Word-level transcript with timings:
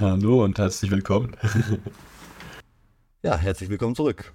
Hallo 0.00 0.42
und 0.42 0.58
herzlich 0.58 0.90
willkommen. 0.90 1.36
ja, 3.22 3.36
herzlich 3.36 3.70
willkommen 3.70 3.94
zurück. 3.94 4.32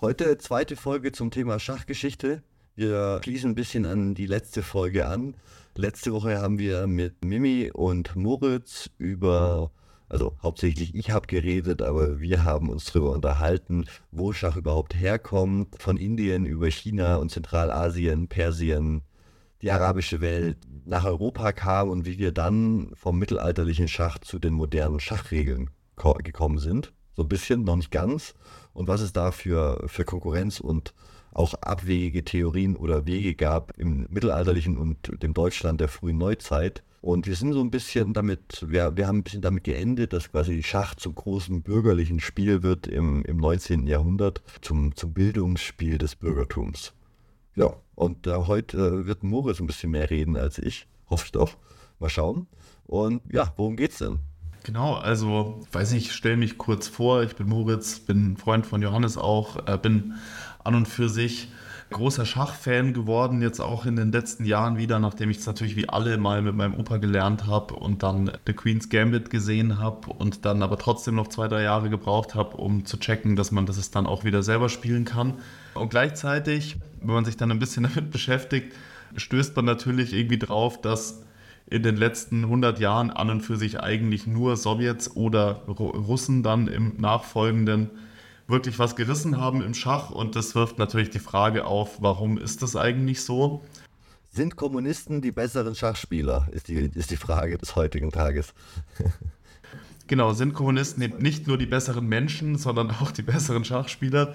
Heute 0.00 0.38
zweite 0.38 0.76
Folge 0.76 1.12
zum 1.12 1.30
Thema 1.30 1.58
Schachgeschichte. 1.58 2.42
Wir 2.74 3.20
schließen 3.22 3.50
ein 3.50 3.54
bisschen 3.54 3.84
an 3.84 4.14
die 4.14 4.26
letzte 4.26 4.62
Folge 4.62 5.06
an. 5.06 5.36
Letzte 5.76 6.12
Woche 6.12 6.40
haben 6.40 6.58
wir 6.58 6.86
mit 6.86 7.22
Mimi 7.22 7.70
und 7.70 8.16
Moritz 8.16 8.88
über, 8.96 9.70
also 10.08 10.36
hauptsächlich 10.42 10.94
ich 10.94 11.10
habe 11.10 11.26
geredet, 11.26 11.82
aber 11.82 12.20
wir 12.20 12.44
haben 12.44 12.70
uns 12.70 12.86
darüber 12.86 13.12
unterhalten, 13.12 13.84
wo 14.10 14.32
Schach 14.32 14.56
überhaupt 14.56 14.94
herkommt. 14.94 15.82
Von 15.82 15.98
Indien 15.98 16.46
über 16.46 16.70
China 16.70 17.16
und 17.16 17.30
Zentralasien, 17.30 18.28
Persien, 18.28 19.02
die 19.64 19.72
arabische 19.72 20.20
Welt 20.20 20.58
nach 20.84 21.06
Europa 21.06 21.52
kam 21.52 21.88
und 21.88 22.04
wie 22.04 22.18
wir 22.18 22.32
dann 22.32 22.90
vom 22.92 23.18
mittelalterlichen 23.18 23.88
Schach 23.88 24.18
zu 24.18 24.38
den 24.38 24.52
modernen 24.52 25.00
Schachregeln 25.00 25.70
gekommen 26.22 26.58
sind. 26.58 26.92
So 27.16 27.22
ein 27.22 27.28
bisschen, 27.28 27.64
noch 27.64 27.76
nicht 27.76 27.90
ganz. 27.90 28.34
Und 28.74 28.88
was 28.88 29.00
es 29.00 29.14
da 29.14 29.30
für, 29.30 29.82
für 29.86 30.04
Konkurrenz 30.04 30.60
und 30.60 30.92
auch 31.32 31.54
abwegige 31.54 32.24
Theorien 32.24 32.76
oder 32.76 33.06
Wege 33.06 33.34
gab 33.34 33.72
im 33.78 34.06
mittelalterlichen 34.10 34.76
und 34.76 35.22
dem 35.22 35.32
Deutschland 35.32 35.80
der 35.80 35.88
frühen 35.88 36.18
Neuzeit. 36.18 36.82
Und 37.00 37.26
wir 37.26 37.34
sind 37.34 37.54
so 37.54 37.60
ein 37.60 37.70
bisschen 37.70 38.12
damit, 38.12 38.66
wir, 38.68 38.98
wir 38.98 39.06
haben 39.06 39.18
ein 39.18 39.24
bisschen 39.24 39.40
damit 39.40 39.64
geendet, 39.64 40.12
dass 40.12 40.30
quasi 40.30 40.62
Schach 40.62 40.94
zum 40.94 41.14
großen 41.14 41.62
bürgerlichen 41.62 42.20
Spiel 42.20 42.62
wird 42.62 42.86
im, 42.86 43.24
im 43.24 43.38
19. 43.38 43.86
Jahrhundert, 43.86 44.42
zum, 44.60 44.94
zum 44.94 45.14
Bildungsspiel 45.14 45.96
des 45.96 46.16
Bürgertums. 46.16 46.92
Ja, 47.56 47.74
und 47.94 48.26
äh, 48.26 48.34
heute 48.34 48.76
äh, 48.78 49.06
wird 49.06 49.22
Moritz 49.22 49.60
ein 49.60 49.66
bisschen 49.66 49.90
mehr 49.90 50.10
reden 50.10 50.36
als 50.36 50.58
ich. 50.58 50.86
Hoffe 51.08 51.26
ich 51.26 51.32
doch. 51.32 51.56
Mal 52.00 52.10
schauen. 52.10 52.46
Und 52.86 53.22
ja, 53.32 53.52
worum 53.56 53.76
geht's 53.76 53.98
denn? 53.98 54.18
Genau, 54.64 54.94
also, 54.94 55.60
weiß 55.72 55.92
ich, 55.92 56.12
stelle 56.12 56.36
mich 56.36 56.58
kurz 56.58 56.88
vor. 56.88 57.22
Ich 57.22 57.36
bin 57.36 57.48
Moritz, 57.48 58.00
bin 58.00 58.36
Freund 58.36 58.66
von 58.66 58.82
Johannes 58.82 59.18
auch, 59.18 59.68
äh, 59.68 59.78
bin 59.78 60.14
an 60.64 60.74
und 60.74 60.88
für 60.88 61.08
sich 61.08 61.48
großer 61.94 62.26
Schachfan 62.26 62.92
geworden, 62.92 63.40
jetzt 63.40 63.60
auch 63.60 63.86
in 63.86 63.96
den 63.96 64.12
letzten 64.12 64.44
Jahren 64.44 64.76
wieder, 64.76 64.98
nachdem 64.98 65.30
ich 65.30 65.38
es 65.38 65.46
natürlich 65.46 65.76
wie 65.76 65.88
alle 65.88 66.18
mal 66.18 66.42
mit 66.42 66.54
meinem 66.54 66.74
Opa 66.74 66.98
gelernt 66.98 67.46
habe 67.46 67.74
und 67.74 68.02
dann 68.02 68.30
The 68.46 68.52
Queen's 68.52 68.90
Gambit 68.90 69.30
gesehen 69.30 69.78
habe 69.78 70.12
und 70.12 70.44
dann 70.44 70.62
aber 70.62 70.76
trotzdem 70.76 71.14
noch 71.14 71.28
zwei, 71.28 71.48
drei 71.48 71.62
Jahre 71.62 71.88
gebraucht 71.88 72.34
habe, 72.34 72.56
um 72.56 72.84
zu 72.84 72.98
checken, 72.98 73.36
dass 73.36 73.52
man 73.52 73.64
das 73.64 73.90
dann 73.90 74.06
auch 74.06 74.24
wieder 74.24 74.42
selber 74.42 74.68
spielen 74.68 75.04
kann. 75.04 75.34
Und 75.74 75.88
gleichzeitig, 75.88 76.76
wenn 77.00 77.14
man 77.14 77.24
sich 77.24 77.36
dann 77.36 77.50
ein 77.50 77.58
bisschen 77.58 77.84
damit 77.94 78.10
beschäftigt, 78.10 78.74
stößt 79.16 79.54
man 79.56 79.64
natürlich 79.64 80.12
irgendwie 80.12 80.38
drauf, 80.38 80.80
dass 80.80 81.22
in 81.66 81.82
den 81.82 81.96
letzten 81.96 82.44
100 82.44 82.78
Jahren 82.80 83.10
an 83.10 83.30
und 83.30 83.40
für 83.40 83.56
sich 83.56 83.80
eigentlich 83.80 84.26
nur 84.26 84.56
Sowjets 84.56 85.16
oder 85.16 85.62
Russen 85.66 86.42
dann 86.42 86.68
im 86.68 86.94
nachfolgenden 86.98 87.90
wirklich 88.46 88.78
was 88.78 88.96
gerissen 88.96 89.38
haben 89.38 89.62
im 89.62 89.74
Schach. 89.74 90.10
Und 90.10 90.36
das 90.36 90.54
wirft 90.54 90.78
natürlich 90.78 91.10
die 91.10 91.18
Frage 91.18 91.64
auf, 91.64 92.02
warum 92.02 92.38
ist 92.38 92.62
das 92.62 92.76
eigentlich 92.76 93.22
so? 93.22 93.62
Sind 94.30 94.56
Kommunisten 94.56 95.22
die 95.22 95.30
besseren 95.30 95.74
Schachspieler, 95.74 96.48
ist 96.50 96.68
die, 96.68 96.74
ist 96.74 97.10
die 97.10 97.16
Frage 97.16 97.56
des 97.56 97.76
heutigen 97.76 98.10
Tages. 98.10 98.52
genau, 100.08 100.32
sind 100.32 100.54
Kommunisten 100.54 101.14
nicht 101.18 101.46
nur 101.46 101.56
die 101.56 101.66
besseren 101.66 102.06
Menschen, 102.06 102.58
sondern 102.58 102.90
auch 102.90 103.12
die 103.12 103.22
besseren 103.22 103.64
Schachspieler? 103.64 104.34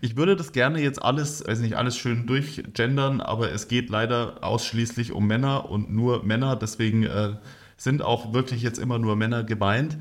Ich 0.00 0.16
würde 0.16 0.36
das 0.36 0.52
gerne 0.52 0.80
jetzt 0.80 1.02
alles, 1.02 1.42
also 1.42 1.62
nicht 1.62 1.76
alles 1.76 1.96
schön 1.96 2.26
durchgendern, 2.26 3.20
aber 3.20 3.52
es 3.52 3.68
geht 3.68 3.90
leider 3.90 4.42
ausschließlich 4.42 5.12
um 5.12 5.26
Männer 5.26 5.70
und 5.70 5.92
nur 5.92 6.24
Männer. 6.24 6.56
Deswegen 6.56 7.04
äh, 7.04 7.34
sind 7.76 8.02
auch 8.02 8.32
wirklich 8.32 8.62
jetzt 8.62 8.78
immer 8.78 8.98
nur 8.98 9.16
Männer 9.16 9.44
gemeint. 9.44 9.98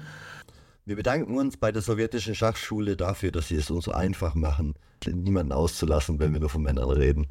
Wir 0.87 0.95
bedanken 0.95 1.35
uns 1.39 1.57
bei 1.57 1.71
der 1.71 1.81
sowjetischen 1.81 2.35
Schachschule 2.35 2.95
dafür, 2.95 3.31
dass 3.31 3.47
sie 3.47 3.55
es 3.55 3.71
uns 3.71 3.85
so 3.85 3.91
einfach 3.91 4.35
machen, 4.35 4.75
niemanden 5.07 5.51
auszulassen, 5.51 6.19
wenn 6.19 6.31
wir 6.31 6.39
nur 6.39 6.49
von 6.49 6.61
Männern 6.61 6.91
reden. 6.91 7.25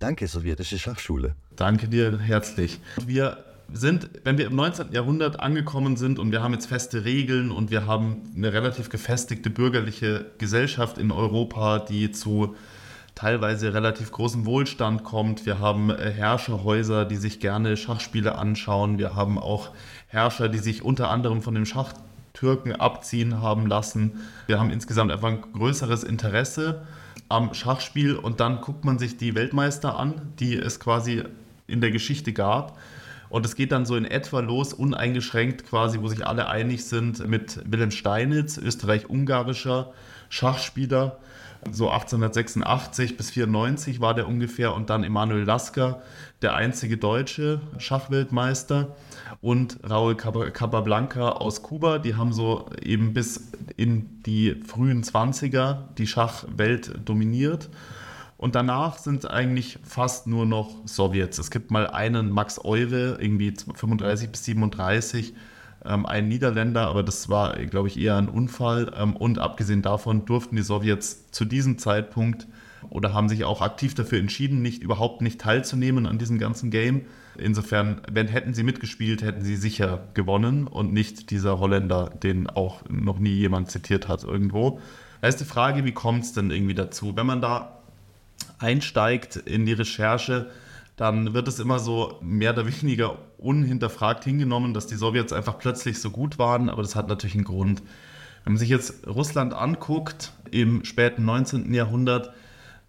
Danke, 0.00 0.26
sowjetische 0.26 0.80
Schachschule. 0.80 1.36
Danke 1.54 1.86
dir 1.86 2.18
herzlich. 2.18 2.80
Wir 3.06 3.44
sind, 3.72 4.10
wenn 4.24 4.36
wir 4.36 4.48
im 4.48 4.56
19. 4.56 4.90
Jahrhundert 4.90 5.38
angekommen 5.38 5.96
sind 5.96 6.18
und 6.18 6.32
wir 6.32 6.42
haben 6.42 6.54
jetzt 6.54 6.66
feste 6.66 7.04
Regeln 7.04 7.52
und 7.52 7.70
wir 7.70 7.86
haben 7.86 8.32
eine 8.34 8.52
relativ 8.52 8.88
gefestigte 8.88 9.48
bürgerliche 9.48 10.26
Gesellschaft 10.38 10.98
in 10.98 11.12
Europa, 11.12 11.78
die 11.78 12.10
zu 12.10 12.56
teilweise 13.14 13.74
relativ 13.74 14.10
großem 14.10 14.44
Wohlstand 14.44 15.04
kommt. 15.04 15.46
Wir 15.46 15.60
haben 15.60 15.90
äh, 15.90 16.10
Herrscherhäuser, 16.10 17.04
die 17.04 17.16
sich 17.16 17.38
gerne 17.38 17.76
Schachspiele 17.76 18.34
anschauen. 18.36 18.98
Wir 18.98 19.14
haben 19.14 19.38
auch 19.38 19.70
Herrscher, 20.08 20.48
die 20.48 20.58
sich 20.58 20.82
unter 20.82 21.10
anderem 21.10 21.42
von 21.42 21.54
dem 21.54 21.64
Schach 21.64 21.94
Türken 22.38 22.72
abziehen 22.72 23.42
haben 23.42 23.66
lassen. 23.66 24.20
Wir 24.46 24.60
haben 24.60 24.70
insgesamt 24.70 25.10
einfach 25.10 25.28
ein 25.28 25.42
größeres 25.42 26.04
Interesse 26.04 26.82
am 27.28 27.52
Schachspiel 27.52 28.14
und 28.14 28.38
dann 28.38 28.60
guckt 28.60 28.84
man 28.84 28.98
sich 28.98 29.16
die 29.16 29.34
Weltmeister 29.34 29.98
an, 29.98 30.32
die 30.38 30.54
es 30.54 30.78
quasi 30.78 31.24
in 31.66 31.80
der 31.80 31.90
Geschichte 31.90 32.32
gab. 32.32 32.78
Und 33.28 33.44
es 33.44 33.56
geht 33.56 33.72
dann 33.72 33.84
so 33.84 33.96
in 33.96 34.04
etwa 34.04 34.40
los, 34.40 34.72
uneingeschränkt 34.72 35.66
quasi, 35.66 36.00
wo 36.00 36.06
sich 36.06 36.26
alle 36.26 36.48
einig 36.48 36.84
sind, 36.84 37.26
mit 37.28 37.60
Wilhelm 37.70 37.90
Steinitz, 37.90 38.56
österreich-ungarischer 38.56 39.92
Schachspieler. 40.28 41.18
So 41.72 41.90
1886 41.90 43.16
bis 43.16 43.30
94 43.30 44.00
war 44.00 44.14
der 44.14 44.28
ungefähr 44.28 44.74
und 44.74 44.90
dann 44.90 45.02
Emanuel 45.02 45.42
Lasker, 45.42 46.00
der 46.40 46.54
einzige 46.54 46.96
deutsche 46.98 47.60
Schachweltmeister 47.78 48.94
und 49.40 49.78
Raúl 49.88 50.14
Capablanca 50.14 51.30
aus 51.30 51.62
Kuba. 51.62 51.98
Die 51.98 52.14
haben 52.14 52.32
so 52.32 52.66
eben 52.82 53.14
bis 53.14 53.50
in 53.76 54.22
die 54.24 54.56
frühen 54.66 55.02
20er 55.02 55.94
die 55.96 56.06
Schachwelt 56.06 57.00
dominiert. 57.04 57.70
Und 58.36 58.54
danach 58.54 58.98
sind 58.98 59.24
es 59.24 59.26
eigentlich 59.26 59.80
fast 59.82 60.28
nur 60.28 60.46
noch 60.46 60.86
Sowjets. 60.86 61.38
Es 61.38 61.50
gibt 61.50 61.72
mal 61.72 61.88
einen 61.88 62.30
Max 62.30 62.60
Eure, 62.64 63.18
irgendwie 63.20 63.52
35 63.74 64.30
bis 64.30 64.44
37, 64.44 65.34
ähm, 65.84 66.06
ein 66.06 66.28
Niederländer, 66.28 66.86
aber 66.86 67.02
das 67.02 67.28
war, 67.28 67.56
glaube 67.66 67.88
ich, 67.88 67.98
eher 67.98 68.16
ein 68.16 68.28
Unfall. 68.28 68.92
Ähm, 68.96 69.16
und 69.16 69.40
abgesehen 69.40 69.82
davon 69.82 70.24
durften 70.24 70.54
die 70.54 70.62
Sowjets 70.62 71.30
zu 71.32 71.44
diesem 71.44 71.78
Zeitpunkt 71.78 72.46
oder 72.90 73.12
haben 73.12 73.28
sich 73.28 73.44
auch 73.44 73.60
aktiv 73.60 73.94
dafür 73.94 74.20
entschieden, 74.20 74.62
nicht 74.62 74.84
überhaupt 74.84 75.20
nicht 75.20 75.40
teilzunehmen 75.40 76.06
an 76.06 76.18
diesem 76.18 76.38
ganzen 76.38 76.70
Game. 76.70 77.06
Insofern, 77.38 78.00
wenn 78.10 78.28
hätten 78.28 78.54
sie 78.54 78.62
mitgespielt, 78.62 79.22
hätten 79.22 79.42
sie 79.42 79.56
sicher 79.56 80.08
gewonnen 80.14 80.66
und 80.66 80.92
nicht 80.92 81.30
dieser 81.30 81.58
Holländer, 81.58 82.10
den 82.22 82.48
auch 82.48 82.82
noch 82.88 83.18
nie 83.18 83.34
jemand 83.34 83.70
zitiert 83.70 84.08
hat 84.08 84.24
irgendwo. 84.24 84.80
Da 85.20 85.28
ist 85.28 85.40
die 85.40 85.44
Frage, 85.44 85.84
wie 85.84 85.92
kommt 85.92 86.24
es 86.24 86.32
denn 86.32 86.50
irgendwie 86.50 86.74
dazu? 86.74 87.16
Wenn 87.16 87.26
man 87.26 87.40
da 87.40 87.78
einsteigt 88.58 89.36
in 89.36 89.66
die 89.66 89.72
Recherche, 89.72 90.50
dann 90.96 91.32
wird 91.32 91.46
es 91.48 91.60
immer 91.60 91.78
so 91.78 92.18
mehr 92.20 92.52
oder 92.52 92.66
weniger 92.66 93.18
unhinterfragt 93.38 94.24
hingenommen, 94.24 94.74
dass 94.74 94.86
die 94.86 94.96
Sowjets 94.96 95.32
einfach 95.32 95.58
plötzlich 95.58 96.00
so 96.00 96.10
gut 96.10 96.38
waren, 96.38 96.68
aber 96.68 96.82
das 96.82 96.96
hat 96.96 97.08
natürlich 97.08 97.36
einen 97.36 97.44
Grund. 97.44 97.82
Wenn 98.44 98.54
man 98.54 98.58
sich 98.58 98.68
jetzt 98.68 99.06
Russland 99.06 99.54
anguckt 99.54 100.32
im 100.50 100.84
späten 100.84 101.24
19. 101.24 101.72
Jahrhundert, 101.72 102.32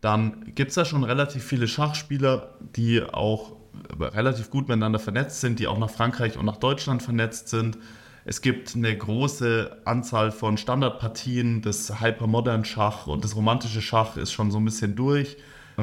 dann 0.01 0.53
gibt 0.55 0.69
es 0.69 0.75
da 0.75 0.85
schon 0.85 1.03
relativ 1.03 1.43
viele 1.43 1.67
Schachspieler, 1.67 2.55
die 2.75 3.03
auch 3.03 3.58
relativ 3.99 4.49
gut 4.49 4.67
miteinander 4.67 4.99
vernetzt 4.99 5.41
sind, 5.41 5.59
die 5.59 5.67
auch 5.67 5.77
nach 5.77 5.89
Frankreich 5.89 6.37
und 6.37 6.45
nach 6.45 6.57
Deutschland 6.57 7.03
vernetzt 7.03 7.49
sind. 7.49 7.77
Es 8.25 8.41
gibt 8.41 8.75
eine 8.75 8.95
große 8.95 9.77
Anzahl 9.85 10.31
von 10.31 10.57
Standardpartien, 10.57 11.61
das 11.61 12.01
Hypermodern 12.01 12.65
Schach 12.65 13.07
und 13.07 13.23
das 13.23 13.35
romantische 13.35 13.81
Schach 13.81 14.17
ist 14.17 14.31
schon 14.31 14.51
so 14.51 14.59
ein 14.59 14.65
bisschen 14.65 14.95
durch. 14.95 15.37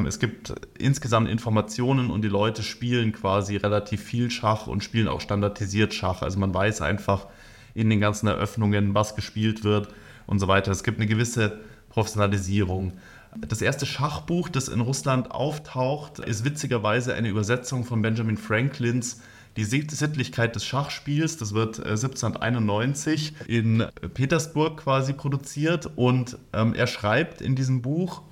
Es 0.07 0.19
gibt 0.19 0.53
insgesamt 0.79 1.29
Informationen 1.29 2.11
und 2.11 2.23
die 2.23 2.29
Leute 2.29 2.63
spielen 2.63 3.13
quasi 3.13 3.57
relativ 3.57 4.03
viel 4.03 4.31
Schach 4.31 4.67
und 4.67 4.85
spielen 4.85 5.09
auch 5.09 5.23
standardisiert 5.23 5.95
Schach. 5.95 6.21
Also 6.21 6.39
man 6.39 6.53
weiß 6.53 6.83
einfach 6.83 7.27
in 7.75 7.89
den 7.89 8.01
ganzen 8.01 8.27
Eröffnungen, 8.27 8.95
was 8.95 9.17
gespielt 9.17 9.65
wird 9.65 9.89
und 10.27 10.39
so 10.39 10.49
weiter. 10.49 10.71
Es 10.71 10.85
gibt 10.85 10.99
eine 10.99 11.07
gewisse 11.07 11.61
Professionalisierung. 11.89 12.93
Das 13.41 13.61
erste 13.61 13.87
Schachbuch, 13.87 14.49
das 14.49 14.69
in 14.69 14.81
Russland 14.81 15.31
auftaucht, 15.31 16.19
ist 16.21 16.45
witzigerweise 16.45 17.15
eine 17.15 17.29
Übersetzung 17.29 17.85
von 17.85 18.01
Benjamin 18.01 18.37
Franklins 18.37 19.21
Die 19.57 19.65
Sittlichkeit 19.65 20.55
des 20.55 20.65
Schachspiels. 20.65 21.37
Das 21.37 21.55
wird 21.55 21.79
1791 21.79 23.35
äh, 23.49 23.59
in 23.59 23.85
Petersburg 24.15 24.79
quasi 24.79 25.13
produziert 25.13 25.91
und 25.97 26.39
ähm, 26.53 26.75
er 26.75 26.87
schreibt 26.87 27.41
in 27.41 27.57
diesem 27.57 27.83
Buch, 27.83 28.23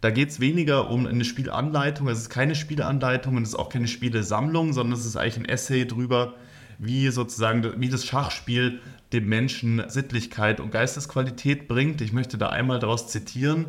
da 0.00 0.10
geht 0.10 0.30
es 0.30 0.40
weniger 0.40 0.90
um 0.90 1.06
eine 1.06 1.24
Spielanleitung, 1.24 2.08
es 2.08 2.18
ist 2.18 2.30
keine 2.30 2.54
Spielanleitung 2.54 3.36
und 3.36 3.44
es 3.44 3.50
ist 3.50 3.58
auch 3.58 3.68
keine 3.68 3.86
Spielesammlung, 3.86 4.72
sondern 4.72 4.98
es 4.98 5.06
ist 5.06 5.16
eigentlich 5.16 5.36
ein 5.36 5.44
Essay 5.44 5.86
drüber, 5.86 6.34
wie 6.78 7.08
sozusagen 7.10 7.80
wie 7.80 7.88
das 7.88 8.04
Schachspiel 8.04 8.80
dem 9.12 9.28
Menschen 9.28 9.82
Sittlichkeit 9.88 10.58
und 10.58 10.72
Geistesqualität 10.72 11.68
bringt. 11.68 12.00
Ich 12.00 12.12
möchte 12.12 12.38
da 12.38 12.48
einmal 12.48 12.80
daraus 12.80 13.08
zitieren. 13.08 13.66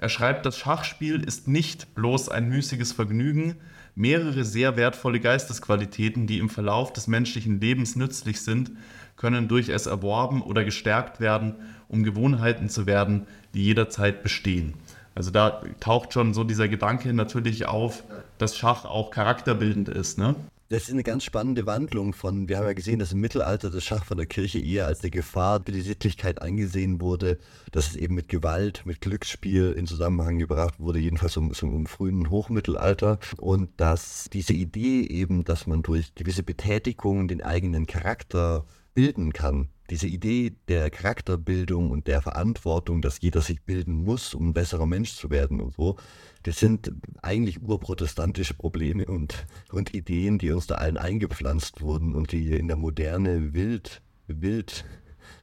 Er 0.00 0.08
schreibt, 0.08 0.46
das 0.46 0.56
Schachspiel 0.56 1.22
ist 1.22 1.46
nicht 1.46 1.94
bloß 1.94 2.30
ein 2.30 2.48
müßiges 2.48 2.92
Vergnügen, 2.92 3.56
mehrere 3.94 4.46
sehr 4.46 4.78
wertvolle 4.78 5.20
Geistesqualitäten, 5.20 6.26
die 6.26 6.38
im 6.38 6.48
Verlauf 6.48 6.94
des 6.94 7.06
menschlichen 7.06 7.60
Lebens 7.60 7.96
nützlich 7.96 8.40
sind, 8.40 8.70
können 9.18 9.46
durch 9.46 9.68
es 9.68 9.84
erworben 9.84 10.40
oder 10.40 10.64
gestärkt 10.64 11.20
werden, 11.20 11.56
um 11.86 12.02
Gewohnheiten 12.02 12.70
zu 12.70 12.86
werden, 12.86 13.26
die 13.52 13.62
jederzeit 13.62 14.22
bestehen. 14.22 14.72
Also 15.14 15.30
da 15.30 15.60
taucht 15.80 16.14
schon 16.14 16.32
so 16.32 16.44
dieser 16.44 16.68
Gedanke 16.68 17.12
natürlich 17.12 17.66
auf, 17.66 18.02
dass 18.38 18.56
Schach 18.56 18.86
auch 18.86 19.10
charakterbildend 19.10 19.90
ist. 19.90 20.16
Ne? 20.16 20.34
Das 20.72 20.84
ist 20.84 20.92
eine 20.92 21.02
ganz 21.02 21.24
spannende 21.24 21.66
Wandlung 21.66 22.12
von, 22.12 22.48
wir 22.48 22.56
haben 22.56 22.64
ja 22.64 22.74
gesehen, 22.74 23.00
dass 23.00 23.10
im 23.10 23.18
Mittelalter 23.18 23.70
das 23.70 23.82
Schach 23.82 24.04
von 24.04 24.18
der 24.18 24.26
Kirche 24.26 24.60
eher 24.60 24.86
als 24.86 25.00
eine 25.00 25.10
Gefahr 25.10 25.60
für 25.66 25.72
die 25.72 25.80
Sittlichkeit 25.80 26.40
angesehen 26.42 27.00
wurde, 27.00 27.38
dass 27.72 27.88
es 27.88 27.96
eben 27.96 28.14
mit 28.14 28.28
Gewalt, 28.28 28.82
mit 28.84 29.00
Glücksspiel 29.00 29.72
in 29.72 29.88
Zusammenhang 29.88 30.38
gebracht 30.38 30.78
wurde, 30.78 31.00
jedenfalls 31.00 31.34
im, 31.36 31.50
im 31.60 31.86
frühen 31.86 32.30
Hochmittelalter. 32.30 33.18
Und 33.38 33.80
dass 33.80 34.30
diese 34.32 34.52
Idee 34.52 35.00
eben, 35.08 35.42
dass 35.42 35.66
man 35.66 35.82
durch 35.82 36.14
gewisse 36.14 36.44
Betätigung 36.44 37.26
den 37.26 37.42
eigenen 37.42 37.88
Charakter 37.88 38.64
bilden 38.94 39.32
kann, 39.32 39.70
diese 39.90 40.06
Idee 40.06 40.52
der 40.68 40.88
Charakterbildung 40.90 41.90
und 41.90 42.06
der 42.06 42.22
Verantwortung, 42.22 43.02
dass 43.02 43.20
jeder 43.20 43.40
sich 43.40 43.62
bilden 43.62 44.04
muss, 44.04 44.34
um 44.34 44.50
ein 44.50 44.54
besserer 44.54 44.86
Mensch 44.86 45.14
zu 45.16 45.30
werden 45.30 45.60
und 45.60 45.74
so, 45.74 45.96
das 46.44 46.58
sind 46.58 46.92
eigentlich 47.22 47.62
urprotestantische 47.62 48.54
Probleme 48.54 49.06
und, 49.06 49.46
und 49.72 49.94
Ideen, 49.94 50.38
die 50.38 50.50
uns 50.52 50.66
da 50.66 50.76
allen 50.76 50.96
eingepflanzt 50.96 51.80
wurden 51.80 52.14
und 52.14 52.32
die 52.32 52.56
in 52.56 52.68
der 52.68 52.76
Moderne 52.76 53.52
wild, 53.52 54.02
wild 54.26 54.84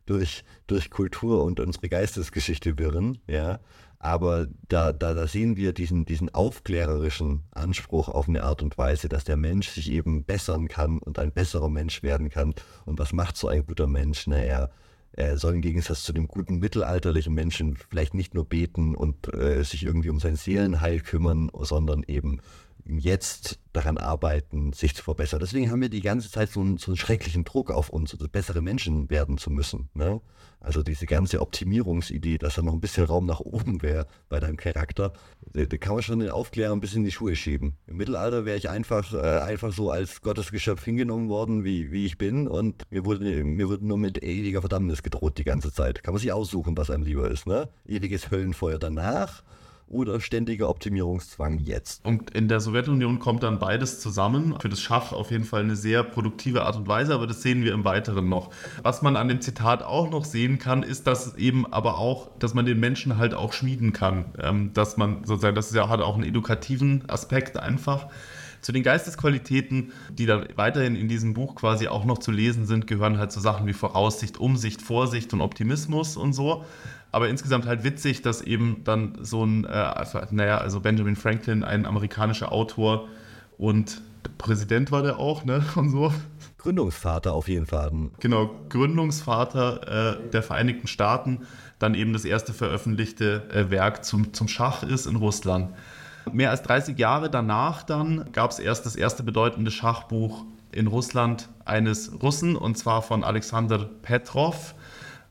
durch, 0.06 0.44
durch 0.66 0.90
Kultur 0.90 1.44
und 1.44 1.60
unsere 1.60 1.90
Geistesgeschichte 1.90 2.78
wirren, 2.78 3.20
ja. 3.28 3.60
Aber 4.00 4.48
da, 4.68 4.94
da, 4.94 5.16
da 5.16 5.28
sehen 5.28 5.58
wir 5.58 5.74
diesen, 5.74 6.06
diesen 6.06 6.34
aufklärerischen 6.34 7.44
Anspruch 7.50 8.10
auf 8.10 8.30
eine 8.30 8.44
Art 8.44 8.62
und 8.62 8.78
Weise, 8.78 9.10
dass 9.10 9.24
der 9.24 9.38
Mensch 9.38 9.70
sich 9.70 9.92
eben 9.92 10.24
bessern 10.24 10.68
kann 10.68 11.00
und 11.00 11.18
ein 11.18 11.32
besserer 11.32 11.68
Mensch 11.68 12.04
werden 12.04 12.30
kann. 12.30 12.54
Und 12.86 13.00
was 13.00 13.12
macht 13.12 13.38
so 13.38 13.48
ein 13.48 13.66
guter 13.66 13.88
Mensch? 13.88 14.28
Na, 14.28 14.70
er 15.18 15.38
soll 15.38 15.56
im 15.56 15.62
Gegensatz 15.62 16.04
zu 16.04 16.14
dem 16.14 16.28
guten 16.28 16.60
mittelalterlichen 16.60 17.34
Menschen 17.34 17.76
vielleicht 17.76 18.14
nicht 18.14 18.36
nur 18.36 18.46
beten 18.46 18.96
und 18.96 19.34
äh, 19.34 19.64
sich 19.64 19.84
irgendwie 19.84 20.10
um 20.10 20.20
sein 20.20 20.36
Seelenheil 20.36 21.00
kümmern, 21.02 21.50
sondern 21.54 22.04
eben 22.04 22.40
jetzt 22.86 23.60
daran 23.74 23.98
arbeiten, 23.98 24.74
sich 24.74 24.96
zu 24.96 25.04
verbessern. 25.04 25.40
Deswegen 25.40 25.72
haben 25.72 25.82
wir 25.82 25.90
die 25.90 26.02
ganze 26.02 26.32
Zeit 26.32 26.52
so 26.52 26.62
einen, 26.62 26.78
so 26.78 26.92
einen 26.92 26.98
schrecklichen 26.98 27.44
Druck 27.44 27.72
auf 27.72 27.90
uns, 27.90 28.16
bessere 28.32 28.62
Menschen 28.62 29.10
werden 29.10 29.38
zu 29.40 29.50
müssen. 29.50 29.90
Ne? 29.96 30.22
Also 30.60 30.84
diese 30.84 31.06
ganze 31.06 31.40
Optimierungsidee, 31.40 32.38
dass 32.38 32.56
da 32.56 32.62
noch 32.62 32.74
ein 32.74 32.82
bisschen 32.82 33.06
Raum 33.06 33.26
nach 33.26 33.40
oben 33.40 33.82
wäre 33.82 34.08
bei 34.28 34.40
deinem 34.40 34.58
Charakter, 34.58 35.14
da, 35.54 35.66
kann 35.78 35.94
man 35.94 36.04
schon 36.04 36.20
den 36.20 36.30
Aufklärer 36.30 36.74
ein 36.74 36.80
bisschen 36.80 37.00
in 37.00 37.06
die 37.06 37.12
Schuhe 37.12 37.36
schieben. 37.36 37.78
Im 37.86 37.98
Mittelalter 37.98 38.46
wäre 38.46 38.58
ich 38.58 38.70
einfach, 38.70 39.14
äh, 39.14 39.40
einfach 39.40 39.72
so 39.72 39.92
als 39.92 40.22
Gottesgeschöpf 40.22 40.84
hingenommen 40.84 41.30
worden, 41.30 41.64
wie, 41.64 41.92
wie 41.92 42.06
ich 42.06 42.18
bin 42.18 42.48
und 42.48 42.84
mir 42.90 43.06
wurde, 43.06 43.44
mir 43.44 43.70
wurde 43.70 43.86
nur 43.86 43.98
mit 43.98 44.24
ewiger 44.24 44.62
Verdammnis 44.62 45.04
gedroht 45.04 45.38
die 45.38 45.44
ganze 45.44 45.72
Zeit. 45.72 46.04
Kann 46.04 46.14
man 46.14 46.22
sich 46.22 46.34
aussuchen, 46.34 46.76
was 46.76 46.90
einem 46.90 47.04
lieber 47.04 47.30
ist. 47.30 47.48
Ne? 47.48 47.70
Ewiges 47.86 48.32
Höllenfeuer 48.32 48.80
danach 48.80 49.44
oder 49.90 50.20
ständiger 50.20 50.70
Optimierungszwang 50.70 51.60
jetzt. 51.60 52.06
Und 52.06 52.32
in 52.32 52.48
der 52.48 52.60
Sowjetunion 52.60 53.20
kommt 53.20 53.44
dann 53.44 53.60
beides 53.60 54.00
zusammen. 54.00 54.56
Für 54.60 54.70
das 54.70 54.82
Schach 54.82 55.14
auf 55.14 55.32
jeden 55.32 55.46
Fall 55.46 55.62
eine 55.62 55.76
sehr 55.76 56.04
produktive 56.04 56.66
Art 56.66 56.76
und 56.76 56.88
Weise, 56.88 57.14
aber 57.14 57.28
das 57.28 57.42
sehen 57.42 57.64
wir 57.64 57.74
im 57.74 57.86
Weiteren 57.86 58.28
noch. 58.28 58.52
Was 58.84 59.02
man 59.02 59.16
an 59.16 59.28
dem 59.28 59.42
Zitat 59.42 59.84
auch 59.84 60.10
noch 60.10 60.26
sehen 60.26 60.60
kann, 60.60 60.84
ist, 60.84 61.08
dass 61.08 61.36
eben 61.36 61.72
aber 61.72 61.98
auch, 61.98 62.30
dass 62.40 62.54
man 62.54 62.66
den 62.66 62.80
Menschen 62.80 63.18
halt 63.18 63.34
auch 63.34 63.54
schmieden 63.54 63.94
kann. 63.94 64.26
Ähm, 64.40 64.74
dass 64.74 64.98
man 64.98 65.24
sozusagen, 65.24 65.56
das 65.56 65.68
ist 65.68 65.76
ja, 65.76 65.88
hat 65.88 66.02
auch 66.02 66.16
einen 66.16 66.26
edukativen 66.26 67.04
Aspekt 67.08 67.58
einfach. 67.58 68.08
Zu 68.62 68.72
den 68.72 68.84
Geistesqualitäten, 68.84 69.94
die 70.12 70.26
dann 70.26 70.48
weiterhin 70.56 70.96
in 70.96 71.08
diesem 71.08 71.34
Buch 71.34 71.56
quasi 71.56 71.88
auch 71.88 72.06
noch 72.06 72.18
zu 72.18 72.32
lesen 72.32 72.66
sind, 72.66 72.88
gehören 72.88 73.18
halt 73.18 73.32
so 73.32 73.40
Sachen 73.40 73.68
wie 73.68 73.74
Voraussicht, 73.74 74.40
Umsicht, 74.40 74.82
Vorsicht 74.82 75.32
und 75.34 75.42
Optimismus 75.42 76.18
und 76.18 76.34
so 76.34 76.66
aber 77.12 77.30
insgesamt 77.30 77.66
halt 77.66 77.84
witzig, 77.84 78.22
dass 78.22 78.42
eben 78.42 78.82
dann 78.84 79.18
so 79.22 79.46
ein, 79.46 79.66
äh, 79.66 79.68
also, 79.68 80.20
naja, 80.32 80.58
also 80.58 80.80
Benjamin 80.80 81.16
Franklin, 81.16 81.64
ein 81.64 81.86
amerikanischer 81.86 82.52
Autor 82.52 83.08
und 83.58 84.02
Präsident 84.38 84.92
war 84.92 85.04
der 85.04 85.18
auch, 85.18 85.46
ne, 85.46 85.64
und 85.76 85.90
so. 85.90 86.14
Gründungsvater 86.58 87.34
auf 87.34 87.48
jeden 87.48 87.66
Fall. 87.66 87.92
Genau, 88.20 88.52
Gründungsvater 88.70 90.18
äh, 90.18 90.30
der 90.30 90.44
Vereinigten 90.44 90.88
Staaten, 90.88 91.48
dann 91.80 91.94
eben 91.94 92.14
das 92.14 92.26
erste 92.26 92.54
veröffentlichte 92.54 93.44
äh, 93.54 93.70
Werk 93.70 94.04
zum, 94.04 94.34
zum 94.34 94.48
Schach 94.48 94.84
ist 94.84 95.06
in 95.06 95.16
Russland. 95.16 95.74
Mehr 96.34 96.50
als 96.50 96.62
30 96.64 96.98
Jahre 96.98 97.30
danach 97.30 97.84
dann 97.84 98.32
gab 98.34 98.52
es 98.52 98.60
erst 98.60 98.86
das 98.86 98.96
erste 98.96 99.24
bedeutende 99.24 99.72
Schachbuch 99.72 100.44
in 100.72 100.88
Russland 100.88 101.48
eines 101.64 102.22
Russen, 102.22 102.56
und 102.56 102.78
zwar 102.78 103.02
von 103.02 103.24
Alexander 103.24 103.78
Petrov 104.02 104.76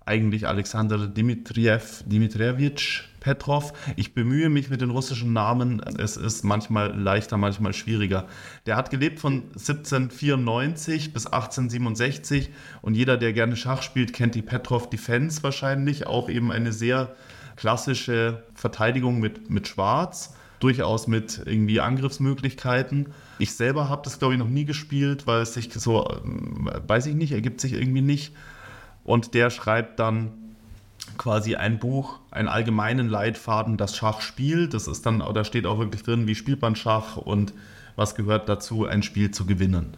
eigentlich 0.07 0.47
Alexander 0.47 1.07
Dimitriev, 1.09 2.05
Dimitrievich 2.07 3.03
Petrov. 3.19 3.73
Ich 3.97 4.15
bemühe 4.15 4.49
mich 4.49 4.71
mit 4.71 4.81
den 4.81 4.91
russischen 4.91 5.33
Namen. 5.33 5.81
Es 5.99 6.17
ist 6.17 6.45
manchmal 6.45 6.97
leichter, 6.97 7.37
manchmal 7.37 7.73
schwieriger. 7.73 8.29
Der 8.67 8.77
hat 8.77 8.91
gelebt 8.91 9.19
von 9.19 9.43
1794 9.55 11.13
bis 11.13 11.27
1867 11.27 12.51
und 12.83 12.95
jeder, 12.95 13.17
der 13.17 13.33
gerne 13.33 13.57
Schach 13.57 13.83
spielt, 13.83 14.13
kennt 14.13 14.37
die 14.37 14.43
Petrov 14.43 14.89
Defense 14.91 15.43
wahrscheinlich. 15.43 16.07
Auch 16.07 16.29
eben 16.29 16.53
eine 16.53 16.73
sehr 16.73 17.17
klassische 17.57 18.45
Verteidigung 18.55 19.19
mit, 19.19 19.51
mit 19.51 19.67
Schwarz. 19.67 20.35
Durchaus 20.61 21.07
mit 21.07 21.43
irgendwie 21.45 21.81
Angriffsmöglichkeiten. 21.81 23.09
Ich 23.39 23.55
selber 23.55 23.91
habe 23.91 24.03
das, 24.05 24.19
glaube 24.19 24.35
ich, 24.35 24.39
noch 24.39 24.49
nie 24.49 24.65
gespielt, 24.65 25.27
weil 25.27 25.43
es 25.43 25.53
sich 25.53 25.71
so, 25.75 26.09
ähm, 26.25 26.71
weiß 26.87 27.07
ich 27.07 27.15
nicht, 27.15 27.33
ergibt 27.33 27.61
sich 27.61 27.75
irgendwie 27.75 28.01
nicht. 28.01 28.33
Und 29.07 29.35
der 29.35 29.51
schreibt 29.51 30.01
dann 30.01 30.33
quasi 31.17 31.55
ein 31.55 31.79
Buch, 31.79 32.19
einen 32.33 32.49
allgemeinen 32.49 33.09
Leitfaden, 33.09 33.77
das 33.77 33.97
Schachspiel. 33.97 34.69
Das 34.69 34.89
ist 34.89 35.07
dann, 35.07 35.21
da 35.21 35.45
steht 35.45 35.65
auch 35.65 35.79
wirklich 35.79 36.03
drin, 36.03 36.27
wie 36.27 36.35
spielt 36.35 36.61
man 36.61 36.75
Schach 36.75 37.17
und 37.17 37.55
was 37.95 38.17
gehört 38.17 38.49
dazu, 38.49 38.85
ein 38.85 39.05
Spiel 39.05 39.31
zu 39.31 39.47
gewinnen. 39.47 39.97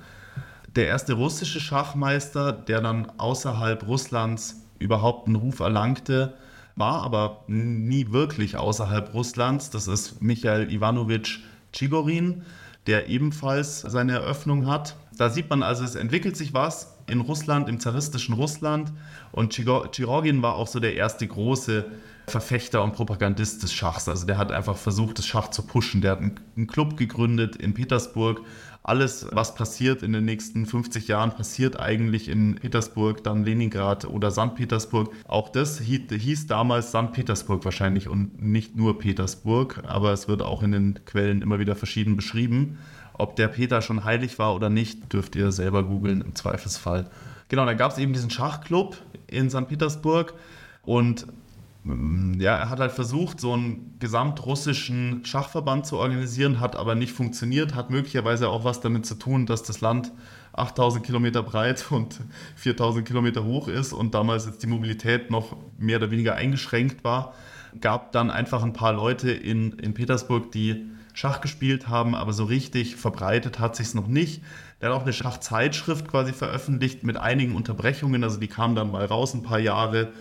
Der 0.76 0.86
erste 0.86 1.14
russische 1.14 1.58
Schachmeister, 1.58 2.52
der 2.52 2.82
dann 2.82 3.10
außerhalb 3.16 3.88
Russlands 3.88 4.62
überhaupt 4.78 5.26
einen 5.26 5.36
Ruf 5.36 5.60
erlangte, 5.60 6.34
war 6.76 7.02
aber 7.02 7.44
nie 7.48 8.12
wirklich 8.12 8.58
außerhalb 8.58 9.14
Russlands. 9.14 9.70
Das 9.70 9.88
ist 9.88 10.20
Michael 10.20 10.70
Ivanovich 10.70 11.42
Chigorin, 11.72 12.42
der 12.86 13.08
ebenfalls 13.08 13.80
seine 13.80 14.12
Eröffnung 14.12 14.66
hat. 14.66 14.96
Da 15.16 15.30
sieht 15.30 15.48
man 15.48 15.62
also, 15.62 15.82
es 15.82 15.94
entwickelt 15.94 16.36
sich 16.36 16.52
was 16.52 16.97
in 17.08 17.20
Russland, 17.20 17.68
im 17.68 17.80
zaristischen 17.80 18.34
Russland. 18.34 18.92
Und 19.32 19.54
Chirogin 19.54 20.42
war 20.42 20.54
auch 20.54 20.66
so 20.66 20.80
der 20.80 20.94
erste 20.94 21.26
große 21.26 21.86
Verfechter 22.26 22.84
und 22.84 22.92
Propagandist 22.92 23.62
des 23.62 23.72
Schachs. 23.72 24.08
Also 24.08 24.26
der 24.26 24.38
hat 24.38 24.52
einfach 24.52 24.76
versucht, 24.76 25.18
das 25.18 25.26
Schach 25.26 25.48
zu 25.48 25.62
pushen. 25.62 26.00
Der 26.00 26.12
hat 26.12 26.20
einen 26.20 26.66
Club 26.66 26.96
gegründet 26.96 27.56
in 27.56 27.74
Petersburg. 27.74 28.42
Alles, 28.82 29.26
was 29.32 29.54
passiert 29.54 30.02
in 30.02 30.12
den 30.12 30.24
nächsten 30.24 30.64
50 30.64 31.08
Jahren, 31.08 31.32
passiert 31.32 31.78
eigentlich 31.78 32.28
in 32.28 32.54
Petersburg, 32.54 33.22
dann 33.22 33.44
Leningrad 33.44 34.06
oder 34.06 34.30
St. 34.30 34.54
Petersburg. 34.54 35.12
Auch 35.26 35.50
das 35.50 35.78
hieß 35.80 36.46
damals 36.46 36.88
St. 36.88 37.12
Petersburg 37.12 37.64
wahrscheinlich 37.64 38.08
und 38.08 38.42
nicht 38.42 38.76
nur 38.76 38.98
Petersburg, 38.98 39.82
aber 39.86 40.12
es 40.12 40.26
wird 40.26 40.40
auch 40.42 40.62
in 40.62 40.72
den 40.72 41.00
Quellen 41.04 41.42
immer 41.42 41.58
wieder 41.58 41.76
verschieden 41.76 42.16
beschrieben. 42.16 42.78
Ob 43.18 43.34
der 43.34 43.48
Peter 43.48 43.82
schon 43.82 44.04
heilig 44.04 44.38
war 44.38 44.54
oder 44.54 44.70
nicht, 44.70 45.12
dürft 45.12 45.34
ihr 45.34 45.50
selber 45.50 45.82
googeln 45.82 46.20
im 46.20 46.36
Zweifelsfall. 46.36 47.10
Genau, 47.48 47.66
da 47.66 47.74
gab 47.74 47.90
es 47.90 47.98
eben 47.98 48.12
diesen 48.12 48.30
Schachclub 48.30 48.96
in 49.26 49.50
St. 49.50 49.66
Petersburg 49.66 50.34
und 50.82 51.26
mm, 51.82 52.40
ja, 52.40 52.56
er 52.56 52.70
hat 52.70 52.78
halt 52.78 52.92
versucht, 52.92 53.40
so 53.40 53.54
einen 53.54 53.96
gesamtrussischen 53.98 55.24
Schachverband 55.24 55.84
zu 55.84 55.96
organisieren, 55.96 56.60
hat 56.60 56.76
aber 56.76 56.94
nicht 56.94 57.12
funktioniert, 57.12 57.74
hat 57.74 57.90
möglicherweise 57.90 58.48
auch 58.48 58.62
was 58.62 58.80
damit 58.80 59.04
zu 59.04 59.16
tun, 59.16 59.46
dass 59.46 59.64
das 59.64 59.80
Land 59.80 60.12
8000 60.52 61.04
Kilometer 61.04 61.42
breit 61.42 61.86
und 61.90 62.20
4000 62.54 63.04
Kilometer 63.04 63.44
hoch 63.44 63.66
ist 63.66 63.92
und 63.92 64.14
damals 64.14 64.46
jetzt 64.46 64.62
die 64.62 64.68
Mobilität 64.68 65.30
noch 65.30 65.56
mehr 65.76 65.96
oder 65.96 66.12
weniger 66.12 66.36
eingeschränkt 66.36 67.02
war. 67.02 67.34
Gab 67.80 68.12
dann 68.12 68.30
einfach 68.30 68.62
ein 68.62 68.72
paar 68.72 68.92
Leute 68.92 69.32
in, 69.32 69.72
in 69.72 69.92
Petersburg, 69.92 70.52
die 70.52 70.86
Schach 71.18 71.40
gespielt 71.40 71.88
haben, 71.88 72.14
aber 72.14 72.32
so 72.32 72.44
richtig 72.44 72.94
verbreitet 72.94 73.58
hat 73.58 73.74
sich 73.74 73.88
es 73.88 73.94
noch 73.94 74.06
nicht. 74.06 74.40
Der 74.80 74.90
hat 74.90 74.96
auch 74.96 75.02
eine 75.02 75.12
Schachzeitschrift 75.12 76.06
quasi 76.06 76.32
veröffentlicht 76.32 77.02
mit 77.02 77.16
einigen 77.16 77.56
Unterbrechungen, 77.56 78.22
also 78.22 78.38
die 78.38 78.46
kam 78.46 78.76
dann 78.76 78.92
mal 78.92 79.04
raus 79.04 79.34
ein 79.34 79.42
paar 79.42 79.58
Jahre, 79.58 80.12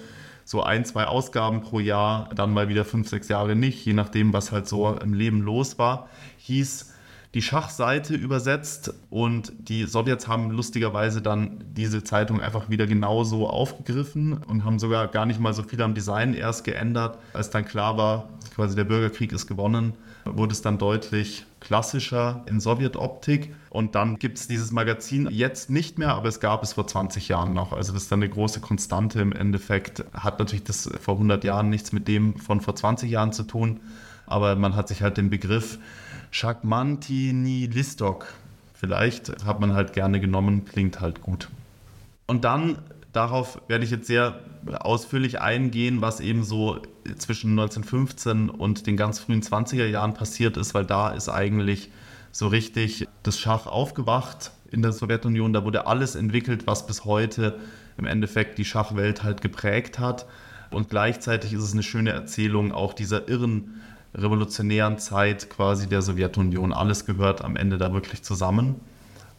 so 0.44 0.63
ein, 0.63 0.86
zwei 0.86 1.06
Ausgaben 1.06 1.62
pro 1.62 1.80
Jahr, 1.80 2.32
dann 2.34 2.51
mal 2.51 2.68
wieder 2.68 2.84
fünf, 2.84 3.10
sechs 3.10 3.27
Jahre 3.27 3.56
nicht, 3.56 3.86
je 3.86 3.94
nachdem, 3.94 4.34
was 4.34 4.51
halt 4.51 4.68
so 4.68 4.92
im 4.92 5.13
Leben 5.13 5.44
los 5.44 5.77
war. 5.77 6.10
Hieß 6.38 6.92
die 7.34 7.42
Schachseite 7.42 8.16
übersetzt 8.16 8.94
und 9.10 9.52
die 9.60 9.84
Sowjets 9.84 10.28
haben 10.28 10.52
lustigerweise 10.52 11.22
dann 11.22 11.64
diese 11.74 12.04
Zeitung 12.04 12.42
einfach 12.42 12.70
wieder 12.70 12.88
genauso 12.88 13.50
aufgegriffen 13.50 14.34
und 14.34 14.64
haben 14.64 14.80
sogar 14.80 15.08
gar 15.08 15.26
nicht 15.26 15.40
mal 15.40 15.54
so 15.54 15.64
viel 15.64 15.82
am 15.82 15.94
Design 15.94 16.34
erst 16.34 16.64
geändert. 16.64 17.20
Als 17.34 17.50
dann 17.50 17.66
klar 17.66 17.98
war, 17.98 18.30
quasi 18.56 18.76
der 18.76 18.86
Bürgerkrieg 18.86 19.34
ist 19.34 19.46
gewonnen, 19.46 19.94
wurde 20.26 20.54
es 20.54 20.62
dann 20.62 20.78
deutlich 20.78 21.46
klassischer 21.60 22.44
in 22.48 22.60
Sowjetoptik. 22.60 23.54
Und 23.70 23.96
dann 23.96 24.18
gibt 24.18 24.38
es 24.38 24.48
dieses 24.48 24.72
Magazin 24.72 25.28
jetzt 25.30 25.70
nicht 25.70 26.00
mehr, 26.00 26.16
aber 26.16 26.30
es 26.30 26.40
gab 26.40 26.64
es 26.64 26.74
vor 26.74 26.88
20 26.88 27.28
Jahren 27.28 27.54
noch. 27.54 27.74
Also 27.74 27.94
das 27.94 28.04
ist 28.04 28.12
dann 28.12 28.20
eine 28.20 28.30
große 28.30 28.62
Konstante 28.62 29.22
im 29.22 29.34
Endeffekt. 29.34 30.06
Hat 30.14 30.40
natürlich 30.40 30.64
das 30.64 30.90
vor 31.02 31.16
100 31.16 31.44
Jahren 31.44 31.70
nichts 31.70 31.92
mit 31.92 32.08
dem 32.08 32.38
von 32.38 32.62
vor 32.62 32.76
20 32.76 33.12
Jahren 33.12 33.34
zu 33.34 33.44
tun, 33.44 33.82
aber 34.26 34.56
man 34.56 34.76
hat 34.76 34.88
sich 34.88 35.02
halt 35.02 35.18
den 35.18 35.30
Begriff 35.30 35.78
Shakmantini 36.32 37.68
Listok. 37.68 38.34
Vielleicht 38.74 39.46
hat 39.46 39.60
man 39.60 39.74
halt 39.74 39.94
gerne 39.94 40.20
genommen, 40.20 40.66
klingt 40.66 41.02
halt 41.02 41.22
gut. 41.22 41.50
Und 42.28 42.44
dann, 42.44 42.78
darauf 43.14 43.62
werde 43.68 43.86
ich 43.86 43.92
jetzt 43.92 44.08
sehr 44.08 44.40
ausführlich 44.80 45.42
eingehen, 45.42 46.02
was 46.02 46.20
eben 46.20 46.44
so 46.44 46.82
zwischen 47.18 47.52
1915 47.52 48.50
und 48.50 48.86
den 48.86 48.98
ganz 48.98 49.20
frühen 49.20 49.42
20er 49.42 49.86
Jahren 49.86 50.14
passiert 50.14 50.58
ist, 50.58 50.74
weil 50.74 50.86
da 50.86 51.10
ist 51.10 51.30
eigentlich 51.30 51.90
so 52.32 52.48
richtig 52.48 53.08
das 53.24 53.40
Schach 53.40 53.66
aufgewacht 53.66 54.52
in 54.72 54.82
der 54.82 54.92
Sowjetunion. 54.92 55.54
Da 55.54 55.64
wurde 55.64 55.88
alles 55.88 56.16
entwickelt, 56.16 56.68
was 56.68 56.86
bis 56.86 57.06
heute 57.06 57.58
im 57.98 58.06
Endeffekt 58.06 58.58
die 58.58 58.66
Schachwelt 58.66 59.24
halt 59.24 59.42
geprägt 59.42 59.98
hat. 60.00 60.28
Und 60.70 60.90
gleichzeitig 60.90 61.54
ist 61.54 61.64
es 61.64 61.74
eine 61.74 61.84
schöne 61.84 62.12
Erzählung 62.12 62.72
auch 62.72 62.94
dieser 62.94 63.28
irren 63.30 63.82
revolutionären 64.16 64.98
Zeit 64.98 65.50
quasi 65.50 65.88
der 65.88 66.02
Sowjetunion. 66.02 66.74
Alles 66.74 67.06
gehört 67.06 67.44
am 67.44 67.56
Ende 67.56 67.78
da 67.78 67.94
wirklich 67.94 68.24
zusammen. 68.24 68.76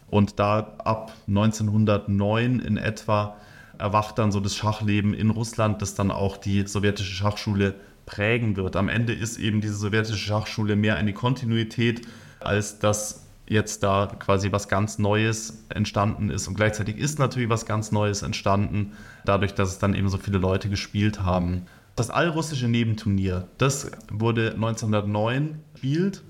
Und 0.09 0.39
da 0.39 0.75
ab 0.79 1.13
1909 1.27 2.59
in 2.59 2.77
etwa 2.77 3.35
erwacht 3.77 4.17
dann 4.17 4.31
so 4.31 4.39
das 4.39 4.55
Schachleben 4.55 5.13
in 5.13 5.29
Russland, 5.29 5.81
das 5.81 5.95
dann 5.95 6.11
auch 6.11 6.37
die 6.37 6.67
sowjetische 6.67 7.13
Schachschule 7.13 7.75
prägen 8.05 8.57
wird. 8.57 8.75
Am 8.75 8.89
Ende 8.89 9.13
ist 9.13 9.37
eben 9.37 9.61
diese 9.61 9.75
sowjetische 9.75 10.17
Schachschule 10.17 10.75
mehr 10.75 10.95
eine 10.95 11.13
Kontinuität, 11.13 12.07
als 12.39 12.79
dass 12.79 13.25
jetzt 13.47 13.81
da 13.83 14.07
quasi 14.19 14.51
was 14.51 14.67
ganz 14.67 14.99
Neues 14.99 15.65
entstanden 15.69 16.29
ist. 16.29 16.47
Und 16.47 16.55
gleichzeitig 16.55 16.97
ist 16.97 17.19
natürlich 17.19 17.49
was 17.49 17.65
ganz 17.65 17.91
Neues 17.91 18.21
entstanden, 18.21 18.93
dadurch, 19.25 19.53
dass 19.53 19.69
es 19.69 19.79
dann 19.79 19.95
eben 19.95 20.09
so 20.09 20.17
viele 20.17 20.37
Leute 20.37 20.69
gespielt 20.69 21.23
haben. 21.23 21.65
Das 21.99 22.09
allrussische 22.09 22.69
Nebenturnier, 22.69 23.49
das 23.57 23.91
wurde 24.09 24.53
1909 24.53 25.59
gespielt 25.73 26.23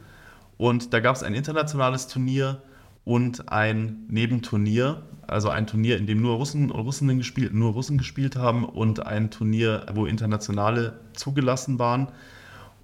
und 0.57 0.95
da 0.95 0.99
gab 0.99 1.15
es 1.15 1.21
ein 1.21 1.35
internationales 1.35 2.07
Turnier 2.07 2.63
und 3.05 3.51
ein 3.51 4.07
Nebenturnier, 4.09 5.03
also 5.27 5.49
ein 5.49 5.67
Turnier, 5.67 5.97
in 5.97 6.07
dem 6.07 6.23
nur 6.23 6.37
Russen, 6.37 6.71
Russen 6.71 7.15
gespielt, 7.19 7.53
nur 7.53 7.73
Russen 7.73 7.99
gespielt 7.99 8.35
haben 8.35 8.65
und 8.65 9.05
ein 9.05 9.29
Turnier, 9.29 9.85
wo 9.93 10.07
internationale 10.07 11.01
zugelassen 11.13 11.77
waren. 11.77 12.07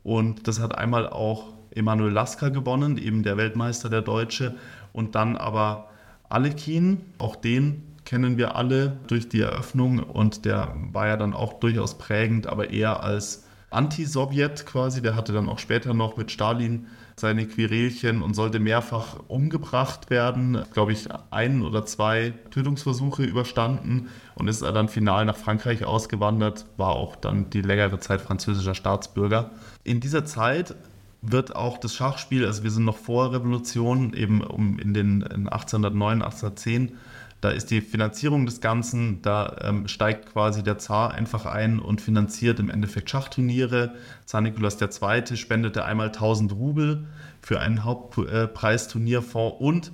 Und 0.03 0.47
das 0.47 0.59
hat 0.59 0.77
einmal 0.77 1.09
auch 1.09 1.55
Emanuel 1.71 2.11
Lasker 2.11 2.51
gewonnen, 2.51 2.99
eben 2.99 3.23
der 3.23 3.35
Weltmeister, 3.35 3.89
der 3.89 4.03
Deutsche, 4.03 4.53
und 4.93 5.15
dann 5.15 5.37
aber 5.37 5.89
Alekin, 6.29 7.01
auch 7.17 7.35
den 7.35 7.94
kennen 8.05 8.37
wir 8.37 8.55
alle 8.55 8.97
durch 9.07 9.27
die 9.27 9.41
Eröffnung 9.41 9.99
und 9.99 10.45
der 10.45 10.75
war 10.91 11.07
ja 11.07 11.17
dann 11.17 11.33
auch 11.33 11.59
durchaus 11.59 11.97
prägend, 11.97 12.47
aber 12.47 12.69
eher 12.69 13.03
als 13.03 13.45
Anti-Sowjet 13.71 14.65
quasi. 14.65 15.01
Der 15.01 15.15
hatte 15.15 15.33
dann 15.33 15.49
auch 15.49 15.59
später 15.59 15.93
noch 15.93 16.17
mit 16.17 16.31
Stalin 16.31 16.87
seine 17.17 17.45
Querelchen 17.47 18.21
und 18.21 18.33
sollte 18.33 18.59
mehrfach 18.59 19.17
umgebracht 19.27 20.09
werden. 20.09 20.63
Glaube 20.73 20.91
ich, 20.91 21.07
ein 21.31 21.61
oder 21.61 21.85
zwei 21.85 22.33
Tötungsversuche 22.51 23.23
überstanden 23.23 24.09
und 24.35 24.47
ist 24.47 24.61
dann 24.61 24.89
final 24.89 25.25
nach 25.25 25.37
Frankreich 25.37 25.85
ausgewandert, 25.85 26.65
war 26.77 26.89
auch 26.89 27.15
dann 27.15 27.49
die 27.49 27.61
längere 27.61 27.99
Zeit 27.99 28.21
französischer 28.21 28.75
Staatsbürger. 28.75 29.51
In 29.83 29.99
dieser 29.99 30.25
Zeit 30.25 30.75
wird 31.21 31.55
auch 31.55 31.77
das 31.77 31.95
Schachspiel, 31.95 32.45
also 32.45 32.63
wir 32.63 32.71
sind 32.71 32.85
noch 32.85 32.97
vor 32.97 33.33
Revolution, 33.33 34.13
eben 34.13 34.41
um 34.41 34.77
in 34.77 34.93
den 34.93 35.21
in 35.21 35.47
1809, 35.47 36.21
1810, 36.21 36.97
da 37.45 37.51
ist 37.51 37.69
die 37.69 37.81
Finanzierung 37.81 38.47
des 38.47 38.59
Ganzen, 38.59 39.21
da 39.21 39.57
ähm, 39.61 39.87
steigt 39.87 40.33
quasi 40.33 40.63
der 40.63 40.79
Zar 40.79 41.13
einfach 41.13 41.45
ein 41.45 41.77
und 41.77 42.01
finanziert 42.01 42.59
im 42.59 42.71
Endeffekt 42.71 43.07
Schachturniere. 43.11 43.93
Zar 44.25 44.41
Nikolaus 44.41 44.81
II. 44.81 45.37
spendete 45.37 45.85
einmal 45.85 46.07
1000 46.07 46.53
Rubel 46.53 47.05
für 47.43 47.59
einen 47.59 47.83
Hauptpreisturnierfonds 47.83 49.57
und 49.59 49.91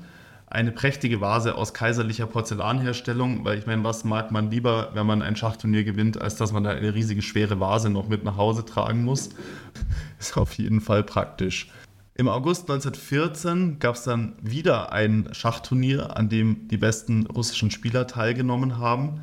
eine 0.48 0.72
prächtige 0.72 1.20
Vase 1.20 1.56
aus 1.56 1.74
kaiserlicher 1.74 2.26
Porzellanherstellung, 2.26 3.44
weil 3.44 3.58
ich 3.58 3.68
meine, 3.68 3.84
was 3.84 4.06
mag 4.06 4.32
man 4.32 4.50
lieber, 4.50 4.92
wenn 4.94 5.06
man 5.06 5.22
ein 5.22 5.36
Schachturnier 5.36 5.84
gewinnt, 5.84 6.22
als 6.22 6.38
dass 6.38 6.54
man 6.54 6.64
da 6.64 6.70
eine 6.70 6.94
riesige 6.94 7.22
schwere 7.22 7.60
Vase 7.60 7.90
noch 7.90 8.08
mit 8.08 8.24
nach 8.24 8.38
Hause 8.38 8.64
tragen 8.64 9.04
muss. 9.04 9.32
Ist 10.22 10.38
auf 10.38 10.54
jeden 10.54 10.80
Fall 10.80 11.04
praktisch. 11.04 11.70
Im 12.14 12.28
August 12.28 12.70
1914 12.70 13.80
gab 13.80 13.96
es 13.96 14.04
dann 14.04 14.36
wieder 14.42 14.92
ein 14.92 15.30
Schachturnier, 15.32 16.18
an 16.18 16.28
dem 16.28 16.68
die 16.68 16.78
besten 16.78 17.26
russischen 17.26 17.72
Spieler 17.72 18.06
teilgenommen 18.06 18.78
haben. 18.78 19.22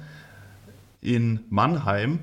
In 1.02 1.40
Mannheim 1.50 2.21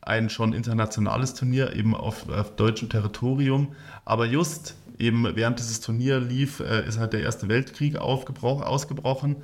ein 0.00 0.28
schon 0.28 0.52
internationales 0.52 1.34
Turnier, 1.34 1.74
eben 1.74 1.94
auf, 1.94 2.28
auf 2.28 2.56
deutschem 2.56 2.88
Territorium. 2.88 3.76
Aber 4.04 4.26
just 4.26 4.74
eben 4.98 5.36
während 5.36 5.60
dieses 5.60 5.80
Turnier 5.80 6.18
lief, 6.18 6.58
äh, 6.58 6.86
ist 6.86 6.98
halt 6.98 7.12
der 7.12 7.20
Erste 7.20 7.48
Weltkrieg 7.48 7.96
ausgebrochen. 7.96 9.36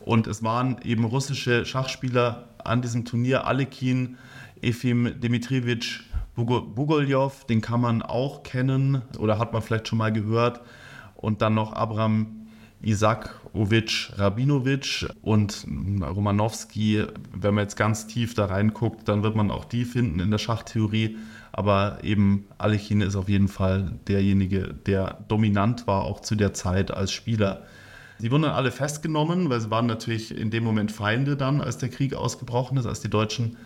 Und 0.00 0.28
es 0.28 0.42
waren 0.44 0.76
eben 0.84 1.04
russische 1.04 1.66
Schachspieler 1.66 2.48
an 2.62 2.82
diesem 2.82 3.04
Turnier, 3.04 3.46
Alekin, 3.46 4.16
Efim 4.62 5.20
Dmitrievich 5.20 6.00
Bugoljow, 6.34 7.44
den 7.48 7.60
kann 7.60 7.80
man 7.80 8.02
auch 8.02 8.42
kennen 8.42 9.02
oder 9.18 9.38
hat 9.38 9.52
man 9.52 9.62
vielleicht 9.62 9.88
schon 9.88 9.98
mal 9.98 10.12
gehört. 10.12 10.60
Und 11.14 11.42
dann 11.42 11.54
noch 11.54 11.72
Abram 11.72 12.44
Isakovic 12.82 14.10
Rabinovic 14.16 15.06
und 15.22 15.66
Romanowski. 16.02 17.04
Wenn 17.32 17.54
man 17.54 17.64
jetzt 17.64 17.76
ganz 17.76 18.06
tief 18.06 18.34
da 18.34 18.46
reinguckt, 18.46 19.08
dann 19.08 19.22
wird 19.22 19.36
man 19.36 19.50
auch 19.50 19.64
die 19.64 19.84
finden 19.84 20.20
in 20.20 20.30
der 20.30 20.38
Schachtheorie. 20.38 21.16
Aber 21.52 21.98
eben 22.02 22.46
Alechin 22.58 23.00
ist 23.00 23.16
auf 23.16 23.28
jeden 23.28 23.48
Fall 23.48 23.92
derjenige, 24.08 24.74
der 24.86 25.24
dominant 25.28 25.86
war, 25.86 26.02
auch 26.02 26.20
zu 26.20 26.34
der 26.34 26.52
Zeit 26.52 26.90
als 26.90 27.12
Spieler. 27.12 27.62
Sie 28.18 28.30
wurden 28.30 28.42
dann 28.42 28.52
alle 28.52 28.70
festgenommen, 28.70 29.50
weil 29.50 29.60
sie 29.60 29.70
waren 29.70 29.86
natürlich 29.86 30.36
in 30.36 30.50
dem 30.50 30.64
Moment 30.64 30.92
Feinde 30.92 31.36
dann, 31.36 31.60
als 31.60 31.78
der 31.78 31.88
Krieg 31.88 32.14
ausgebrochen 32.14 32.76
ist, 32.76 32.86
als 32.86 33.00
die 33.00 33.10
Deutschen 33.10 33.56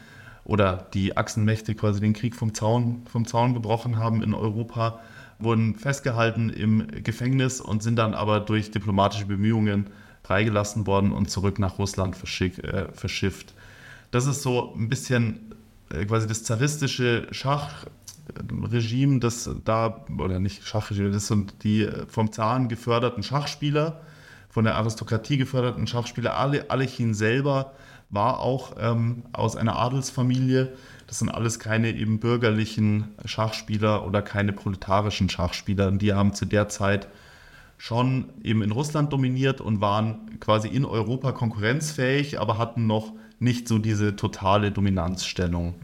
oder 0.48 0.88
die 0.94 1.16
Achsenmächte 1.16 1.74
quasi 1.74 2.00
den 2.00 2.14
Krieg 2.14 2.34
vom 2.34 2.54
Zaun, 2.54 3.02
vom 3.06 3.26
Zaun 3.26 3.52
gebrochen 3.52 3.98
haben 3.98 4.22
in 4.22 4.32
Europa, 4.32 4.98
wurden 5.38 5.76
festgehalten 5.76 6.48
im 6.48 6.88
Gefängnis 7.04 7.60
und 7.60 7.82
sind 7.82 7.96
dann 7.96 8.14
aber 8.14 8.40
durch 8.40 8.70
diplomatische 8.70 9.26
Bemühungen 9.26 9.90
freigelassen 10.22 10.86
worden 10.86 11.12
und 11.12 11.30
zurück 11.30 11.58
nach 11.58 11.78
Russland 11.78 12.16
verschick, 12.16 12.64
äh, 12.64 12.86
verschifft. 12.92 13.52
Das 14.10 14.26
ist 14.26 14.42
so 14.42 14.74
ein 14.74 14.88
bisschen 14.88 15.54
äh, 15.90 16.06
quasi 16.06 16.26
das 16.26 16.44
zaristische 16.44 17.28
Schachregime, 17.30 19.20
das 19.20 19.50
da, 19.66 20.06
oder 20.16 20.40
nicht 20.40 20.66
Schachregime, 20.66 21.10
das 21.10 21.26
sind 21.26 21.62
die 21.62 21.88
vom 22.08 22.32
Zahn 22.32 22.68
geförderten 22.68 23.22
Schachspieler, 23.22 24.00
von 24.48 24.64
der 24.64 24.76
Aristokratie 24.76 25.36
geförderten 25.36 25.86
Schachspieler, 25.86 26.34
Alechin 26.36 27.12
selber 27.12 27.74
war 28.10 28.40
auch 28.40 28.72
ähm, 28.78 29.24
aus 29.32 29.56
einer 29.56 29.76
Adelsfamilie. 29.76 30.72
Das 31.06 31.18
sind 31.18 31.28
alles 31.28 31.58
keine 31.58 31.90
eben 31.90 32.20
bürgerlichen 32.20 33.08
Schachspieler 33.24 34.06
oder 34.06 34.22
keine 34.22 34.52
proletarischen 34.52 35.28
Schachspieler. 35.28 35.90
Die 35.92 36.12
haben 36.12 36.34
zu 36.34 36.46
der 36.46 36.68
Zeit 36.68 37.08
schon 37.76 38.30
eben 38.42 38.62
in 38.62 38.72
Russland 38.72 39.12
dominiert 39.12 39.60
und 39.60 39.80
waren 39.80 40.40
quasi 40.40 40.68
in 40.68 40.84
Europa 40.84 41.32
konkurrenzfähig, 41.32 42.40
aber 42.40 42.58
hatten 42.58 42.86
noch 42.86 43.12
nicht 43.38 43.68
so 43.68 43.78
diese 43.78 44.16
totale 44.16 44.72
Dominanzstellung. 44.72 45.74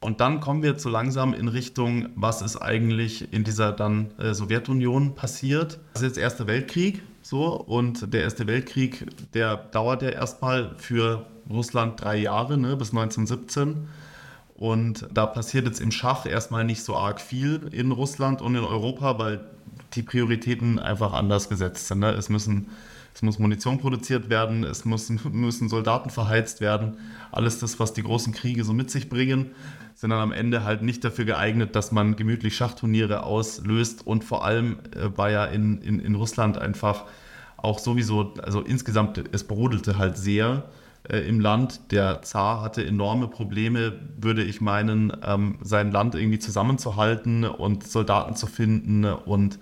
Und 0.00 0.20
dann 0.20 0.40
kommen 0.40 0.62
wir 0.62 0.78
so 0.78 0.90
langsam 0.90 1.32
in 1.32 1.46
Richtung, 1.46 2.08
was 2.16 2.42
ist 2.42 2.56
eigentlich 2.56 3.32
in 3.32 3.44
dieser 3.44 3.72
dann 3.72 4.10
äh, 4.18 4.34
Sowjetunion 4.34 5.14
passiert. 5.14 5.78
Das 5.94 6.02
ist 6.02 6.08
jetzt 6.08 6.18
Erster 6.18 6.48
Weltkrieg 6.48 7.02
so 7.22 7.54
und 7.54 8.12
der 8.12 8.22
Erste 8.22 8.46
Weltkrieg, 8.46 9.06
der 9.32 9.56
dauert 9.56 10.02
ja 10.02 10.10
erstmal 10.10 10.74
für 10.76 11.26
Russland 11.48 12.00
drei 12.02 12.16
Jahre, 12.16 12.58
ne, 12.58 12.76
bis 12.76 12.90
1917. 12.90 13.88
Und 14.56 15.08
da 15.12 15.26
passiert 15.26 15.66
jetzt 15.66 15.80
im 15.80 15.90
Schach 15.90 16.26
erstmal 16.26 16.64
nicht 16.64 16.84
so 16.84 16.96
arg 16.96 17.20
viel 17.20 17.68
in 17.72 17.90
Russland 17.90 18.42
und 18.42 18.54
in 18.54 18.62
Europa, 18.62 19.18
weil 19.18 19.40
die 19.94 20.02
Prioritäten 20.02 20.78
einfach 20.78 21.12
anders 21.12 21.48
gesetzt 21.48 21.88
sind. 21.88 22.00
Ne? 22.00 22.10
Es 22.10 22.28
müssen 22.28 22.68
es 23.14 23.20
muss 23.22 23.38
Munition 23.38 23.78
produziert 23.78 24.30
werden, 24.30 24.64
es 24.64 24.84
muss, 24.84 25.10
müssen 25.10 25.68
Soldaten 25.68 26.10
verheizt 26.10 26.60
werden. 26.60 26.98
Alles 27.30 27.58
das, 27.58 27.78
was 27.78 27.92
die 27.92 28.02
großen 28.02 28.32
Kriege 28.32 28.64
so 28.64 28.72
mit 28.72 28.90
sich 28.90 29.08
bringen, 29.08 29.50
sind 29.94 30.10
dann 30.10 30.20
am 30.20 30.32
Ende 30.32 30.64
halt 30.64 30.82
nicht 30.82 31.04
dafür 31.04 31.24
geeignet, 31.24 31.76
dass 31.76 31.92
man 31.92 32.16
gemütlich 32.16 32.56
Schachturniere 32.56 33.22
auslöst. 33.24 34.06
Und 34.06 34.24
vor 34.24 34.44
allem 34.44 34.78
äh, 34.94 35.16
war 35.16 35.30
ja 35.30 35.44
in, 35.44 35.80
in, 35.82 36.00
in 36.00 36.14
Russland 36.14 36.58
einfach 36.58 37.04
auch 37.56 37.78
sowieso, 37.78 38.34
also 38.42 38.60
insgesamt, 38.60 39.22
es 39.32 39.44
brodelte 39.44 39.98
halt 39.98 40.16
sehr 40.16 40.64
äh, 41.08 41.18
im 41.18 41.40
Land. 41.40 41.92
Der 41.92 42.22
Zar 42.22 42.62
hatte 42.62 42.84
enorme 42.84 43.28
Probleme, 43.28 43.98
würde 44.18 44.42
ich 44.42 44.60
meinen, 44.60 45.12
ähm, 45.24 45.58
sein 45.62 45.92
Land 45.92 46.14
irgendwie 46.14 46.38
zusammenzuhalten 46.38 47.44
und 47.44 47.86
Soldaten 47.86 48.34
zu 48.34 48.46
finden. 48.46 49.04
Und 49.04 49.58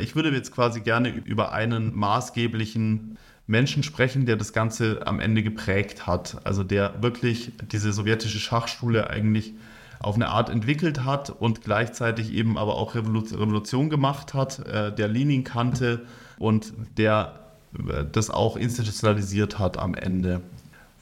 ich 0.00 0.16
würde 0.16 0.30
jetzt 0.30 0.52
quasi 0.52 0.80
gerne 0.80 1.10
über 1.10 1.52
einen 1.52 1.94
maßgeblichen 1.94 3.18
Menschen 3.46 3.82
sprechen, 3.82 4.24
der 4.24 4.36
das 4.36 4.52
Ganze 4.52 5.06
am 5.06 5.20
Ende 5.20 5.42
geprägt 5.42 6.06
hat. 6.06 6.38
Also 6.44 6.64
der 6.64 7.02
wirklich 7.02 7.52
diese 7.70 7.92
sowjetische 7.92 8.38
Schachschule 8.38 9.10
eigentlich 9.10 9.54
auf 10.02 10.14
eine 10.14 10.28
Art 10.28 10.50
entwickelt 10.50 11.04
hat 11.04 11.30
und 11.30 11.62
gleichzeitig 11.62 12.32
eben 12.32 12.58
aber 12.58 12.76
auch 12.76 12.94
Revolution 12.94 13.90
gemacht 13.90 14.34
hat, 14.34 14.60
äh, 14.66 14.94
der 14.94 15.08
Lenin 15.08 15.44
kannte 15.44 16.02
und 16.38 16.72
der 16.96 17.40
äh, 17.78 18.04
das 18.10 18.30
auch 18.30 18.56
institutionalisiert 18.56 19.58
hat 19.58 19.78
am 19.78 19.94
Ende. 19.94 20.42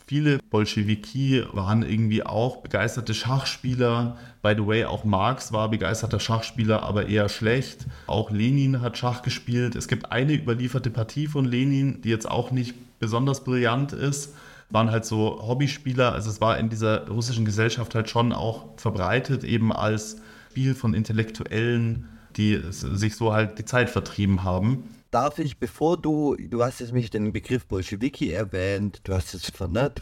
Viele 0.06 0.40
Bolschewiki 0.50 1.44
waren 1.52 1.84
irgendwie 1.84 2.26
auch 2.26 2.56
begeisterte 2.56 3.14
Schachspieler. 3.14 4.16
By 4.42 4.54
the 4.56 4.66
way, 4.66 4.84
auch 4.84 5.04
Marx 5.04 5.52
war 5.52 5.68
begeisterter 5.68 6.18
Schachspieler, 6.18 6.82
aber 6.82 7.06
eher 7.06 7.28
schlecht. 7.28 7.86
Auch 8.08 8.32
Lenin 8.32 8.80
hat 8.80 8.98
Schach 8.98 9.22
gespielt. 9.22 9.76
Es 9.76 9.86
gibt 9.86 10.10
eine 10.10 10.32
überlieferte 10.32 10.90
Partie 10.90 11.28
von 11.28 11.44
Lenin, 11.44 12.02
die 12.02 12.08
jetzt 12.08 12.28
auch 12.28 12.50
nicht 12.50 12.74
besonders 12.98 13.44
brillant 13.44 13.92
ist. 13.92 14.34
Waren 14.70 14.90
halt 14.90 15.04
so 15.04 15.46
Hobbyspieler. 15.46 16.12
Also 16.12 16.30
es 16.30 16.40
war 16.40 16.58
in 16.58 16.68
dieser 16.68 17.08
russischen 17.08 17.44
Gesellschaft 17.44 17.94
halt 17.94 18.08
schon 18.08 18.32
auch 18.32 18.78
verbreitet, 18.78 19.44
eben 19.44 19.72
als 19.72 20.18
Spiel 20.50 20.74
von 20.74 20.94
Intellektuellen, 20.94 22.08
die 22.36 22.60
sich 22.70 23.16
so 23.16 23.32
halt 23.32 23.58
die 23.58 23.64
Zeit 23.64 23.90
vertrieben 23.90 24.44
haben 24.44 24.84
darf 25.10 25.38
ich, 25.38 25.58
bevor 25.58 25.96
du, 25.96 26.36
du 26.36 26.62
hast 26.62 26.80
jetzt 26.80 26.92
mich 26.92 27.10
den 27.10 27.32
Begriff 27.32 27.66
Bolschewiki 27.66 28.30
erwähnt, 28.30 29.00
du 29.04 29.14
hast 29.14 29.32
jetzt 29.32 29.56
von, 29.56 29.72
ne, 29.72 29.92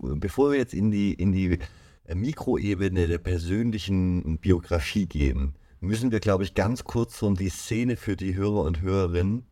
bevor 0.00 0.50
wir 0.50 0.58
jetzt 0.58 0.74
in 0.74 0.90
die, 0.90 1.14
in 1.14 1.32
die 1.32 1.58
äh, 2.04 2.14
Mikroebene 2.14 3.06
der 3.06 3.18
persönlichen 3.18 4.38
Biografie 4.38 5.06
gehen, 5.06 5.54
müssen 5.80 6.10
wir, 6.10 6.20
glaube 6.20 6.44
ich, 6.44 6.54
ganz 6.54 6.84
kurz 6.84 7.18
so 7.18 7.30
die 7.32 7.48
Szene 7.48 7.96
für 7.96 8.16
die 8.16 8.34
Hörer 8.34 8.62
und 8.62 8.80
Hörerinnen 8.80 9.44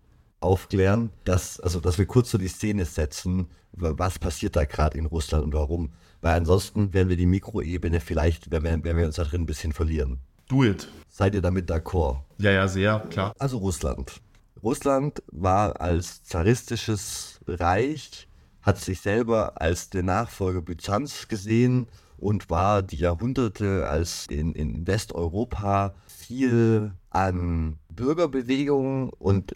aufklären, 0.45 1.11
dass, 1.25 1.59
also, 1.61 1.81
dass 1.81 1.99
wir 1.99 2.07
kurz 2.07 2.31
so 2.31 2.39
die 2.39 2.49
Szene 2.49 2.85
setzen, 2.85 3.49
was 3.73 4.19
passiert 4.19 4.57
da 4.57 4.65
gerade 4.65 4.99
in 4.99 5.07
Russland 5.07 5.45
und 5.45 5.55
warum. 5.55 5.91
Weil 6.21 6.37
ansonsten 6.37 6.93
werden 6.95 7.09
wir 7.09 7.17
die 7.17 7.27
Mikroebene 7.27 8.01
vielleicht, 8.01 8.51
werden, 8.51 8.85
werden 8.85 8.97
wir 8.97 9.07
uns 9.07 9.17
da 9.17 9.25
drin 9.25 9.43
ein 9.43 9.47
bisschen 9.47 9.73
verlieren. 9.73 10.21
Do 10.49 10.65
it. 10.65 10.89
Seid 11.09 11.35
ihr 11.35 11.43
damit 11.43 11.71
d'accord? 11.71 12.19
Ja, 12.39 12.51
ja, 12.51 12.69
sehr, 12.69 13.01
klar. 13.11 13.35
Also 13.39 13.59
Russland. 13.59 14.21
Russland 14.63 15.23
war 15.31 15.81
als 15.81 16.25
zaristisches 16.25 17.41
Reich, 17.47 18.29
hat 18.63 18.79
sich 18.79 19.01
selber 19.01 19.61
als 19.61 19.91
der 19.91 20.03
Nachfolger 20.03 20.63
Byzanz 20.63 21.29
gesehen 21.29 21.87
und 22.17 22.49
war 22.49 22.83
die 22.83 22.97
Jahrhunderte, 22.97 23.87
als 23.89 24.27
in, 24.31 24.55
in 24.55 24.87
Westeuropa 24.87 25.95
viel 26.07 26.93
an 27.11 27.79
Bürgerbewegungen 27.95 29.11
und 29.11 29.53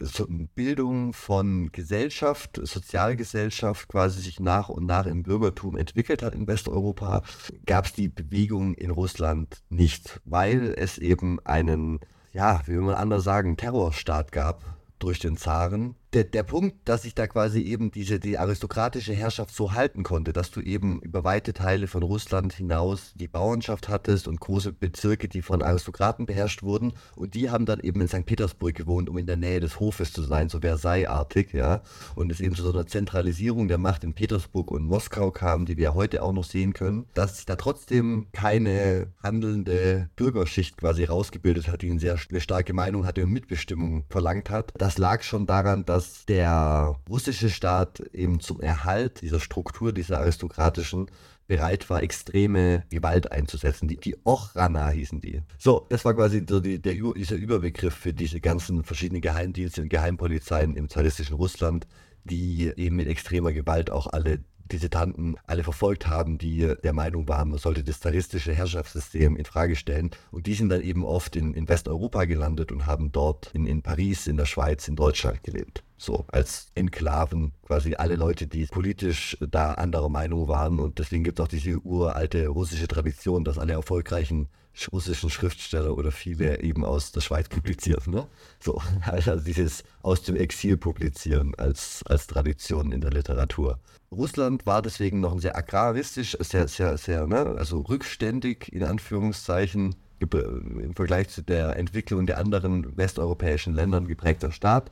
Bildung 0.55 1.13
von 1.13 1.71
Gesellschaft, 1.71 2.59
Sozialgesellschaft 2.61 3.87
quasi 3.87 4.21
sich 4.21 4.39
nach 4.39 4.69
und 4.69 4.85
nach 4.85 5.05
im 5.05 5.23
Bürgertum 5.23 5.77
entwickelt 5.77 6.23
hat 6.23 6.35
in 6.35 6.47
Westeuropa, 6.47 7.23
gab 7.65 7.85
es 7.85 7.93
die 7.93 8.09
Bewegung 8.09 8.73
in 8.73 8.91
Russland 8.91 9.61
nicht, 9.69 10.21
weil 10.25 10.73
es 10.77 10.97
eben 10.97 11.39
einen, 11.45 11.99
ja, 12.31 12.61
wie 12.65 12.73
will 12.73 12.81
man 12.81 12.95
anders 12.95 13.23
sagen, 13.23 13.57
Terrorstaat 13.57 14.31
gab, 14.31 14.63
durch 14.99 15.19
den 15.19 15.37
Zaren 15.37 15.95
der, 16.13 16.23
der 16.23 16.43
Punkt, 16.43 16.75
dass 16.85 17.03
sich 17.03 17.13
da 17.13 17.27
quasi 17.27 17.61
eben 17.61 17.91
diese 17.91 18.19
die 18.19 18.37
aristokratische 18.37 19.13
Herrschaft 19.13 19.53
so 19.53 19.73
halten 19.73 20.03
konnte, 20.03 20.33
dass 20.33 20.49
du 20.49 20.61
eben 20.61 21.01
über 21.01 21.23
weite 21.23 21.53
Teile 21.53 21.87
von 21.87 22.01
Russland 22.01 22.53
hinaus 22.53 23.13
die 23.15 23.27
Bauernschaft 23.27 23.89
hattest 23.89 24.27
und 24.27 24.39
große 24.39 24.73
Bezirke, 24.73 25.27
die 25.27 25.41
von 25.41 25.61
Aristokraten 25.61 26.25
beherrscht 26.25 26.63
wurden 26.63 26.93
und 27.15 27.35
die 27.35 27.49
haben 27.49 27.65
dann 27.65 27.79
eben 27.79 28.01
in 28.01 28.07
St. 28.07 28.25
Petersburg 28.25 28.73
gewohnt, 28.73 29.09
um 29.09 29.17
in 29.17 29.27
der 29.27 29.37
Nähe 29.37 29.59
des 29.59 29.79
Hofes 29.79 30.11
zu 30.11 30.23
sein, 30.23 30.49
so 30.49 30.59
Versailles-artig, 30.61 31.53
ja. 31.53 31.81
Und 32.15 32.31
es 32.31 32.39
eben 32.39 32.55
zu 32.55 32.63
so 32.63 32.71
einer 32.71 32.87
Zentralisierung 32.87 33.67
der 33.67 33.77
Macht 33.77 34.03
in 34.03 34.13
Petersburg 34.13 34.71
und 34.71 34.83
Moskau 34.83 35.31
kam, 35.31 35.65
die 35.65 35.77
wir 35.77 35.93
heute 35.93 36.23
auch 36.23 36.33
noch 36.33 36.43
sehen 36.43 36.73
können, 36.73 37.05
dass 37.13 37.37
sich 37.37 37.45
da 37.45 37.55
trotzdem 37.55 38.27
keine 38.31 39.07
handelnde 39.21 40.09
Bürgerschicht 40.15 40.77
quasi 40.77 41.03
rausgebildet 41.03 41.67
hat, 41.67 41.83
die 41.83 41.91
eine 41.91 41.99
sehr 41.99 42.17
starke 42.17 42.73
Meinung 42.73 43.05
hatte 43.05 43.23
und 43.23 43.31
Mitbestimmung 43.31 44.05
verlangt 44.09 44.49
hat. 44.49 44.71
Das 44.77 44.97
lag 44.97 45.21
schon 45.21 45.45
daran, 45.45 45.85
dass 45.85 45.98
dass 45.99 46.25
der 46.25 46.95
russische 47.09 47.49
Staat 47.49 47.99
eben 48.13 48.39
zum 48.39 48.61
Erhalt 48.61 49.21
dieser 49.21 49.41
Struktur, 49.41 49.91
dieser 49.91 50.19
aristokratischen, 50.19 51.11
bereit 51.45 51.89
war, 51.89 52.01
extreme 52.01 52.85
Gewalt 52.89 53.33
einzusetzen. 53.33 53.89
Die, 53.89 53.97
die 53.97 54.15
Ochrana 54.23 54.91
hießen 54.91 55.19
die. 55.19 55.41
So, 55.57 55.87
das 55.89 56.05
war 56.05 56.13
quasi 56.13 56.45
so 56.47 56.61
die, 56.61 56.79
der, 56.81 56.93
dieser 56.93 57.35
Überbegriff 57.35 57.95
für 57.95 58.13
diese 58.13 58.39
ganzen 58.39 58.85
verschiedenen 58.85 59.21
Geheimdienste 59.21 59.81
und 59.81 59.89
Geheimpolizeien 59.89 60.77
im 60.77 60.87
zaristischen 60.87 61.35
Russland, 61.35 61.85
die 62.23 62.71
eben 62.77 62.95
mit 62.95 63.07
extremer 63.07 63.51
Gewalt 63.51 63.91
auch 63.91 64.07
alle 64.07 64.39
Dissidenten 64.71 65.35
alle 65.45 65.63
verfolgt 65.63 66.07
haben, 66.07 66.37
die 66.37 66.73
der 66.83 66.93
Meinung 66.93 67.27
waren, 67.27 67.49
man 67.49 67.59
sollte 67.59 67.83
das 67.83 67.99
zaristische 67.99 68.53
Herrschaftssystem 68.53 69.35
in 69.35 69.45
Frage 69.45 69.75
stellen. 69.75 70.11
Und 70.31 70.47
die 70.47 70.53
sind 70.53 70.69
dann 70.69 70.81
eben 70.81 71.03
oft 71.03 71.35
in, 71.35 71.53
in 71.53 71.67
Westeuropa 71.67 72.25
gelandet 72.25 72.71
und 72.71 72.85
haben 72.85 73.11
dort 73.11 73.51
in, 73.53 73.65
in 73.65 73.81
Paris, 73.81 74.27
in 74.27 74.37
der 74.37 74.45
Schweiz, 74.45 74.87
in 74.87 74.95
Deutschland 74.95 75.43
gelebt. 75.43 75.83
So 75.97 76.25
als 76.29 76.67
Enklaven, 76.75 77.51
quasi 77.65 77.95
alle 77.95 78.15
Leute, 78.15 78.47
die 78.47 78.65
politisch 78.67 79.37
da 79.41 79.73
anderer 79.73 80.09
Meinung 80.09 80.47
waren. 80.47 80.79
Und 80.79 80.99
deswegen 80.99 81.23
gibt 81.23 81.39
es 81.39 81.43
auch 81.43 81.49
diese 81.49 81.77
uralte 81.79 82.47
russische 82.47 82.87
Tradition, 82.87 83.43
dass 83.43 83.57
alle 83.57 83.73
erfolgreichen 83.73 84.47
russischen 84.91 85.29
Schriftsteller 85.29 85.97
oder 85.97 86.11
viele 86.11 86.61
eben 86.61 86.85
aus 86.85 87.11
der 87.11 87.21
Schweiz 87.21 87.49
publizieren. 87.49 88.13
Ne? 88.13 88.27
So, 88.59 88.81
also 89.01 89.35
dieses 89.35 89.83
aus 90.01 90.23
dem 90.23 90.35
Exil 90.35 90.77
publizieren 90.77 91.53
als, 91.57 92.03
als 92.05 92.27
Tradition 92.27 92.91
in 92.91 93.01
der 93.01 93.11
Literatur. 93.11 93.79
Russland 94.11 94.65
war 94.65 94.81
deswegen 94.81 95.19
noch 95.19 95.33
ein 95.33 95.39
sehr 95.39 95.55
agraristisch, 95.55 96.35
sehr, 96.39 96.67
sehr, 96.67 96.97
sehr, 96.97 97.27
ne? 97.27 97.55
also 97.57 97.81
rückständig 97.81 98.73
in 98.73 98.83
Anführungszeichen 98.83 99.95
im 100.19 100.93
Vergleich 100.95 101.29
zu 101.29 101.41
der 101.41 101.77
Entwicklung 101.77 102.25
der 102.25 102.39
anderen 102.39 102.97
westeuropäischen 102.97 103.73
Ländern 103.73 104.07
geprägter 104.07 104.51
Staat. 104.51 104.91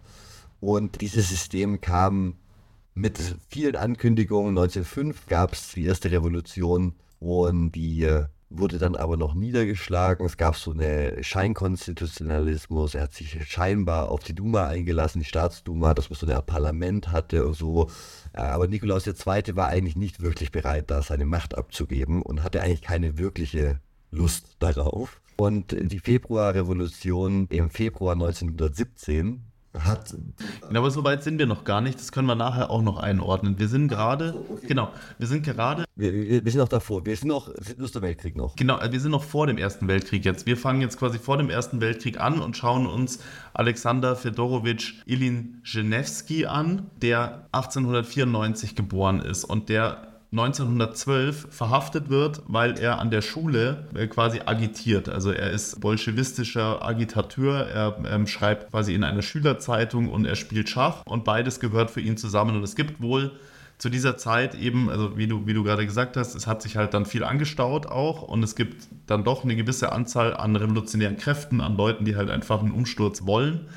Und 0.59 1.01
dieses 1.01 1.29
System 1.29 1.81
kam 1.81 2.35
mit 2.93 3.19
vielen 3.49 3.75
Ankündigungen. 3.75 4.57
1905 4.57 5.27
gab 5.27 5.53
es 5.53 5.73
die 5.73 5.85
erste 5.85 6.11
Revolution 6.11 6.93
und 7.19 7.71
die 7.71 8.03
äh, 8.03 8.25
wurde 8.49 8.77
dann 8.77 8.95
aber 8.95 9.17
noch 9.17 9.33
niedergeschlagen. 9.33 10.25
Es 10.25 10.37
gab 10.37 10.55
so 10.55 10.71
eine 10.71 11.23
Scheinkonstitutionalismus. 11.23 12.95
Er 12.95 13.03
hat 13.03 13.13
sich 13.13 13.37
scheinbar 13.49 14.09
auf 14.09 14.23
die 14.23 14.33
Duma 14.33 14.67
eingelassen, 14.67 15.19
die 15.19 15.25
Staatsduma, 15.25 15.93
dass 15.93 16.09
man 16.09 16.17
so 16.17 16.27
ein 16.27 16.45
Parlament 16.45 17.11
hatte 17.11 17.45
und 17.45 17.55
so. 17.55 17.89
Aber 18.33 18.67
Nikolaus 18.67 19.05
II. 19.07 19.55
war 19.55 19.67
eigentlich 19.67 19.95
nicht 19.95 20.21
wirklich 20.21 20.51
bereit, 20.51 20.89
da 20.89 21.01
seine 21.01 21.25
Macht 21.25 21.57
abzugeben 21.57 22.21
und 22.21 22.43
hatte 22.43 22.61
eigentlich 22.61 22.81
keine 22.81 23.17
wirkliche 23.17 23.79
Lust 24.11 24.55
darauf. 24.59 25.21
Und 25.35 25.75
die 25.79 25.99
Februarrevolution 25.99 27.47
im 27.49 27.69
Februar 27.69 28.13
1917 28.13 29.43
hat. 29.85 30.15
Aber 30.69 30.91
so 30.91 31.03
weit 31.03 31.23
sind 31.23 31.39
wir 31.39 31.45
noch 31.45 31.63
gar 31.63 31.81
nicht. 31.81 31.99
Das 31.99 32.11
können 32.11 32.27
wir 32.27 32.35
nachher 32.35 32.69
auch 32.69 32.81
noch 32.81 32.97
einordnen. 32.97 33.59
Wir 33.59 33.67
sind 33.67 33.87
gerade, 33.87 34.35
okay. 34.49 34.67
genau, 34.67 34.89
wir 35.17 35.27
sind 35.27 35.43
gerade. 35.43 35.85
Wir, 35.95 36.13
wir, 36.13 36.45
wir, 36.45 36.51
sind 36.51 36.59
noch 36.59 36.67
davor. 36.67 37.05
Wir 37.05 37.15
sind 37.15 37.29
noch, 37.29 37.47
sind 37.55 37.79
Erster 37.79 38.01
Weltkrieg 38.01 38.35
noch. 38.35 38.55
Genau, 38.55 38.79
wir 38.89 38.99
sind 38.99 39.11
noch 39.11 39.23
vor 39.23 39.47
dem 39.47 39.57
Ersten 39.57 39.87
Weltkrieg 39.87 40.25
jetzt. 40.25 40.45
Wir 40.45 40.57
fangen 40.57 40.81
jetzt 40.81 40.97
quasi 40.97 41.19
vor 41.19 41.37
dem 41.37 41.49
Ersten 41.49 41.81
Weltkrieg 41.81 42.19
an 42.19 42.39
und 42.39 42.55
schauen 42.55 42.85
uns 42.85 43.19
Alexander 43.53 44.15
Fedorowitsch 44.15 44.95
Ilin 45.05 45.61
Genewski 45.63 46.45
an, 46.45 46.89
der 47.01 47.47
1894 47.51 48.75
geboren 48.75 49.21
ist 49.21 49.43
und 49.43 49.69
der 49.69 50.16
1912 50.31 51.47
verhaftet 51.51 52.09
wird, 52.09 52.41
weil 52.47 52.77
er 52.77 52.99
an 52.99 53.11
der 53.11 53.21
Schule 53.21 53.87
äh, 53.95 54.07
quasi 54.07 54.41
agitiert. 54.45 55.07
Also 55.07 55.31
er 55.31 55.51
ist 55.51 55.79
bolschewistischer 55.79 56.85
Agitateur, 56.85 57.65
er 57.65 57.97
ähm, 58.05 58.27
schreibt 58.27 58.71
quasi 58.71 58.93
in 58.93 59.05
einer 59.05 59.21
Schülerzeitung 59.21 60.09
und 60.09 60.25
er 60.25 60.35
spielt 60.35 60.67
Schach 60.67 61.03
und 61.05 61.23
beides 61.23 61.61
gehört 61.61 61.91
für 61.91 62.01
ihn 62.01 62.17
zusammen. 62.17 62.57
Und 62.57 62.63
es 62.63 62.75
gibt 62.75 63.01
wohl 63.01 63.31
zu 63.77 63.89
dieser 63.89 64.17
Zeit 64.17 64.55
eben, 64.55 64.89
also 64.89 65.17
wie 65.17 65.27
du, 65.27 65.45
wie 65.45 65.53
du 65.53 65.63
gerade 65.63 65.85
gesagt 65.85 66.17
hast, 66.17 66.35
es 66.35 66.45
hat 66.45 66.61
sich 66.61 66.75
halt 66.75 66.93
dann 66.93 67.05
viel 67.05 67.23
angestaut 67.23 67.85
auch 67.85 68.21
und 68.23 68.43
es 68.43 68.55
gibt 68.55 68.87
dann 69.05 69.23
doch 69.23 69.45
eine 69.45 69.55
gewisse 69.55 69.93
Anzahl 69.93 70.35
an 70.35 70.57
revolutionären 70.57 71.15
Kräften, 71.15 71.61
an 71.61 71.77
Leuten, 71.77 72.03
die 72.03 72.17
halt 72.17 72.29
einfach 72.29 72.59
einen 72.59 72.71
Umsturz 72.71 73.25
wollen. 73.25 73.67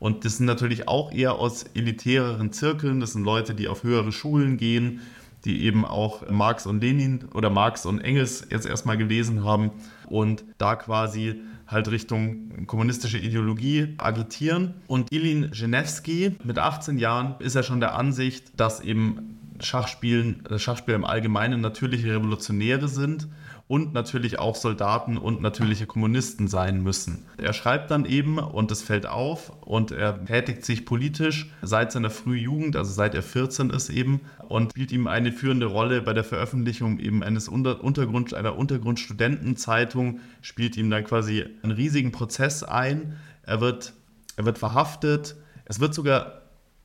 Und 0.00 0.24
das 0.24 0.38
sind 0.38 0.46
natürlich 0.46 0.88
auch 0.88 1.12
eher 1.12 1.34
aus 1.34 1.64
elitäreren 1.74 2.52
Zirkeln. 2.52 3.00
Das 3.00 3.12
sind 3.12 3.22
Leute, 3.22 3.54
die 3.54 3.68
auf 3.68 3.84
höhere 3.84 4.12
Schulen 4.12 4.56
gehen, 4.56 5.02
die 5.44 5.64
eben 5.64 5.84
auch 5.84 6.28
Marx 6.30 6.66
und 6.66 6.80
Lenin 6.82 7.24
oder 7.34 7.50
Marx 7.50 7.86
und 7.86 8.00
Engels 8.00 8.46
jetzt 8.50 8.66
erstmal 8.66 8.96
gelesen 8.96 9.44
haben 9.44 9.70
und 10.08 10.44
da 10.58 10.76
quasi 10.76 11.40
halt 11.66 11.90
Richtung 11.90 12.66
kommunistische 12.66 13.18
Ideologie 13.18 13.94
agitieren. 13.98 14.74
Und 14.86 15.12
Ilin 15.12 15.50
Genevsky 15.52 16.36
mit 16.42 16.58
18 16.58 16.98
Jahren 16.98 17.36
ist 17.38 17.54
er 17.54 17.62
schon 17.62 17.80
der 17.80 17.94
Ansicht, 17.94 18.58
dass 18.58 18.80
eben 18.80 19.38
Schachspielen, 19.60 20.42
das 20.48 20.62
Schachspiel 20.62 20.94
im 20.94 21.04
Allgemeinen 21.04 21.60
natürliche 21.60 22.14
Revolutionäre 22.14 22.88
sind 22.88 23.28
und 23.70 23.92
natürlich 23.92 24.40
auch 24.40 24.56
Soldaten 24.56 25.16
und 25.16 25.42
natürliche 25.42 25.86
Kommunisten 25.86 26.48
sein 26.48 26.82
müssen. 26.82 27.26
Er 27.36 27.52
schreibt 27.52 27.92
dann 27.92 28.04
eben, 28.04 28.40
und 28.40 28.72
es 28.72 28.82
fällt 28.82 29.06
auf, 29.06 29.52
und 29.60 29.92
er 29.92 30.24
tätigt 30.24 30.64
sich 30.64 30.84
politisch 30.84 31.48
seit 31.62 31.92
seiner 31.92 32.10
frühen 32.10 32.42
Jugend, 32.42 32.74
also 32.74 32.90
seit 32.90 33.14
er 33.14 33.22
14 33.22 33.70
ist 33.70 33.88
eben, 33.88 34.22
und 34.48 34.72
spielt 34.72 34.90
ihm 34.90 35.06
eine 35.06 35.30
führende 35.30 35.66
Rolle 35.66 36.02
bei 36.02 36.12
der 36.12 36.24
Veröffentlichung 36.24 36.98
eben 36.98 37.22
eines 37.22 37.46
Unter 37.46 37.84
Untergrund, 37.84 38.34
einer 38.34 38.58
Untergrundstudentenzeitung, 38.58 40.18
spielt 40.42 40.76
ihm 40.76 40.90
dann 40.90 41.04
quasi 41.04 41.44
einen 41.62 41.70
riesigen 41.70 42.10
Prozess 42.10 42.64
ein. 42.64 43.18
Er 43.44 43.60
wird, 43.60 43.92
er 44.34 44.46
wird 44.46 44.58
verhaftet. 44.58 45.36
Es 45.64 45.78
wird 45.78 45.94
sogar 45.94 46.39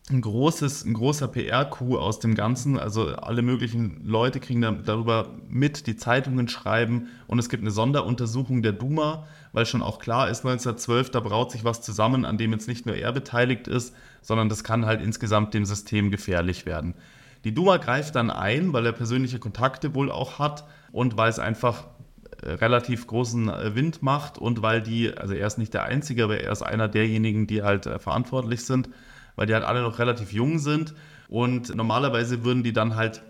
ein, 0.09 0.21
großes, 0.21 0.85
ein 0.85 0.93
großer 0.93 1.27
PR-Coup 1.27 1.97
aus 1.97 2.19
dem 2.19 2.35
Ganzen. 2.35 2.77
Also 2.77 3.15
alle 3.15 3.41
möglichen 3.41 4.05
Leute 4.05 4.39
kriegen 4.39 4.61
da, 4.61 4.71
darüber 4.71 5.29
mit, 5.49 5.87
die 5.87 5.95
Zeitungen 5.95 6.47
schreiben 6.47 7.07
und 7.27 7.39
es 7.39 7.49
gibt 7.49 7.63
eine 7.63 7.71
Sonderuntersuchung 7.71 8.61
der 8.61 8.73
Duma, 8.73 9.25
weil 9.51 9.65
schon 9.65 9.81
auch 9.81 9.97
klar 9.97 10.29
ist, 10.29 10.45
1912, 10.45 11.09
da 11.09 11.21
braut 11.21 11.51
sich 11.51 11.63
was 11.63 11.81
zusammen, 11.81 12.25
an 12.25 12.37
dem 12.37 12.51
jetzt 12.51 12.67
nicht 12.67 12.85
nur 12.85 12.95
er 12.95 13.11
beteiligt 13.13 13.67
ist, 13.67 13.95
sondern 14.21 14.47
das 14.47 14.63
kann 14.63 14.85
halt 14.85 15.01
insgesamt 15.01 15.53
dem 15.53 15.65
System 15.65 16.11
gefährlich 16.11 16.67
werden. 16.67 16.93
Die 17.43 17.53
Duma 17.53 17.77
greift 17.77 18.15
dann 18.15 18.29
ein, 18.29 18.73
weil 18.73 18.85
er 18.85 18.91
persönliche 18.91 19.39
Kontakte 19.39 19.95
wohl 19.95 20.11
auch 20.11 20.37
hat 20.37 20.65
und 20.91 21.17
weil 21.17 21.29
es 21.29 21.39
einfach 21.39 21.85
äh, 22.43 22.51
relativ 22.51 23.07
großen 23.07 23.49
äh, 23.49 23.75
Wind 23.75 24.03
macht 24.03 24.37
und 24.37 24.61
weil 24.61 24.81
die, 24.83 25.15
also 25.15 25.33
er 25.33 25.47
ist 25.47 25.57
nicht 25.57 25.73
der 25.73 25.83
Einzige, 25.83 26.25
aber 26.25 26.39
er 26.39 26.51
ist 26.51 26.61
einer 26.61 26.87
derjenigen, 26.87 27.47
die 27.47 27.63
halt 27.63 27.87
äh, 27.87 27.97
verantwortlich 27.97 28.65
sind 28.65 28.89
weil 29.35 29.47
die 29.47 29.53
halt 29.53 29.63
alle 29.63 29.81
noch 29.81 29.99
relativ 29.99 30.31
jung 30.31 30.59
sind. 30.59 30.93
Und 31.27 31.75
normalerweise 31.75 32.43
würden 32.43 32.63
die 32.63 32.73
dann 32.73 32.95
halt 32.95 33.23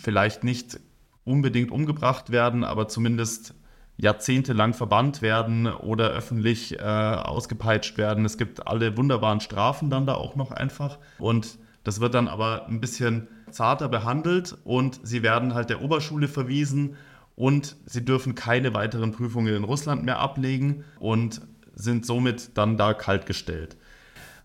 vielleicht 0.00 0.44
nicht 0.44 0.80
unbedingt 1.24 1.70
umgebracht 1.70 2.30
werden, 2.30 2.64
aber 2.64 2.88
zumindest 2.88 3.54
jahrzehntelang 3.98 4.74
verbannt 4.74 5.22
werden 5.22 5.66
oder 5.66 6.10
öffentlich 6.10 6.78
äh, 6.78 6.82
ausgepeitscht 6.82 7.98
werden. 7.98 8.24
Es 8.24 8.38
gibt 8.38 8.66
alle 8.66 8.96
wunderbaren 8.96 9.40
Strafen 9.40 9.90
dann 9.90 10.06
da 10.06 10.14
auch 10.14 10.36
noch 10.36 10.52
einfach. 10.52 10.98
Und 11.18 11.58
das 11.84 12.00
wird 12.00 12.14
dann 12.14 12.28
aber 12.28 12.66
ein 12.68 12.80
bisschen 12.80 13.28
zarter 13.50 13.88
behandelt 13.88 14.56
und 14.64 15.00
sie 15.02 15.22
werden 15.22 15.54
halt 15.54 15.70
der 15.70 15.82
Oberschule 15.82 16.28
verwiesen 16.28 16.96
und 17.34 17.76
sie 17.86 18.04
dürfen 18.04 18.34
keine 18.34 18.74
weiteren 18.74 19.12
Prüfungen 19.12 19.54
in 19.54 19.64
Russland 19.64 20.04
mehr 20.04 20.18
ablegen 20.18 20.84
und 20.98 21.40
sind 21.74 22.04
somit 22.04 22.56
dann 22.56 22.76
da 22.76 22.94
kaltgestellt. 22.94 23.76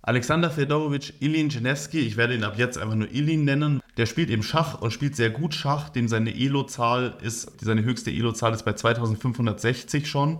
Alexander 0.06 0.50
Fedorowitsch 0.50 1.14
Ilin 1.22 1.48
Genevsky, 1.48 2.00
ich 2.00 2.18
werde 2.18 2.36
ihn 2.36 2.44
ab 2.44 2.56
jetzt 2.58 2.78
einfach 2.78 2.96
nur 2.96 3.10
Ilin 3.10 3.46
nennen, 3.46 3.80
der 3.96 4.06
spielt 4.06 4.30
eben 4.30 4.44
Schach 4.44 4.82
und 4.82 4.92
spielt 4.92 5.16
sehr 5.16 5.30
gut 5.30 5.54
Schach, 5.54 5.88
dem 5.88 6.10
seine 6.10 6.36
Elo-Zahl 6.36 7.16
ist, 7.22 7.50
seine 7.62 7.84
höchste 7.84 8.12
Elo-Zahl 8.12 8.54
ist 8.54 8.64
bei 8.64 8.74
2560 8.74 10.10
schon. 10.10 10.40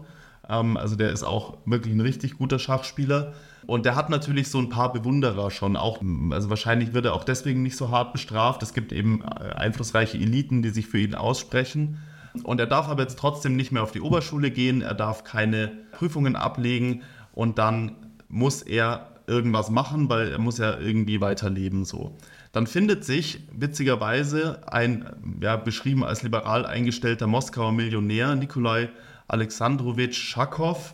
Ähm, 0.50 0.76
also 0.76 0.98
der 0.98 1.12
ist 1.12 1.24
auch 1.24 1.60
wirklich 1.66 1.94
ein 1.94 2.02
richtig 2.02 2.38
guter 2.38 2.60
Schachspieler. 2.60 3.36
Und 3.66 3.86
der 3.86 3.96
hat 3.96 4.10
natürlich 4.10 4.50
so 4.50 4.60
ein 4.60 4.68
paar 4.68 4.92
Bewunderer 4.92 5.50
schon 5.50 5.78
auch. 5.78 6.02
Also 6.32 6.50
wahrscheinlich 6.50 6.94
wird 6.94 7.06
er 7.06 7.14
auch 7.14 7.24
deswegen 7.24 7.64
nicht 7.64 7.78
so 7.78 7.90
hart 7.90 8.12
bestraft. 8.12 8.62
Es 8.64 8.74
gibt 8.74 8.92
eben 8.92 9.22
äh, 9.22 9.54
einflussreiche 9.54 10.18
Eliten, 10.18 10.62
die 10.62 10.72
sich 10.72 10.88
für 10.88 11.00
ihn 11.00 11.16
aussprechen. 11.16 12.00
Und 12.44 12.60
er 12.60 12.68
darf 12.68 12.90
aber 12.90 13.04
jetzt 13.04 13.18
trotzdem 13.18 13.56
nicht 13.56 13.72
mehr 13.72 13.84
auf 13.84 13.94
die 13.94 14.02
Oberschule 14.02 14.52
gehen. 14.52 14.82
Er 14.82 14.94
darf 14.94 15.24
keine 15.24 15.72
Prüfungen 15.94 16.36
ablegen. 16.36 17.04
Und 17.32 17.60
dann 17.60 17.96
muss 18.28 18.62
er 18.62 19.13
irgendwas 19.28 19.70
machen, 19.70 20.10
weil 20.10 20.32
er 20.32 20.40
muss 20.40 20.58
ja 20.58 20.78
irgendwie 20.78 21.22
weiterleben 21.22 21.86
so. 21.86 22.18
Dann 22.52 22.68
findet 22.68 23.04
sich 23.04 23.40
witzigerweise 23.52 24.62
ein, 24.68 25.06
ja, 25.42 25.56
beschrieben 25.56 26.04
als 26.04 26.24
liberal 26.24 26.66
eingestellter 26.66 27.28
Moskauer 27.28 27.72
Millionär, 27.72 28.36
Nikolai 28.36 28.90
Alexandrowitsch 29.28 30.18
Schakow, 30.18 30.94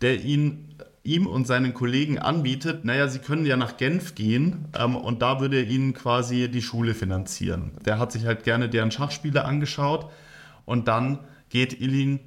der 0.00 0.22
ihn 0.22 0.70
ihm 1.02 1.26
und 1.26 1.46
seinen 1.46 1.72
Kollegen 1.72 2.18
anbietet, 2.18 2.84
naja, 2.84 3.08
sie 3.08 3.20
können 3.20 3.46
ja 3.46 3.56
nach 3.56 3.76
Genf 3.76 4.14
gehen 4.14 4.68
ähm, 4.78 4.96
und 4.96 5.22
da 5.22 5.40
würde 5.40 5.56
er 5.56 5.66
ihnen 5.66 5.94
quasi 5.94 6.50
die 6.50 6.62
Schule 6.62 6.94
finanzieren. 6.94 7.72
Der 7.86 7.98
hat 7.98 8.12
sich 8.12 8.26
halt 8.26 8.44
gerne 8.44 8.68
deren 8.68 8.90
Schachspiele 8.90 9.44
angeschaut 9.44 10.10
und 10.66 10.88
dann 10.88 11.20
geht 11.48 11.80
Ilin 11.80 12.20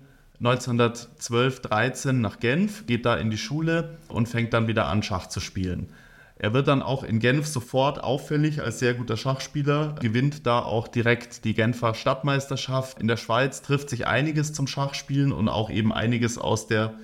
1912, 0.43 1.61
13 1.61 2.19
nach 2.19 2.37
Genf, 2.37 2.85
geht 2.85 3.05
da 3.05 3.15
in 3.15 3.29
die 3.29 3.37
Schule 3.37 3.97
und 4.09 4.27
fängt 4.27 4.53
dann 4.53 4.67
wieder 4.67 4.87
an, 4.87 5.01
Schach 5.01 5.27
zu 5.27 5.39
spielen. 5.39 5.93
Er 6.35 6.53
wird 6.53 6.67
dann 6.67 6.81
auch 6.81 7.03
in 7.03 7.19
Genf 7.19 7.47
sofort 7.47 8.03
auffällig 8.03 8.61
als 8.61 8.79
sehr 8.79 8.93
guter 8.93 9.15
Schachspieler, 9.15 9.95
gewinnt 10.01 10.45
da 10.45 10.59
auch 10.59 10.89
direkt 10.89 11.45
die 11.45 11.53
Genfer 11.53 11.93
Stadtmeisterschaft. 11.93 12.99
In 12.99 13.07
der 13.07 13.15
Schweiz 13.15 13.61
trifft 13.61 13.89
sich 13.89 14.05
einiges 14.05 14.51
zum 14.51 14.67
Schachspielen 14.67 15.31
und 15.31 15.47
auch 15.47 15.69
eben 15.69 15.93
einiges 15.93 16.37
aus 16.37 16.67
der 16.67 16.95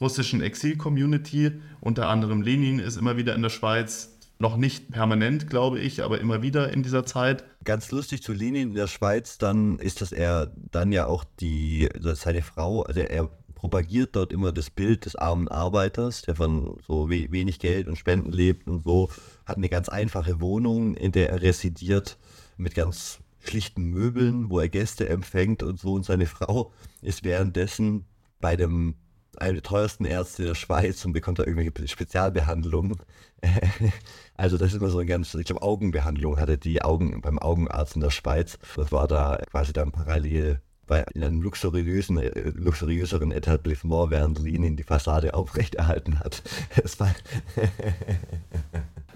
russischen 0.00 0.42
Exil-Community. 0.42 1.52
Unter 1.80 2.08
anderem 2.08 2.42
Lenin 2.42 2.80
ist 2.80 2.96
immer 2.96 3.16
wieder 3.16 3.36
in 3.36 3.42
der 3.42 3.50
Schweiz, 3.50 4.17
noch 4.38 4.56
nicht 4.56 4.90
permanent, 4.90 5.50
glaube 5.50 5.80
ich, 5.80 6.02
aber 6.02 6.20
immer 6.20 6.42
wieder 6.42 6.72
in 6.72 6.82
dieser 6.82 7.04
Zeit. 7.04 7.44
Ganz 7.64 7.90
lustig 7.90 8.22
zu 8.22 8.32
Lenin 8.32 8.70
in 8.70 8.74
der 8.74 8.86
Schweiz, 8.86 9.38
dann 9.38 9.78
ist, 9.78 10.00
dass 10.00 10.12
er 10.12 10.52
dann 10.70 10.92
ja 10.92 11.06
auch 11.06 11.24
die, 11.40 11.88
seine 12.00 12.42
Frau, 12.42 12.82
also 12.82 13.00
er 13.00 13.28
propagiert 13.54 14.14
dort 14.14 14.32
immer 14.32 14.52
das 14.52 14.70
Bild 14.70 15.04
des 15.04 15.16
armen 15.16 15.48
Arbeiters, 15.48 16.22
der 16.22 16.36
von 16.36 16.78
so 16.86 17.10
wenig 17.10 17.58
Geld 17.58 17.88
und 17.88 17.96
Spenden 17.96 18.30
lebt 18.30 18.68
und 18.68 18.84
so, 18.84 19.10
hat 19.44 19.56
eine 19.56 19.68
ganz 19.68 19.88
einfache 19.88 20.40
Wohnung, 20.40 20.94
in 20.94 21.10
der 21.10 21.30
er 21.30 21.42
residiert, 21.42 22.18
mit 22.56 22.76
ganz 22.76 23.18
schlichten 23.40 23.84
Möbeln, 23.84 24.50
wo 24.50 24.60
er 24.60 24.68
Gäste 24.68 25.08
empfängt 25.08 25.64
und 25.64 25.80
so. 25.80 25.94
Und 25.94 26.04
seine 26.04 26.26
Frau 26.26 26.72
ist 27.02 27.24
währenddessen 27.24 28.04
bei 28.40 28.54
dem 28.54 28.94
einer 29.36 29.54
der 29.54 29.62
teuersten 29.62 30.04
Ärzte 30.04 30.44
der 30.44 30.54
Schweiz 30.54 31.04
und 31.04 31.12
bekommt 31.12 31.38
da 31.38 31.44
irgendwelche 31.44 31.88
Spezialbehandlungen. 31.88 32.96
also 34.38 34.56
das 34.56 34.72
ist 34.72 34.80
immer 34.80 34.88
so 34.88 35.00
ein 35.00 35.06
ganz, 35.06 35.34
ich 35.34 35.46
glaube 35.46 35.62
Augenbehandlung 35.62 36.38
hatte 36.38 36.56
die 36.56 36.80
Augen 36.80 37.20
beim 37.20 37.40
Augenarzt 37.40 37.96
in 37.96 38.00
der 38.00 38.10
Schweiz. 38.10 38.56
Das 38.76 38.92
war 38.92 39.08
da 39.08 39.38
quasi 39.50 39.72
dann 39.72 39.90
parallel 39.90 40.60
bei 40.86 41.04
in 41.12 41.24
einem 41.24 41.42
luxuriösen, 41.42 42.20
luxuriöseren 42.54 43.32
Etablissement, 43.32 44.10
während 44.10 44.38
Lenin 44.38 44.76
die 44.76 44.84
Fassade 44.84 45.34
aufrechterhalten 45.34 46.20
hat. 46.20 46.42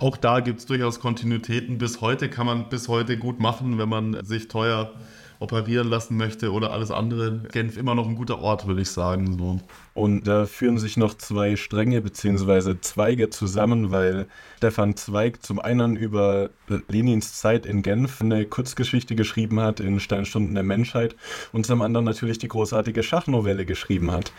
Auch 0.00 0.16
da 0.16 0.40
gibt 0.40 0.58
es 0.58 0.66
durchaus 0.66 0.98
Kontinuitäten. 0.98 1.78
Bis 1.78 2.00
heute 2.00 2.28
kann 2.28 2.46
man 2.46 2.68
bis 2.68 2.88
heute 2.88 3.16
gut 3.16 3.38
machen, 3.38 3.78
wenn 3.78 3.88
man 3.88 4.24
sich 4.24 4.48
teuer 4.48 4.92
operieren 5.42 5.88
lassen 5.88 6.16
möchte 6.16 6.52
oder 6.52 6.72
alles 6.72 6.90
andere. 6.90 7.40
Genf 7.52 7.76
immer 7.76 7.94
noch 7.94 8.08
ein 8.08 8.14
guter 8.14 8.38
Ort, 8.38 8.66
würde 8.66 8.80
ich 8.80 8.90
sagen. 8.90 9.36
So. 9.36 9.60
Und 9.94 10.26
da 10.26 10.46
führen 10.46 10.78
sich 10.78 10.96
noch 10.96 11.14
zwei 11.14 11.56
Stränge 11.56 12.00
bzw. 12.00 12.76
Zweige 12.80 13.28
zusammen, 13.28 13.90
weil 13.90 14.26
Stefan 14.56 14.96
Zweig 14.96 15.42
zum 15.42 15.58
einen 15.58 15.96
über 15.96 16.50
Lenins 16.88 17.34
Zeit 17.34 17.66
in 17.66 17.82
Genf 17.82 18.22
eine 18.22 18.46
Kurzgeschichte 18.46 19.16
geschrieben 19.16 19.60
hat 19.60 19.80
in 19.80 20.00
Steinstunden 20.00 20.54
der 20.54 20.64
Menschheit 20.64 21.16
und 21.52 21.66
zum 21.66 21.82
anderen 21.82 22.06
natürlich 22.06 22.38
die 22.38 22.48
großartige 22.48 23.02
Schachnovelle 23.02 23.66
geschrieben 23.66 24.12
hat. 24.12 24.32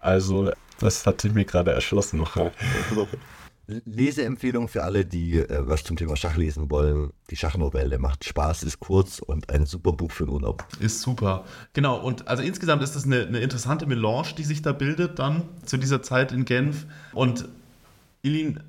Also 0.00 0.50
das 0.80 1.06
hat 1.06 1.20
sich 1.20 1.32
mir 1.32 1.44
gerade 1.44 1.72
erschlossen 1.72 2.18
noch. 2.18 2.36
Leseempfehlung 3.68 4.66
für 4.68 4.82
alle, 4.82 5.04
die 5.04 5.38
äh, 5.38 5.66
was 5.66 5.84
zum 5.84 5.96
Thema 5.96 6.16
Schach 6.16 6.36
lesen 6.36 6.70
wollen. 6.70 7.10
Die 7.30 7.36
Schachnovelle 7.36 7.98
macht 7.98 8.24
Spaß, 8.24 8.62
ist 8.62 8.80
kurz 8.80 9.18
und 9.18 9.50
ein 9.50 9.66
super 9.66 9.92
Buch 9.92 10.10
für 10.10 10.24
den 10.24 10.32
Urlaub. 10.32 10.64
Ist 10.80 11.02
super. 11.02 11.44
Genau, 11.74 12.00
und 12.00 12.28
also 12.28 12.42
insgesamt 12.42 12.82
ist 12.82 12.96
das 12.96 13.04
eine, 13.04 13.26
eine 13.26 13.40
interessante 13.40 13.86
Melange, 13.86 14.28
die 14.38 14.44
sich 14.44 14.62
da 14.62 14.72
bildet 14.72 15.18
dann 15.18 15.42
zu 15.66 15.76
dieser 15.76 16.02
Zeit 16.02 16.32
in 16.32 16.46
Genf. 16.46 16.86
Und 17.12 17.46
Ilin 18.22 18.60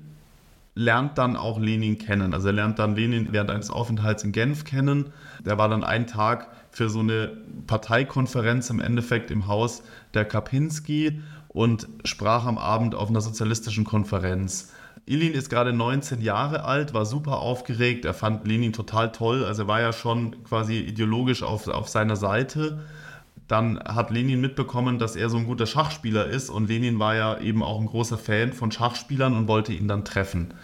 lernt 0.74 1.16
dann 1.16 1.36
auch 1.36 1.58
Lenin 1.58 1.98
kennen. 1.98 2.34
Also 2.34 2.48
er 2.48 2.52
lernt 2.52 2.78
dann 2.78 2.94
Lenin 2.94 3.28
während 3.32 3.50
eines 3.50 3.70
Aufenthalts 3.70 4.22
in 4.22 4.32
Genf 4.32 4.64
kennen. 4.64 5.12
Der 5.44 5.56
war 5.56 5.70
dann 5.70 5.82
einen 5.82 6.06
Tag 6.06 6.48
für 6.70 6.90
so 6.90 7.00
eine 7.00 7.36
Parteikonferenz 7.66 8.68
im 8.68 8.80
Endeffekt 8.80 9.30
im 9.30 9.46
Haus 9.46 9.82
der 10.12 10.26
Kapinski 10.26 11.20
und 11.48 11.88
sprach 12.04 12.44
am 12.44 12.58
Abend 12.58 12.94
auf 12.94 13.08
einer 13.08 13.20
sozialistischen 13.22 13.84
Konferenz. 13.84 14.70
Ilin 15.06 15.32
ist 15.32 15.50
gerade 15.50 15.72
19 15.72 16.20
Jahre 16.22 16.64
alt, 16.64 16.94
war 16.94 17.04
super 17.04 17.40
aufgeregt. 17.40 18.04
Er 18.04 18.14
fand 18.14 18.46
Lenin 18.46 18.72
total 18.72 19.12
toll. 19.12 19.44
Also 19.44 19.62
er 19.62 19.68
war 19.68 19.80
ja 19.80 19.92
schon 19.92 20.44
quasi 20.44 20.78
ideologisch 20.78 21.42
auf, 21.42 21.66
auf 21.68 21.88
seiner 21.88 22.16
Seite. 22.16 22.80
dann 23.48 23.80
hat 23.80 24.10
Lenin 24.10 24.40
mitbekommen, 24.40 25.00
dass 25.00 25.16
er 25.16 25.28
so 25.28 25.36
ein 25.36 25.46
guter 25.46 25.66
Schachspieler 25.66 26.26
ist 26.26 26.50
und 26.50 26.68
Lenin 26.68 27.00
war 27.00 27.16
ja 27.16 27.38
eben 27.40 27.64
auch 27.64 27.80
ein 27.80 27.86
großer 27.86 28.16
Fan 28.16 28.52
von 28.52 28.70
Schachspielern 28.70 29.36
und 29.36 29.48
wollte 29.48 29.72
ihn 29.72 29.88
dann 29.88 30.04
treffen. 30.04 30.54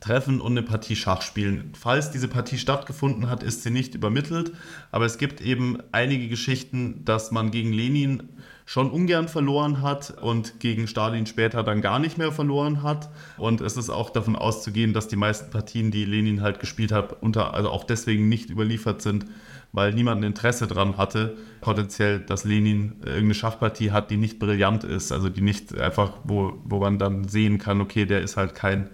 Treffen 0.00 0.40
und 0.40 0.52
eine 0.52 0.62
Partie 0.62 0.96
Schach 0.96 1.22
spielen. 1.22 1.72
Falls 1.78 2.10
diese 2.10 2.28
Partie 2.28 2.58
stattgefunden 2.58 3.28
hat, 3.28 3.42
ist 3.42 3.62
sie 3.62 3.70
nicht 3.70 3.94
übermittelt, 3.94 4.52
aber 4.90 5.04
es 5.04 5.18
gibt 5.18 5.40
eben 5.40 5.78
einige 5.92 6.28
Geschichten, 6.28 7.04
dass 7.04 7.30
man 7.30 7.50
gegen 7.50 7.72
Lenin 7.72 8.24
schon 8.68 8.90
ungern 8.90 9.28
verloren 9.28 9.80
hat 9.80 10.10
und 10.20 10.58
gegen 10.58 10.88
Stalin 10.88 11.24
später 11.24 11.62
dann 11.62 11.80
gar 11.80 12.00
nicht 12.00 12.18
mehr 12.18 12.32
verloren 12.32 12.82
hat. 12.82 13.08
Und 13.38 13.60
es 13.60 13.76
ist 13.76 13.90
auch 13.90 14.10
davon 14.10 14.34
auszugehen, 14.34 14.92
dass 14.92 15.06
die 15.06 15.16
meisten 15.16 15.50
Partien, 15.50 15.92
die 15.92 16.04
Lenin 16.04 16.42
halt 16.42 16.58
gespielt 16.58 16.90
hat, 16.90 17.22
unter, 17.22 17.54
also 17.54 17.70
auch 17.70 17.84
deswegen 17.84 18.28
nicht 18.28 18.50
überliefert 18.50 19.02
sind, 19.02 19.26
weil 19.72 19.94
niemand 19.94 20.20
ein 20.20 20.24
Interesse 20.24 20.66
daran 20.66 20.98
hatte, 20.98 21.36
potenziell, 21.60 22.18
dass 22.18 22.42
Lenin 22.42 22.96
irgendeine 23.04 23.34
Schachpartie 23.34 23.92
hat, 23.92 24.10
die 24.10 24.16
nicht 24.16 24.40
brillant 24.40 24.82
ist, 24.82 25.12
also 25.12 25.28
die 25.28 25.42
nicht 25.42 25.78
einfach, 25.78 26.14
wo, 26.24 26.54
wo 26.64 26.80
man 26.80 26.98
dann 26.98 27.28
sehen 27.28 27.58
kann, 27.58 27.80
okay, 27.80 28.04
der 28.04 28.20
ist 28.20 28.36
halt 28.36 28.56
kein 28.56 28.90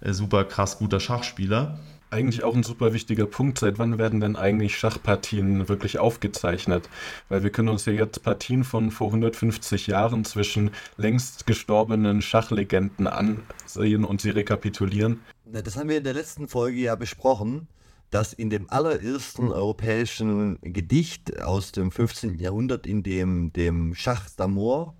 äh, 0.00 0.12
super 0.12 0.44
krass 0.44 0.78
guter 0.78 0.98
Schachspieler 0.98 1.78
eigentlich 2.12 2.44
auch 2.44 2.54
ein 2.54 2.62
super 2.62 2.92
wichtiger 2.92 3.26
Punkt. 3.26 3.58
Seit 3.58 3.78
wann 3.78 3.98
werden 3.98 4.20
denn 4.20 4.36
eigentlich 4.36 4.76
Schachpartien 4.76 5.68
wirklich 5.68 5.98
aufgezeichnet? 5.98 6.88
Weil 7.28 7.42
wir 7.42 7.50
können 7.50 7.68
uns 7.68 7.86
ja 7.86 7.92
jetzt 7.92 8.22
Partien 8.22 8.64
von 8.64 8.90
vor 8.90 9.08
150 9.08 9.86
Jahren 9.86 10.24
zwischen 10.24 10.70
längst 10.96 11.46
gestorbenen 11.46 12.22
Schachlegenden 12.22 13.06
ansehen 13.06 14.04
und 14.04 14.20
sie 14.20 14.30
rekapitulieren. 14.30 15.20
Das 15.44 15.76
haben 15.76 15.88
wir 15.88 15.98
in 15.98 16.04
der 16.04 16.14
letzten 16.14 16.48
Folge 16.48 16.78
ja 16.78 16.94
besprochen, 16.94 17.68
dass 18.10 18.34
in 18.34 18.50
dem 18.50 18.68
allerersten 18.68 19.50
europäischen 19.50 20.58
Gedicht 20.60 21.40
aus 21.40 21.72
dem 21.72 21.90
15. 21.90 22.38
Jahrhundert, 22.38 22.86
in 22.86 23.02
dem, 23.02 23.52
dem 23.54 23.94
Schach 23.94 24.28
d'Amour, 24.28 24.92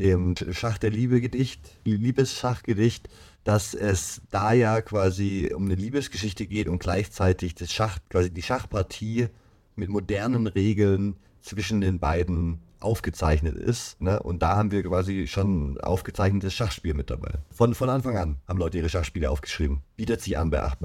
dem 0.00 0.34
Schach 0.50 0.78
der 0.78 0.90
Liebe 0.90 1.20
Gedicht, 1.20 1.60
Liebesschachgedicht, 1.84 3.08
dass 3.48 3.72
es 3.72 4.20
da 4.30 4.52
ja 4.52 4.82
quasi 4.82 5.50
um 5.56 5.64
eine 5.64 5.74
Liebesgeschichte 5.74 6.46
geht 6.46 6.68
und 6.68 6.80
gleichzeitig 6.80 7.54
das 7.54 7.72
Schach, 7.72 7.98
quasi 8.10 8.30
die 8.30 8.42
Schachpartie 8.42 9.28
mit 9.74 9.88
modernen 9.88 10.46
Regeln 10.46 11.16
zwischen 11.40 11.80
den 11.80 11.98
beiden 11.98 12.58
aufgezeichnet 12.80 13.56
ist. 13.56 13.98
Ne? 14.02 14.20
Und 14.22 14.42
da 14.42 14.56
haben 14.56 14.70
wir 14.70 14.82
quasi 14.82 15.26
schon 15.26 15.80
aufgezeichnetes 15.80 16.52
Schachspiel 16.52 16.92
mit 16.92 17.08
dabei. 17.08 17.36
Von, 17.50 17.74
von 17.74 17.88
Anfang 17.88 18.18
an 18.18 18.36
haben 18.46 18.58
Leute 18.58 18.76
ihre 18.76 18.90
Schachspiele 18.90 19.30
aufgeschrieben. 19.30 19.80
Bietet 19.96 20.20
sich 20.20 20.36
an 20.36 20.50
bei 20.50 20.62
8 20.62 20.80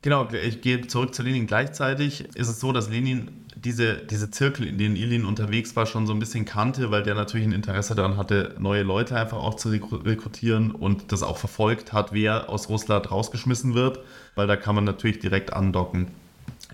Genau, 0.00 0.26
ich 0.30 0.62
gehe 0.62 0.86
zurück 0.86 1.14
zu 1.14 1.22
Lenin. 1.22 1.46
Gleichzeitig 1.46 2.34
ist 2.34 2.48
es 2.48 2.60
so, 2.60 2.72
dass 2.72 2.88
Lenin 2.88 3.44
diese, 3.64 3.96
diese 3.96 4.30
Zirkel, 4.30 4.66
in 4.66 4.78
denen 4.78 4.96
Ilin 4.96 5.24
unterwegs 5.24 5.76
war, 5.76 5.86
schon 5.86 6.06
so 6.06 6.12
ein 6.12 6.18
bisschen 6.18 6.44
kannte, 6.44 6.90
weil 6.90 7.02
der 7.02 7.14
natürlich 7.14 7.46
ein 7.46 7.52
Interesse 7.52 7.94
daran 7.94 8.16
hatte, 8.16 8.54
neue 8.58 8.82
Leute 8.82 9.16
einfach 9.16 9.38
auch 9.38 9.54
zu 9.54 9.68
rekrutieren 9.70 10.70
und 10.70 11.12
das 11.12 11.22
auch 11.22 11.38
verfolgt 11.38 11.92
hat, 11.92 12.12
wer 12.12 12.48
aus 12.48 12.68
Russland 12.68 13.10
rausgeschmissen 13.10 13.74
wird, 13.74 14.00
weil 14.34 14.46
da 14.46 14.56
kann 14.56 14.74
man 14.74 14.84
natürlich 14.84 15.18
direkt 15.18 15.52
andocken. 15.52 16.08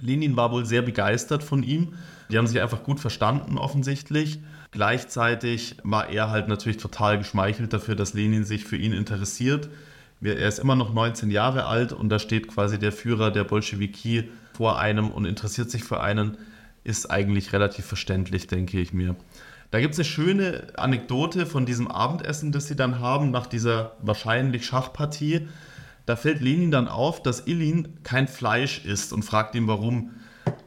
Lenin 0.01 0.37
war 0.37 0.53
wohl 0.53 0.67
sehr 0.67 0.83
begeistert 0.83 1.43
von 1.43 1.63
ihm. 1.63 1.95
Die 2.31 2.39
haben 2.39 2.47
sich 2.47 2.61
einfach 2.61 2.83
gut 2.83 3.01
verstanden, 3.01 3.57
offensichtlich. 3.57 4.41
Gleichzeitig 4.71 5.77
war 5.85 6.11
er 6.11 6.31
halt 6.31 6.49
natürlich 6.49 6.77
total 6.77 7.19
geschmeichelt 7.19 7.73
dafür, 7.73 7.97
dass 7.97 8.15
Lenin 8.15 8.45
sich 8.45 8.65
für 8.65 8.77
ihn 8.77 8.93
interessiert 8.93 9.69
er 10.21 10.49
ist 10.49 10.59
immer 10.59 10.77
noch 10.77 10.93
19 10.93 11.31
Jahre 11.31 11.67
alt 11.67 11.93
und 11.93 12.09
da 12.09 12.19
steht 12.19 12.49
quasi 12.49 12.79
der 12.79 12.93
Führer 12.93 13.31
der 13.31 13.45
Bolschewiki 13.45 14.25
vor 14.55 14.79
einem 14.79 15.11
und 15.11 15.27
interessiert 15.27 15.71
sich 15.71 15.85
für 15.85 16.01
einen, 16.01 16.39
ist 16.87 17.11
eigentlich 17.11 17.53
relativ 17.53 17.85
verständlich, 17.85 18.47
denke 18.47 18.81
ich 18.81 18.93
mir. 18.93 19.17
Da 19.71 19.81
gibt 19.81 19.95
es 19.95 19.99
eine 19.99 20.05
schöne 20.05 20.69
Anekdote 20.77 21.45
von 21.45 21.67
diesem 21.67 21.89
Abendessen, 21.89 22.53
das 22.53 22.69
sie 22.69 22.77
dann 22.77 23.01
haben, 23.01 23.31
nach 23.31 23.47
dieser 23.47 23.97
wahrscheinlich 24.01 24.65
Schachpartie. 24.65 25.49
Da 26.07 26.15
fällt 26.15 26.41
Lenin 26.41 26.71
dann 26.71 26.87
auf, 26.87 27.21
dass 27.23 27.49
Ilin 27.49 27.89
kein 28.05 28.29
Fleisch 28.29 28.85
isst 28.85 29.13
und 29.13 29.25
fragt 29.25 29.55
ihn, 29.57 29.67
warum. 29.67 30.13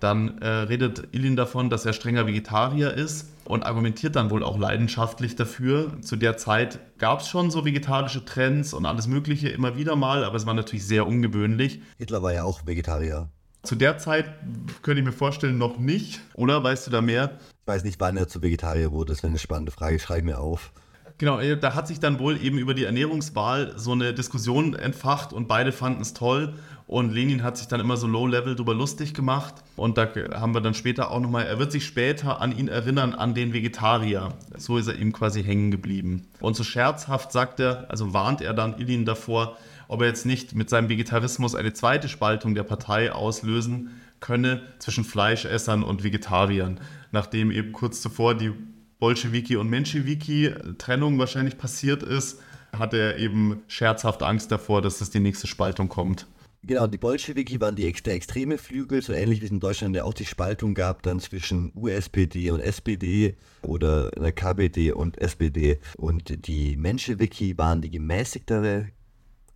Dann 0.01 0.39
äh, 0.39 0.47
redet 0.47 1.07
Ilin 1.13 1.37
davon, 1.37 1.69
dass 1.69 1.85
er 1.85 1.93
strenger 1.93 2.27
Vegetarier 2.27 2.93
ist 2.93 3.29
und 3.45 3.65
argumentiert 3.65 4.17
dann 4.17 4.29
wohl 4.29 4.43
auch 4.43 4.57
leidenschaftlich 4.57 5.37
dafür. 5.37 6.01
Zu 6.01 6.17
der 6.17 6.35
Zeit 6.35 6.79
gab 6.97 7.21
es 7.21 7.29
schon 7.29 7.51
so 7.51 7.63
vegetarische 7.63 8.25
Trends 8.25 8.73
und 8.73 8.85
alles 8.85 9.07
Mögliche 9.07 9.47
immer 9.47 9.77
wieder 9.77 9.95
mal, 9.95 10.25
aber 10.25 10.35
es 10.35 10.45
war 10.45 10.53
natürlich 10.53 10.85
sehr 10.85 11.07
ungewöhnlich. 11.07 11.81
Hitler 11.97 12.21
war 12.21 12.33
ja 12.33 12.43
auch 12.43 12.67
Vegetarier. 12.67 13.29
Zu 13.63 13.75
der 13.75 13.97
Zeit 13.97 14.25
könnte 14.81 15.01
ich 15.01 15.05
mir 15.05 15.11
vorstellen, 15.11 15.57
noch 15.57 15.77
nicht. 15.77 16.21
Oder 16.33 16.63
weißt 16.63 16.87
du 16.87 16.91
da 16.91 17.01
mehr? 17.01 17.37
Ich 17.61 17.67
weiß 17.67 17.83
nicht, 17.83 17.99
wann 17.99 18.17
er 18.17 18.27
zu 18.27 18.41
Vegetarier 18.41 18.91
wurde. 18.91 19.09
Das 19.09 19.19
ist 19.19 19.25
eine 19.25 19.37
spannende 19.37 19.71
Frage. 19.71 19.99
Schreib 19.99 20.23
mir 20.23 20.39
auf. 20.39 20.71
Genau, 21.19 21.39
äh, 21.39 21.57
da 21.57 21.75
hat 21.75 21.87
sich 21.87 21.99
dann 21.99 22.17
wohl 22.17 22.41
eben 22.41 22.57
über 22.57 22.73
die 22.73 22.85
Ernährungswahl 22.85 23.73
so 23.75 23.91
eine 23.91 24.13
Diskussion 24.13 24.73
entfacht 24.73 25.33
und 25.33 25.49
beide 25.49 25.73
fanden 25.73 26.01
es 26.01 26.13
toll. 26.13 26.55
Und 26.87 27.11
Lenin 27.11 27.43
hat 27.43 27.57
sich 27.57 27.67
dann 27.67 27.81
immer 27.81 27.97
so 27.97 28.07
low-level 28.07 28.55
drüber 28.55 28.73
lustig 28.73 29.13
gemacht. 29.13 29.55
Und 29.75 29.97
da 29.97 30.07
haben 30.33 30.55
wir 30.55 30.61
dann 30.61 30.73
später 30.73 31.11
auch 31.11 31.19
nochmal, 31.19 31.45
er 31.45 31.59
wird 31.59 31.71
sich 31.71 31.85
später 31.85 32.41
an 32.41 32.57
ihn 32.57 32.69
erinnern, 32.69 33.13
an 33.13 33.35
den 33.35 33.53
Vegetarier. 33.53 34.33
So 34.57 34.77
ist 34.77 34.87
er 34.87 34.95
ihm 34.95 35.11
quasi 35.11 35.43
hängen 35.43 35.69
geblieben. 35.69 36.27
Und 36.39 36.55
so 36.55 36.63
scherzhaft 36.63 37.31
sagt 37.31 37.59
er, 37.59 37.85
also 37.91 38.13
warnt 38.13 38.41
er 38.41 38.53
dann 38.53 38.79
Ilin 38.79 39.05
davor, 39.05 39.57
ob 39.89 40.01
er 40.01 40.07
jetzt 40.07 40.25
nicht 40.25 40.55
mit 40.55 40.69
seinem 40.69 40.87
Vegetarismus 40.87 41.55
eine 41.55 41.73
zweite 41.73 42.07
Spaltung 42.07 42.55
der 42.55 42.63
Partei 42.63 43.11
auslösen 43.11 43.89
könne 44.19 44.61
zwischen 44.77 45.03
Fleischessern 45.03 45.83
und 45.83 46.03
Vegetariern. 46.03 46.79
Nachdem 47.11 47.51
eben 47.51 47.73
kurz 47.73 47.99
zuvor 47.99 48.35
die 48.35 48.51
Bolschewiki 48.99 49.55
und 49.55 49.69
Menschewiki-Trennung 49.69 51.17
wahrscheinlich 51.17 51.57
passiert 51.57 52.03
ist, 52.03 52.39
hat 52.71 52.93
er 52.93 53.17
eben 53.17 53.63
scherzhaft 53.67 54.21
Angst 54.21 54.51
davor, 54.51 54.83
dass 54.83 55.01
es 55.01 55.09
die 55.09 55.19
nächste 55.19 55.47
Spaltung 55.47 55.89
kommt. 55.89 56.27
Genau, 56.61 56.85
die 56.85 56.97
Bolschewiki 56.97 57.59
waren 57.59 57.75
die, 57.75 57.91
der 57.91 58.13
extreme 58.13 58.59
Flügel, 58.59 59.01
so 59.01 59.13
ähnlich 59.13 59.41
wie 59.41 59.45
es 59.45 59.51
in 59.51 59.61
Deutschland 59.61 59.95
ja 59.95 60.03
auch 60.03 60.13
die 60.13 60.25
Spaltung 60.25 60.75
gab 60.75 61.01
dann 61.01 61.19
zwischen 61.19 61.71
USPD 61.73 62.51
und 62.51 62.59
SPD 62.59 63.37
oder 63.63 64.11
KPD 64.11 64.91
und 64.91 65.17
SPD. 65.19 65.79
Und 65.97 66.45
die 66.47 66.75
Menschewiki 66.75 67.57
waren 67.57 67.81
die 67.81 67.89
gemäßigtere 67.89 68.89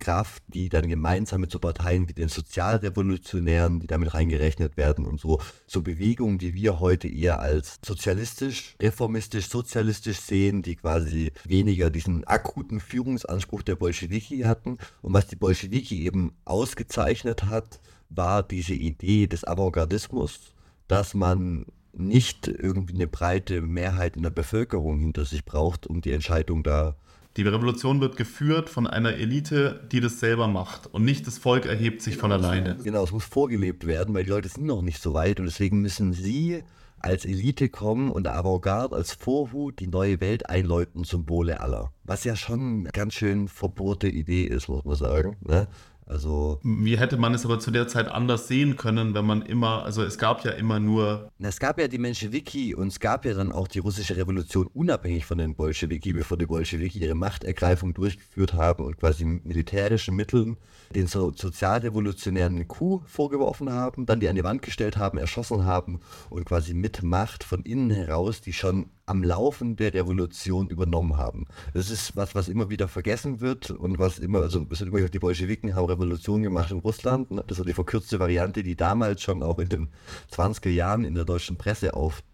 Kraft, 0.04 0.42
die 0.48 0.68
dann 0.68 0.88
gemeinsam 0.88 1.40
mit 1.40 1.50
so 1.50 1.58
Parteien 1.58 2.08
wie 2.08 2.12
den 2.12 2.28
Sozialrevolutionären, 2.28 3.80
die 3.80 3.86
damit 3.86 4.12
reingerechnet 4.12 4.76
werden 4.76 5.06
und 5.06 5.18
so, 5.18 5.40
so 5.66 5.80
Bewegungen, 5.80 6.38
die 6.38 6.54
wir 6.54 6.78
heute 6.78 7.08
eher 7.08 7.40
als 7.40 7.78
sozialistisch, 7.84 8.76
reformistisch, 8.80 9.48
sozialistisch 9.48 10.20
sehen, 10.20 10.60
die 10.60 10.76
quasi 10.76 11.32
weniger 11.44 11.88
diesen 11.88 12.24
akuten 12.24 12.80
Führungsanspruch 12.80 13.62
der 13.62 13.76
Bolschewiki 13.76 14.40
hatten. 14.40 14.76
Und 15.00 15.14
was 15.14 15.26
die 15.26 15.36
Bolschewiki 15.36 16.04
eben 16.04 16.32
ausgezeichnet 16.44 17.44
hat, 17.44 17.80
war 18.10 18.42
diese 18.42 18.74
Idee 18.74 19.26
des 19.26 19.46
Avantgardismus, 19.46 20.52
dass 20.86 21.14
man 21.14 21.64
nicht 21.96 22.46
irgendwie 22.48 22.94
eine 22.94 23.06
breite 23.06 23.62
Mehrheit 23.62 24.16
in 24.16 24.22
der 24.22 24.30
Bevölkerung 24.30 24.98
hinter 24.98 25.24
sich 25.24 25.44
braucht, 25.44 25.86
um 25.86 26.02
die 26.02 26.12
Entscheidung 26.12 26.62
da 26.62 26.96
die 27.36 27.42
Revolution 27.42 28.00
wird 28.00 28.16
geführt 28.16 28.68
von 28.68 28.86
einer 28.86 29.14
Elite, 29.14 29.86
die 29.90 30.00
das 30.00 30.20
selber 30.20 30.46
macht 30.46 30.86
und 30.92 31.04
nicht 31.04 31.26
das 31.26 31.38
Volk 31.38 31.66
erhebt 31.66 32.00
sich 32.00 32.16
von 32.16 32.30
alleine. 32.30 32.76
Genau, 32.84 33.02
es 33.02 33.12
muss 33.12 33.24
vorgelebt 33.24 33.86
werden, 33.86 34.14
weil 34.14 34.24
die 34.24 34.30
Leute 34.30 34.48
sind 34.48 34.66
noch 34.66 34.82
nicht 34.82 35.02
so 35.02 35.14
weit 35.14 35.40
und 35.40 35.46
deswegen 35.46 35.80
müssen 35.80 36.12
sie 36.12 36.62
als 37.04 37.26
Elite 37.26 37.68
kommen 37.68 38.10
und 38.10 38.26
Avantgarde 38.26 38.96
als 38.96 39.12
Vorhut 39.12 39.78
die 39.78 39.88
neue 39.88 40.20
Welt 40.20 40.48
einläuten, 40.48 41.04
Symbole 41.04 41.60
aller. 41.60 41.92
Was 42.04 42.24
ja 42.24 42.34
schon 42.34 42.80
eine 42.80 42.90
ganz 42.90 43.14
schön 43.14 43.48
verbohrte 43.48 44.08
Idee 44.08 44.44
ist, 44.44 44.68
muss 44.68 44.84
man 44.84 44.96
sagen. 44.96 45.36
Ne? 45.40 45.68
Also. 46.06 46.60
Wie 46.62 46.98
hätte 46.98 47.16
man 47.16 47.34
es 47.34 47.44
aber 47.44 47.58
zu 47.58 47.70
der 47.70 47.88
Zeit 47.88 48.08
anders 48.08 48.48
sehen 48.48 48.76
können, 48.76 49.14
wenn 49.14 49.24
man 49.24 49.42
immer, 49.42 49.84
also 49.84 50.02
es 50.02 50.18
gab 50.18 50.44
ja 50.44 50.52
immer 50.52 50.80
nur. 50.80 51.30
Es 51.38 51.58
gab 51.58 51.78
ja 51.78 51.88
die 51.88 51.98
Menschewiki 51.98 52.74
und 52.74 52.88
es 52.88 53.00
gab 53.00 53.24
ja 53.24 53.34
dann 53.34 53.52
auch 53.52 53.68
die 53.68 53.78
russische 53.78 54.16
Revolution 54.16 54.66
unabhängig 54.66 55.24
von 55.24 55.38
den 55.38 55.54
Bolschewiki, 55.54 56.12
bevor 56.12 56.36
die 56.36 56.46
Bolschewiki 56.46 56.98
ihre 56.98 57.14
Machtergreifung 57.14 57.94
durchgeführt 57.94 58.54
haben 58.54 58.84
und 58.84 58.98
quasi 58.98 59.24
mit 59.24 59.44
militärischen 59.44 60.14
Mitteln 60.14 60.56
den 60.94 61.06
so 61.06 61.32
sozialrevolutionären 61.32 62.68
Coup 62.68 63.02
vorgeworfen 63.06 63.70
haben, 63.70 64.06
dann 64.06 64.20
die 64.20 64.28
an 64.28 64.36
die 64.36 64.44
Wand 64.44 64.62
gestellt 64.62 64.96
haben, 64.96 65.18
erschossen 65.18 65.64
haben 65.64 66.00
und 66.30 66.44
quasi 66.44 66.74
mit 66.74 67.02
Macht 67.02 67.44
von 67.44 67.62
innen 67.62 67.90
heraus 67.90 68.40
die 68.40 68.52
schon 68.52 68.90
am 69.06 69.22
Laufen 69.22 69.76
der 69.76 69.92
Revolution 69.94 70.68
übernommen 70.68 71.16
haben. 71.16 71.46
Das 71.72 71.90
ist 71.90 72.16
was, 72.16 72.34
was 72.34 72.48
immer 72.48 72.70
wieder 72.70 72.88
vergessen 72.88 73.40
wird 73.40 73.70
und 73.70 73.98
was 73.98 74.18
immer, 74.18 74.40
also 74.40 74.66
es 74.70 74.80
wird 74.80 74.90
immer 74.90 75.08
die 75.08 75.18
Bolschewiken 75.18 75.74
haben 75.74 75.86
Revolution 75.86 76.42
gemacht 76.42 76.70
in 76.70 76.78
Russland. 76.78 77.30
Ne? 77.30 77.44
Das 77.46 77.58
war 77.58 77.66
die 77.66 77.74
verkürzte 77.74 78.18
Variante, 78.18 78.62
die 78.62 78.76
damals 78.76 79.22
schon 79.22 79.42
auch 79.42 79.58
in 79.58 79.68
den 79.68 79.88
20er 80.32 80.70
Jahren 80.70 81.04
in 81.04 81.14
der 81.14 81.24
deutschen 81.24 81.56
Presse 81.56 81.94
auftauchte 81.94 82.24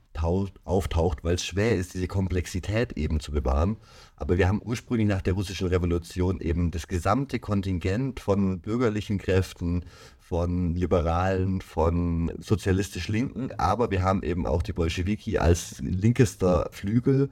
auftaucht, 0.65 1.25
weil 1.25 1.37
es 1.37 1.45
schwer 1.45 1.77
ist, 1.77 1.95
diese 1.95 2.09
Komplexität 2.09 2.93
eben 2.99 3.21
zu 3.21 3.33
bewahren. 3.33 3.77
Aber 4.17 4.37
wir 4.39 4.49
haben 4.49 4.61
ursprünglich 4.63 5.09
nach 5.09 5.23
der 5.23 5.35
russischen 5.35 5.69
Revolution 5.69 6.41
eben 6.41 6.71
das 6.71 6.89
gesamte 6.89 7.39
Kontingent 7.39 8.21
von 8.21 8.61
bürgerlichen 8.61 9.19
Kräften, 9.19 9.85
von 10.31 10.77
Liberalen, 10.77 11.61
von 11.61 12.31
sozialistisch-Linken, 12.39 13.51
aber 13.59 13.91
wir 13.91 14.03
haben 14.03 14.23
eben 14.23 14.47
auch 14.47 14.63
die 14.63 14.73
Bolschewiki 14.73 15.39
als 15.39 15.81
linkester 15.81 16.69
Flügel, 16.71 17.31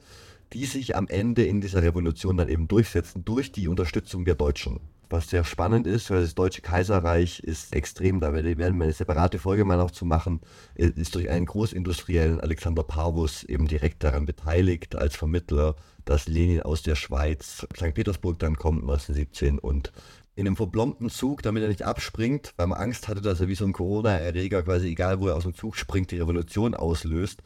die 0.53 0.65
sich 0.65 0.97
am 0.97 1.07
Ende 1.07 1.45
in 1.45 1.61
dieser 1.61 1.85
Revolution 1.85 2.37
dann 2.37 2.49
eben 2.49 2.67
durchsetzen 2.67 3.25
durch 3.25 3.53
die 3.53 3.69
Unterstützung 3.69 4.25
der 4.25 4.35
Deutschen. 4.35 4.81
Was 5.11 5.31
sehr 5.31 5.45
spannend 5.45 5.87
ist, 5.87 6.11
weil 6.11 6.23
das 6.23 6.35
Deutsche 6.35 6.61
Kaiserreich 6.61 7.39
ist 7.39 7.73
extrem, 7.73 8.19
da 8.19 8.33
werden 8.35 8.59
wir 8.59 8.67
eine 8.67 8.93
separate 8.93 9.39
Folge 9.39 9.65
mal 9.65 9.79
noch 9.79 9.93
zu 9.93 10.05
machen, 10.05 10.41
ist 10.75 11.15
durch 11.15 11.31
einen 11.31 11.47
Großindustriellen 11.47 12.41
Alexander 12.41 12.83
Parvus 12.83 13.45
eben 13.45 13.69
direkt 13.69 14.03
daran 14.03 14.27
beteiligt 14.27 14.97
als 14.97 15.15
Vermittler, 15.15 15.77
dass 16.05 16.27
Lenin 16.27 16.63
aus 16.63 16.83
der 16.83 16.97
Schweiz, 16.97 17.67
St. 17.77 17.95
Petersburg 17.95 18.39
dann 18.41 18.57
kommt 18.57 18.83
1917 18.83 19.59
und 19.59 19.93
in 20.39 20.47
einem 20.47 20.55
verblombten 20.55 21.11
Zug, 21.11 21.43
damit 21.43 21.65
er 21.65 21.69
nicht 21.69 21.83
abspringt, 21.83 22.55
weil 22.57 22.69
man 22.69 22.79
Angst 22.79 23.09
hatte, 23.09 23.21
dass 23.21 23.41
er 23.41 23.49
wie 23.49 23.57
so 23.57 23.65
ein 23.65 23.73
Corona-Erreger 23.73 24.63
quasi 24.63 24.87
egal, 24.87 25.19
wo 25.19 25.27
er 25.27 25.35
aus 25.35 25.43
dem 25.43 25.53
Zug 25.53 25.75
springt, 25.75 26.13
die 26.13 26.21
Revolution 26.21 26.75
auslöst. 26.75 27.43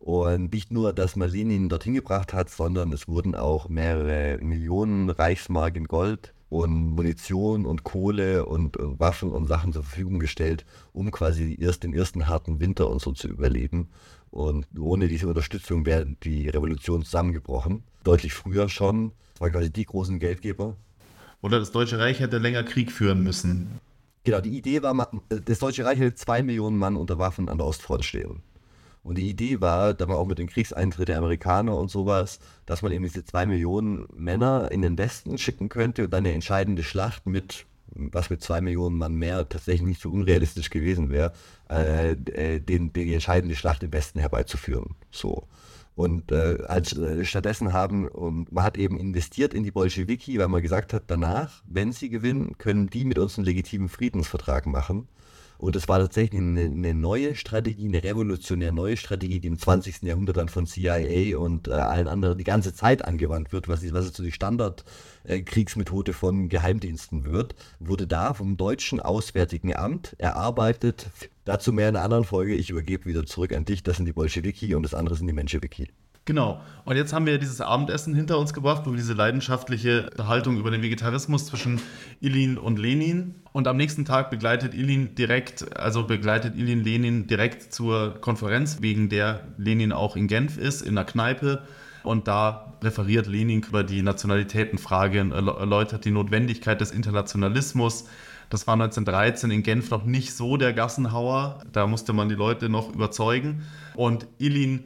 Und 0.00 0.52
nicht 0.52 0.70
nur, 0.70 0.92
dass 0.92 1.16
man 1.16 1.30
Lenin 1.30 1.70
dorthin 1.70 1.94
gebracht 1.94 2.34
hat, 2.34 2.50
sondern 2.50 2.92
es 2.92 3.08
wurden 3.08 3.34
auch 3.34 3.70
mehrere 3.70 4.36
Millionen 4.44 5.08
Reichsmark 5.08 5.76
in 5.76 5.84
Gold 5.86 6.34
und 6.50 6.90
Munition 6.90 7.64
und 7.64 7.84
Kohle 7.84 8.44
und, 8.44 8.76
und 8.76 9.00
Waffen 9.00 9.32
und 9.32 9.46
Sachen 9.46 9.72
zur 9.72 9.84
Verfügung 9.84 10.18
gestellt, 10.18 10.66
um 10.92 11.10
quasi 11.10 11.56
erst 11.58 11.84
den 11.84 11.94
ersten 11.94 12.28
harten 12.28 12.60
Winter 12.60 12.90
und 12.90 13.00
so 13.00 13.12
zu 13.12 13.28
überleben. 13.28 13.88
Und 14.30 14.66
ohne 14.78 15.08
diese 15.08 15.26
Unterstützung 15.26 15.86
wäre 15.86 16.04
die 16.22 16.50
Revolution 16.50 17.02
zusammengebrochen. 17.02 17.82
Deutlich 18.04 18.34
früher 18.34 18.68
schon. 18.68 19.12
Das 19.32 19.40
waren 19.40 19.52
quasi 19.52 19.72
die 19.72 19.86
großen 19.86 20.18
Geldgeber. 20.18 20.76
Oder 21.46 21.60
das 21.60 21.70
Deutsche 21.70 22.00
Reich 22.00 22.18
hätte 22.18 22.38
länger 22.38 22.64
Krieg 22.64 22.90
führen 22.90 23.22
müssen. 23.22 23.78
Genau, 24.24 24.40
die 24.40 24.58
Idee 24.58 24.82
war, 24.82 25.08
das 25.28 25.60
Deutsche 25.60 25.84
Reich 25.84 26.00
hätte 26.00 26.16
zwei 26.16 26.42
Millionen 26.42 26.76
Mann 26.76 26.96
unter 26.96 27.20
Waffen 27.20 27.48
an 27.48 27.58
der 27.58 27.68
Ostfront 27.68 28.04
stehen. 28.04 28.42
Und 29.04 29.16
die 29.16 29.30
Idee 29.30 29.60
war, 29.60 29.94
da 29.94 30.06
man 30.06 30.16
auch 30.16 30.26
mit 30.26 30.38
dem 30.38 30.48
Kriegseintritt 30.48 31.06
der 31.06 31.18
Amerikaner 31.18 31.76
und 31.76 31.88
sowas, 31.88 32.40
dass 32.66 32.82
man 32.82 32.90
eben 32.90 33.04
diese 33.04 33.24
zwei 33.24 33.46
Millionen 33.46 34.08
Männer 34.12 34.72
in 34.72 34.82
den 34.82 34.98
Westen 34.98 35.38
schicken 35.38 35.68
könnte 35.68 36.06
und 36.06 36.12
dann 36.12 36.26
eine 36.26 36.34
entscheidende 36.34 36.82
Schlacht 36.82 37.26
mit, 37.26 37.64
was 37.94 38.28
mit 38.28 38.42
zwei 38.42 38.60
Millionen 38.60 38.98
Mann 38.98 39.14
mehr 39.14 39.48
tatsächlich 39.48 39.86
nicht 39.86 40.00
so 40.00 40.10
unrealistisch 40.10 40.70
gewesen 40.70 41.10
wäre, 41.10 41.32
äh, 41.70 42.10
äh 42.10 42.58
den, 42.58 42.92
die 42.92 43.14
entscheidende 43.14 43.54
Schlacht 43.54 43.84
im 43.84 43.92
Westen 43.92 44.18
herbeizuführen. 44.18 44.96
So. 45.12 45.46
Und 45.96 46.30
äh, 46.30 46.58
als, 46.68 46.96
äh, 46.96 47.24
stattdessen 47.24 47.72
haben, 47.72 48.06
und 48.06 48.52
man 48.52 48.64
hat 48.64 48.76
eben 48.76 49.00
investiert 49.00 49.54
in 49.54 49.64
die 49.64 49.70
Bolschewiki, 49.70 50.38
weil 50.38 50.48
man 50.48 50.62
gesagt 50.62 50.92
hat, 50.92 51.04
danach, 51.06 51.62
wenn 51.66 51.90
sie 51.90 52.10
gewinnen, 52.10 52.58
können 52.58 52.88
die 52.88 53.06
mit 53.06 53.18
uns 53.18 53.38
einen 53.38 53.46
legitimen 53.46 53.88
Friedensvertrag 53.88 54.66
machen. 54.66 55.08
Und 55.58 55.74
es 55.74 55.88
war 55.88 55.98
tatsächlich 55.98 56.38
eine, 56.38 56.64
eine, 56.64 56.92
neue 56.92 57.34
Strategie, 57.34 57.86
eine 57.86 58.04
revolutionär 58.04 58.72
neue 58.72 58.98
Strategie, 58.98 59.40
die 59.40 59.48
im 59.48 59.58
20. 59.58 60.02
Jahrhundert 60.02 60.36
dann 60.36 60.50
von 60.50 60.66
CIA 60.66 61.38
und 61.38 61.68
äh, 61.68 61.72
allen 61.72 62.08
anderen 62.08 62.36
die 62.36 62.44
ganze 62.44 62.74
Zeit 62.74 63.02
angewandt 63.02 63.52
wird, 63.52 63.66
was, 63.68 63.82
was 63.94 64.04
jetzt 64.04 64.16
so 64.16 64.22
die 64.22 64.32
Standardkriegsmethode 64.32 66.10
äh, 66.10 66.14
von 66.14 66.50
Geheimdiensten 66.50 67.24
wird, 67.24 67.54
wurde 67.80 68.06
da 68.06 68.34
vom 68.34 68.58
deutschen 68.58 69.00
Auswärtigen 69.00 69.74
Amt 69.74 70.14
erarbeitet. 70.18 71.10
Dazu 71.46 71.72
mehr 71.72 71.88
in 71.88 71.94
einer 71.96 72.04
anderen 72.04 72.24
Folge. 72.24 72.54
Ich 72.54 72.70
übergebe 72.70 73.06
wieder 73.06 73.24
zurück 73.24 73.54
an 73.54 73.64
dich. 73.64 73.82
Das 73.84 73.96
sind 73.96 74.04
die 74.04 74.12
Bolschewiki 74.12 74.74
und 74.74 74.82
das 74.82 74.94
andere 74.94 75.14
sind 75.14 75.28
die 75.28 75.32
Menschewiki. 75.32 75.88
Genau. 76.24 76.60
Und 76.84 76.96
jetzt 76.96 77.12
haben 77.12 77.24
wir 77.24 77.38
dieses 77.38 77.60
Abendessen 77.60 78.12
hinter 78.16 78.36
uns 78.38 78.52
gebracht, 78.52 78.82
wo 78.84 78.90
wir 78.90 78.96
diese 78.96 79.12
leidenschaftliche 79.12 80.10
Haltung 80.18 80.56
über 80.56 80.72
den 80.72 80.82
Vegetarismus 80.82 81.46
zwischen 81.46 81.80
Ilin 82.20 82.58
und 82.58 82.80
Lenin. 82.80 83.36
Und 83.52 83.68
am 83.68 83.76
nächsten 83.76 84.04
Tag 84.04 84.28
begleitet 84.28 84.74
Ilin 84.74 85.14
direkt, 85.14 85.78
also 85.78 86.04
begleitet 86.04 86.56
Ilin 86.56 86.82
Lenin 86.82 87.28
direkt 87.28 87.72
zur 87.72 88.20
Konferenz, 88.20 88.78
wegen 88.80 89.08
der 89.08 89.46
Lenin 89.56 89.92
auch 89.92 90.16
in 90.16 90.26
Genf 90.26 90.58
ist, 90.58 90.82
in 90.82 90.96
der 90.96 91.04
Kneipe. 91.04 91.62
Und 92.02 92.26
da 92.26 92.76
referiert 92.82 93.28
Lenin 93.28 93.62
über 93.62 93.84
die 93.84 94.02
Nationalitätenfrage 94.02 95.18
erläutert 95.18 96.04
die 96.04 96.10
Notwendigkeit 96.10 96.80
des 96.80 96.90
Internationalismus. 96.90 98.06
Das 98.50 98.66
war 98.66 98.74
1913 98.74 99.50
in 99.50 99.62
Genf 99.62 99.90
noch 99.90 100.04
nicht 100.04 100.32
so 100.34 100.56
der 100.56 100.72
Gassenhauer. 100.72 101.64
Da 101.72 101.86
musste 101.86 102.12
man 102.12 102.28
die 102.28 102.34
Leute 102.34 102.68
noch 102.68 102.94
überzeugen. 102.94 103.62
Und 103.94 104.26
Ilin 104.38 104.84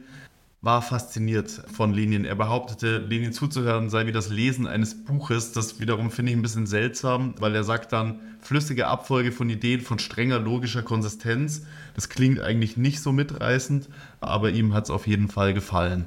war 0.61 0.81
fasziniert 0.81 1.49
von 1.73 1.91
Lenin. 1.91 2.23
Er 2.23 2.35
behauptete, 2.35 2.99
Lenin 2.99 3.33
zuzuhören 3.33 3.89
sei 3.89 4.05
wie 4.05 4.11
das 4.11 4.29
Lesen 4.29 4.67
eines 4.67 5.03
Buches. 5.03 5.53
Das 5.53 5.79
wiederum 5.79 6.11
finde 6.11 6.31
ich 6.31 6.37
ein 6.37 6.43
bisschen 6.43 6.67
seltsam, 6.67 7.33
weil 7.39 7.55
er 7.55 7.63
sagt 7.63 7.93
dann, 7.93 8.19
flüssige 8.39 8.87
Abfolge 8.87 9.31
von 9.31 9.49
Ideen 9.49 9.81
von 9.81 9.97
strenger 9.97 10.39
logischer 10.39 10.83
Konsistenz. 10.83 11.63
Das 11.95 12.09
klingt 12.09 12.39
eigentlich 12.39 12.77
nicht 12.77 13.01
so 13.01 13.11
mitreißend, 13.11 13.89
aber 14.19 14.51
ihm 14.51 14.73
hat 14.73 14.85
es 14.85 14.91
auf 14.91 15.07
jeden 15.07 15.29
Fall 15.29 15.53
gefallen. 15.53 16.05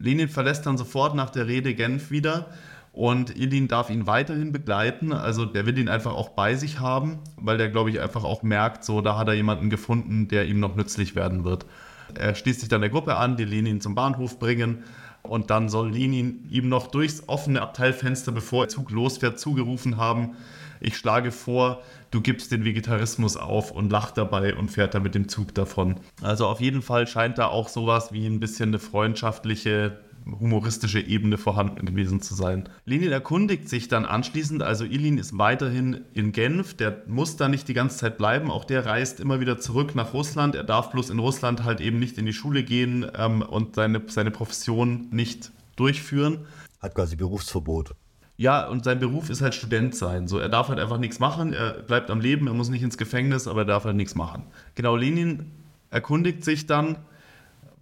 Lenin 0.00 0.28
verlässt 0.28 0.66
dann 0.66 0.76
sofort 0.76 1.14
nach 1.14 1.30
der 1.30 1.46
Rede 1.46 1.74
Genf 1.74 2.10
wieder 2.10 2.50
und 2.94 3.36
Ilin 3.36 3.66
darf 3.66 3.90
ihn 3.90 4.06
weiterhin 4.06 4.52
begleiten. 4.52 5.12
Also 5.12 5.44
der 5.44 5.66
will 5.66 5.76
ihn 5.76 5.88
einfach 5.88 6.14
auch 6.14 6.30
bei 6.30 6.54
sich 6.54 6.78
haben, 6.78 7.18
weil 7.36 7.58
der, 7.58 7.68
glaube 7.68 7.90
ich, 7.90 8.00
einfach 8.00 8.22
auch 8.22 8.42
merkt, 8.42 8.84
so 8.84 9.00
da 9.00 9.18
hat 9.18 9.26
er 9.26 9.34
jemanden 9.34 9.68
gefunden, 9.68 10.28
der 10.28 10.46
ihm 10.46 10.60
noch 10.60 10.76
nützlich 10.76 11.16
werden 11.16 11.44
wird. 11.44 11.66
Er 12.14 12.36
schließt 12.36 12.60
sich 12.60 12.68
dann 12.68 12.82
der 12.82 12.90
Gruppe 12.90 13.16
an, 13.16 13.36
die 13.36 13.44
Lenin 13.44 13.80
zum 13.80 13.96
Bahnhof 13.96 14.38
bringen 14.38 14.84
und 15.22 15.50
dann 15.50 15.68
soll 15.68 15.90
Lenin 15.90 16.46
ihm 16.50 16.68
noch 16.68 16.86
durchs 16.86 17.28
offene 17.28 17.62
Abteilfenster, 17.62 18.30
bevor 18.30 18.64
der 18.64 18.68
Zug 18.68 18.92
losfährt, 18.92 19.40
zugerufen 19.40 19.96
haben, 19.96 20.36
ich 20.80 20.98
schlage 20.98 21.32
vor, 21.32 21.82
du 22.10 22.20
gibst 22.20 22.52
den 22.52 22.64
Vegetarismus 22.64 23.38
auf 23.38 23.70
und 23.70 23.90
lacht 23.90 24.18
dabei 24.18 24.54
und 24.54 24.70
fährt 24.70 24.94
dann 24.94 25.02
mit 25.02 25.14
dem 25.14 25.28
Zug 25.28 25.54
davon. 25.54 25.96
Also 26.22 26.46
auf 26.46 26.60
jeden 26.60 26.82
Fall 26.82 27.06
scheint 27.06 27.38
da 27.38 27.46
auch 27.46 27.68
sowas 27.68 28.12
wie 28.12 28.26
ein 28.26 28.38
bisschen 28.38 28.68
eine 28.68 28.78
freundschaftliche 28.78 29.98
humoristische 30.26 31.00
Ebene 31.00 31.38
vorhanden 31.38 31.86
gewesen 31.86 32.20
zu 32.20 32.34
sein. 32.34 32.68
Lenin 32.84 33.12
erkundigt 33.12 33.68
sich 33.68 33.88
dann 33.88 34.04
anschließend, 34.04 34.62
also 34.62 34.84
Ilin 34.84 35.18
ist 35.18 35.36
weiterhin 35.36 36.00
in 36.14 36.32
Genf, 36.32 36.74
der 36.74 37.02
muss 37.06 37.36
da 37.36 37.48
nicht 37.48 37.68
die 37.68 37.74
ganze 37.74 37.98
Zeit 37.98 38.16
bleiben, 38.16 38.50
auch 38.50 38.64
der 38.64 38.86
reist 38.86 39.20
immer 39.20 39.40
wieder 39.40 39.58
zurück 39.58 39.94
nach 39.94 40.14
Russland, 40.14 40.54
er 40.54 40.64
darf 40.64 40.90
bloß 40.90 41.10
in 41.10 41.18
Russland 41.18 41.64
halt 41.64 41.80
eben 41.80 41.98
nicht 41.98 42.18
in 42.18 42.26
die 42.26 42.32
Schule 42.32 42.62
gehen 42.62 43.06
ähm, 43.16 43.42
und 43.42 43.74
seine, 43.74 44.02
seine 44.06 44.30
Profession 44.30 45.08
nicht 45.10 45.52
durchführen. 45.76 46.46
Hat 46.80 46.94
quasi 46.94 47.16
Berufsverbot. 47.16 47.94
Ja, 48.36 48.66
und 48.66 48.84
sein 48.84 48.98
Beruf 48.98 49.30
ist 49.30 49.42
halt 49.42 49.54
Student 49.54 49.94
sein. 49.94 50.26
So, 50.26 50.38
er 50.38 50.48
darf 50.48 50.68
halt 50.68 50.80
einfach 50.80 50.98
nichts 50.98 51.20
machen, 51.20 51.52
er 51.52 51.74
bleibt 51.74 52.10
am 52.10 52.20
Leben, 52.20 52.46
er 52.48 52.54
muss 52.54 52.68
nicht 52.68 52.82
ins 52.82 52.98
Gefängnis, 52.98 53.46
aber 53.46 53.60
er 53.60 53.66
darf 53.66 53.84
halt 53.84 53.96
nichts 53.96 54.14
machen. 54.14 54.44
Genau, 54.74 54.96
Lenin 54.96 55.52
erkundigt 55.90 56.44
sich 56.44 56.66
dann, 56.66 56.96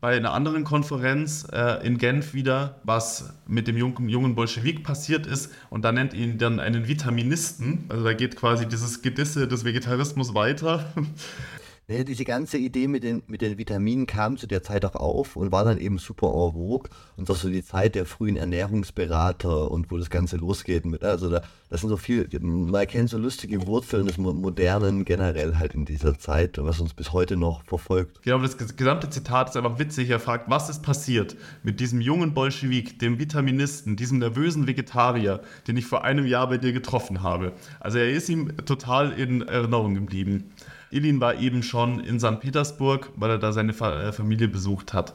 bei 0.03 0.17
einer 0.17 0.33
anderen 0.33 0.65
Konferenz 0.65 1.47
äh, 1.53 1.87
in 1.87 1.97
Genf 1.97 2.35
wieder, 2.35 2.81
was 2.83 3.33
mit 3.47 3.69
dem 3.69 3.77
jungen, 3.77 4.09
jungen 4.09 4.35
Bolschewik 4.35 4.83
passiert 4.83 5.29
ist. 5.29 5.53
Und 5.71 5.85
da 5.85 5.93
nennt 5.93 6.13
ihn 6.13 6.39
dann 6.39 6.59
einen 6.59 6.89
Vitaministen. 6.89 7.85
Also 7.89 8.03
da 8.03 8.13
geht 8.13 8.35
quasi 8.35 8.67
dieses 8.67 9.03
Gedisse 9.03 9.47
des 9.47 9.65
Vegetarismus 9.65 10.35
weiter. 10.35 10.93
Ja, 11.89 12.05
diese 12.05 12.25
ganze 12.25 12.59
Idee 12.59 12.87
mit 12.87 13.03
den, 13.03 13.25
mit 13.27 13.43
den 13.43 13.59
Vitaminen 13.59 14.07
kam 14.07 14.37
zu 14.37 14.47
der 14.47 14.63
Zeit 14.63 14.85
auch 14.85 14.95
auf 14.95 15.35
und 15.35 15.51
war 15.51 15.65
dann 15.65 15.79
eben 15.79 15.99
super 15.99 16.29
en 16.29 16.53
vogue. 16.53 16.89
Und 17.17 17.29
das 17.29 17.39
ist 17.39 17.43
so 17.43 17.49
die 17.49 17.65
Zeit 17.65 17.97
der 17.97 18.07
frühen 18.07 18.37
Ernährungsberater 18.37 19.69
und 19.69 19.91
wo 19.91 19.99
das 19.99 20.09
Ganze 20.09 20.37
losgeht 20.37 20.87
mit, 20.87 21.03
also 21.03 21.29
da, 21.29 21.43
das 21.71 21.81
sind 21.81 21.91
so 21.91 21.97
viel, 21.97 22.29
man 22.41 22.73
erkennt 22.75 23.11
so 23.11 23.19
lustige 23.19 23.67
Wurzeln 23.67 24.07
des 24.07 24.17
Modernen 24.17 25.05
generell 25.05 25.57
halt 25.57 25.75
in 25.75 25.85
dieser 25.85 26.17
Zeit, 26.17 26.57
was 26.59 26.79
uns 26.79 26.95
bis 26.95 27.13
heute 27.13 27.37
noch 27.37 27.65
verfolgt. 27.65 28.23
Genau, 28.23 28.39
das 28.39 28.57
gesamte 28.57 29.11
Zitat 29.11 29.51
ist 29.51 29.57
einfach 29.57 29.81
witzig. 29.81 30.09
Er 30.09 30.21
fragt, 30.21 30.49
was 30.49 30.71
ist 30.71 30.85
passiert 30.85 31.37
mit 31.65 31.81
diesem 31.81 32.01
jungen 32.01 32.33
Bolschewik, 32.33 33.01
dem 33.01 33.19
Vitaministen, 33.19 33.97
diesem 33.97 34.19
nervösen 34.19 34.69
Vegetarier, 34.69 35.41
den 35.67 35.77
ich 35.77 35.87
vor 35.87 36.05
einem 36.05 36.27
Jahr 36.27 36.49
bei 36.49 36.59
dir 36.59 36.73
getroffen 36.73 37.23
habe. 37.23 37.53
Also 37.81 37.99
er 37.99 38.11
ist 38.11 38.29
ihm 38.29 38.57
total 38.67 39.11
in 39.13 39.43
Erinnerung 39.43 39.95
geblieben. 39.97 40.53
Ilin 40.93 41.21
war 41.21 41.37
eben 41.37 41.63
schon 41.63 42.01
in 42.01 42.21
St. 42.21 42.41
Petersburg, 42.41 43.11
weil 43.17 43.31
er 43.31 43.39
da 43.39 43.53
seine 43.53 43.73
äh, 43.73 44.13
Familie 44.13 44.49
besucht 44.49 44.93
hat. 44.93 45.15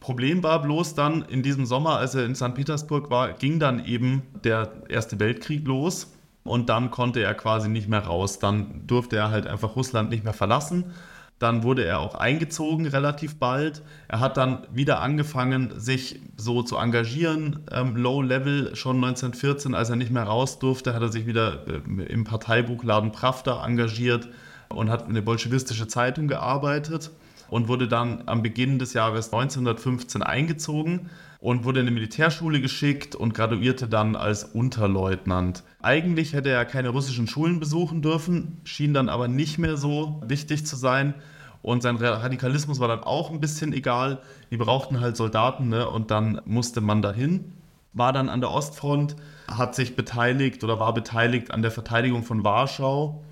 Problem 0.00 0.42
war 0.42 0.62
bloß 0.62 0.94
dann 0.94 1.22
in 1.22 1.42
diesem 1.42 1.66
Sommer, 1.66 1.96
als 1.96 2.14
er 2.14 2.24
in 2.24 2.34
St. 2.34 2.54
Petersburg 2.54 3.10
war, 3.10 3.32
ging 3.32 3.58
dann 3.58 3.84
eben 3.84 4.22
der 4.44 4.70
Erste 4.88 5.18
Weltkrieg 5.18 5.66
los 5.66 6.12
und 6.44 6.68
dann 6.68 6.90
konnte 6.90 7.20
er 7.20 7.34
quasi 7.34 7.68
nicht 7.68 7.88
mehr 7.88 8.04
raus. 8.04 8.38
Dann 8.38 8.86
durfte 8.86 9.16
er 9.16 9.30
halt 9.30 9.46
einfach 9.46 9.74
Russland 9.74 10.10
nicht 10.10 10.22
mehr 10.22 10.32
verlassen. 10.32 10.92
Dann 11.38 11.64
wurde 11.64 11.84
er 11.84 12.00
auch 12.00 12.14
eingezogen 12.14 12.86
relativ 12.86 13.38
bald. 13.38 13.82
Er 14.08 14.20
hat 14.20 14.36
dann 14.36 14.66
wieder 14.72 15.00
angefangen, 15.00 15.72
sich 15.78 16.20
so 16.36 16.62
zu 16.62 16.76
engagieren, 16.76 17.60
ähm, 17.70 17.96
Low 17.96 18.22
Level. 18.22 18.74
Schon 18.74 18.96
1914, 18.96 19.74
als 19.74 19.90
er 19.90 19.96
nicht 19.96 20.10
mehr 20.10 20.22
raus 20.22 20.58
durfte, 20.58 20.94
hat 20.94 21.02
er 21.02 21.10
sich 21.10 21.26
wieder 21.26 21.66
äh, 21.66 22.04
im 22.04 22.24
Parteibuchladen 22.24 23.12
Pravda 23.12 23.66
engagiert 23.66 24.28
und 24.68 24.90
hat 24.90 25.08
eine 25.08 25.22
bolschewistische 25.22 25.88
Zeitung 25.88 26.28
gearbeitet. 26.28 27.10
und 27.48 27.68
wurde 27.68 27.86
dann 27.86 28.24
am 28.26 28.42
Beginn 28.42 28.80
des 28.80 28.92
Jahres 28.92 29.26
1915 29.26 30.22
eingezogen 30.22 31.10
und 31.38 31.64
wurde 31.64 31.80
in 31.80 31.86
eine 31.86 31.94
Militärschule 31.94 32.60
geschickt 32.60 33.14
und 33.14 33.34
graduierte 33.34 33.88
dann 33.88 34.16
als 34.16 34.44
Unterleutnant. 34.44 35.62
Eigentlich 35.80 36.32
hätte 36.32 36.50
er 36.50 36.64
keine 36.64 36.88
russischen 36.88 37.26
Schulen 37.26 37.60
besuchen 37.60 38.02
dürfen, 38.02 38.60
schien 38.64 38.94
dann 38.94 39.08
aber 39.08 39.28
nicht 39.28 39.58
mehr 39.58 39.76
so 39.76 40.20
wichtig 40.26 40.66
zu 40.66 40.76
sein. 40.76 41.14
Und 41.62 41.82
sein 41.82 41.96
Radikalismus 41.96 42.80
war 42.80 42.88
dann 42.88 43.02
auch 43.02 43.30
ein 43.30 43.40
bisschen 43.40 43.72
egal. 43.72 44.20
Die 44.50 44.56
brauchten 44.56 45.00
halt 45.00 45.16
Soldaten 45.16 45.68
ne? 45.68 45.88
und 45.88 46.10
dann 46.10 46.40
musste 46.44 46.80
man 46.80 47.02
dahin. 47.02 47.52
War 47.92 48.12
dann 48.12 48.28
an 48.28 48.40
der 48.40 48.50
Ostfront, 48.50 49.16
hat 49.48 49.74
sich 49.74 49.96
beteiligt 49.96 50.62
oder 50.64 50.78
war 50.78 50.94
beteiligt 50.94 51.50
an 51.50 51.62
der 51.62 51.70
Verteidigung 51.70 52.24
von 52.24 52.44
Warschau 52.44 53.24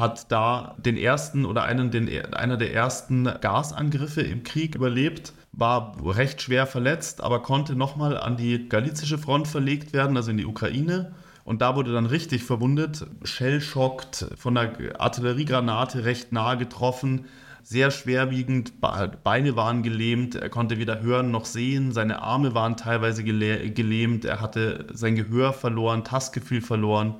hat 0.00 0.32
da 0.32 0.74
den 0.78 0.96
ersten 0.96 1.44
oder 1.44 1.62
einen, 1.62 1.90
den, 1.90 2.08
einer 2.34 2.56
der 2.56 2.74
ersten 2.74 3.24
Gasangriffe 3.24 4.22
im 4.22 4.42
Krieg 4.42 4.74
überlebt, 4.74 5.32
war 5.52 5.96
recht 6.04 6.42
schwer 6.42 6.66
verletzt, 6.66 7.22
aber 7.22 7.42
konnte 7.42 7.74
nochmal 7.74 8.16
an 8.16 8.36
die 8.36 8.68
galizische 8.68 9.18
Front 9.18 9.48
verlegt 9.48 9.92
werden, 9.92 10.16
also 10.16 10.30
in 10.30 10.38
die 10.38 10.46
Ukraine. 10.46 11.12
Und 11.44 11.62
da 11.62 11.74
wurde 11.74 11.92
dann 11.92 12.06
richtig 12.06 12.44
verwundet, 12.44 13.06
shellschockt, 13.24 14.26
von 14.36 14.54
der 14.54 15.00
Artilleriegranate 15.00 16.04
recht 16.04 16.32
nahe 16.32 16.56
getroffen, 16.56 17.26
sehr 17.62 17.90
schwerwiegend, 17.90 18.80
Beine 18.80 19.56
waren 19.56 19.82
gelähmt, 19.82 20.34
er 20.34 20.48
konnte 20.48 20.78
weder 20.78 21.02
hören 21.02 21.30
noch 21.30 21.44
sehen, 21.44 21.92
seine 21.92 22.22
Arme 22.22 22.54
waren 22.54 22.76
teilweise 22.76 23.22
gelähmt, 23.22 24.24
er 24.24 24.40
hatte 24.40 24.86
sein 24.92 25.14
Gehör 25.14 25.52
verloren, 25.52 26.04
Tastgefühl 26.04 26.62
verloren. 26.62 27.16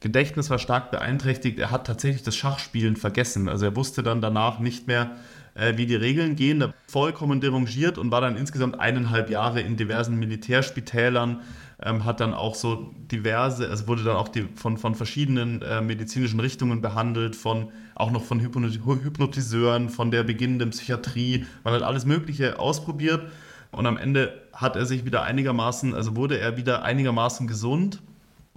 Gedächtnis 0.00 0.48
war 0.48 0.58
stark 0.58 0.90
beeinträchtigt. 0.90 1.58
Er 1.58 1.70
hat 1.70 1.86
tatsächlich 1.86 2.22
das 2.22 2.36
Schachspielen 2.36 2.96
vergessen. 2.96 3.48
Also 3.48 3.66
er 3.66 3.76
wusste 3.76 4.02
dann 4.02 4.20
danach 4.20 4.60
nicht 4.60 4.86
mehr, 4.86 5.16
äh, 5.54 5.76
wie 5.76 5.86
die 5.86 5.96
Regeln 5.96 6.36
gehen. 6.36 6.60
Er 6.60 6.74
vollkommen 6.86 7.40
derangiert 7.40 7.98
und 7.98 8.12
war 8.12 8.20
dann 8.20 8.36
insgesamt 8.36 8.78
eineinhalb 8.78 9.28
Jahre 9.28 9.60
in 9.60 9.76
diversen 9.76 10.16
Militärspitälern. 10.16 11.40
Ähm, 11.80 12.04
hat 12.04 12.20
dann 12.20 12.34
auch 12.34 12.54
so 12.54 12.92
diverse, 13.10 13.68
also 13.68 13.86
wurde 13.86 14.02
dann 14.02 14.16
auch 14.16 14.28
die, 14.28 14.48
von, 14.56 14.78
von 14.78 14.96
verschiedenen 14.96 15.62
äh, 15.62 15.80
medizinischen 15.80 16.40
Richtungen 16.40 16.80
behandelt, 16.80 17.36
von 17.36 17.70
auch 17.94 18.10
noch 18.10 18.24
von 18.24 18.40
Hypnotiseuren, 18.40 19.88
von 19.88 20.10
der 20.10 20.24
beginnenden 20.24 20.70
Psychiatrie. 20.70 21.46
Man 21.62 21.74
hat 21.74 21.82
alles 21.82 22.04
Mögliche 22.04 22.58
ausprobiert 22.58 23.30
und 23.70 23.86
am 23.86 23.96
Ende 23.96 24.42
hat 24.52 24.74
er 24.74 24.86
sich 24.86 25.04
wieder 25.04 25.22
einigermaßen, 25.22 25.94
also 25.94 26.16
wurde 26.16 26.38
er 26.38 26.56
wieder 26.56 26.82
einigermaßen 26.82 27.46
gesund 27.46 28.00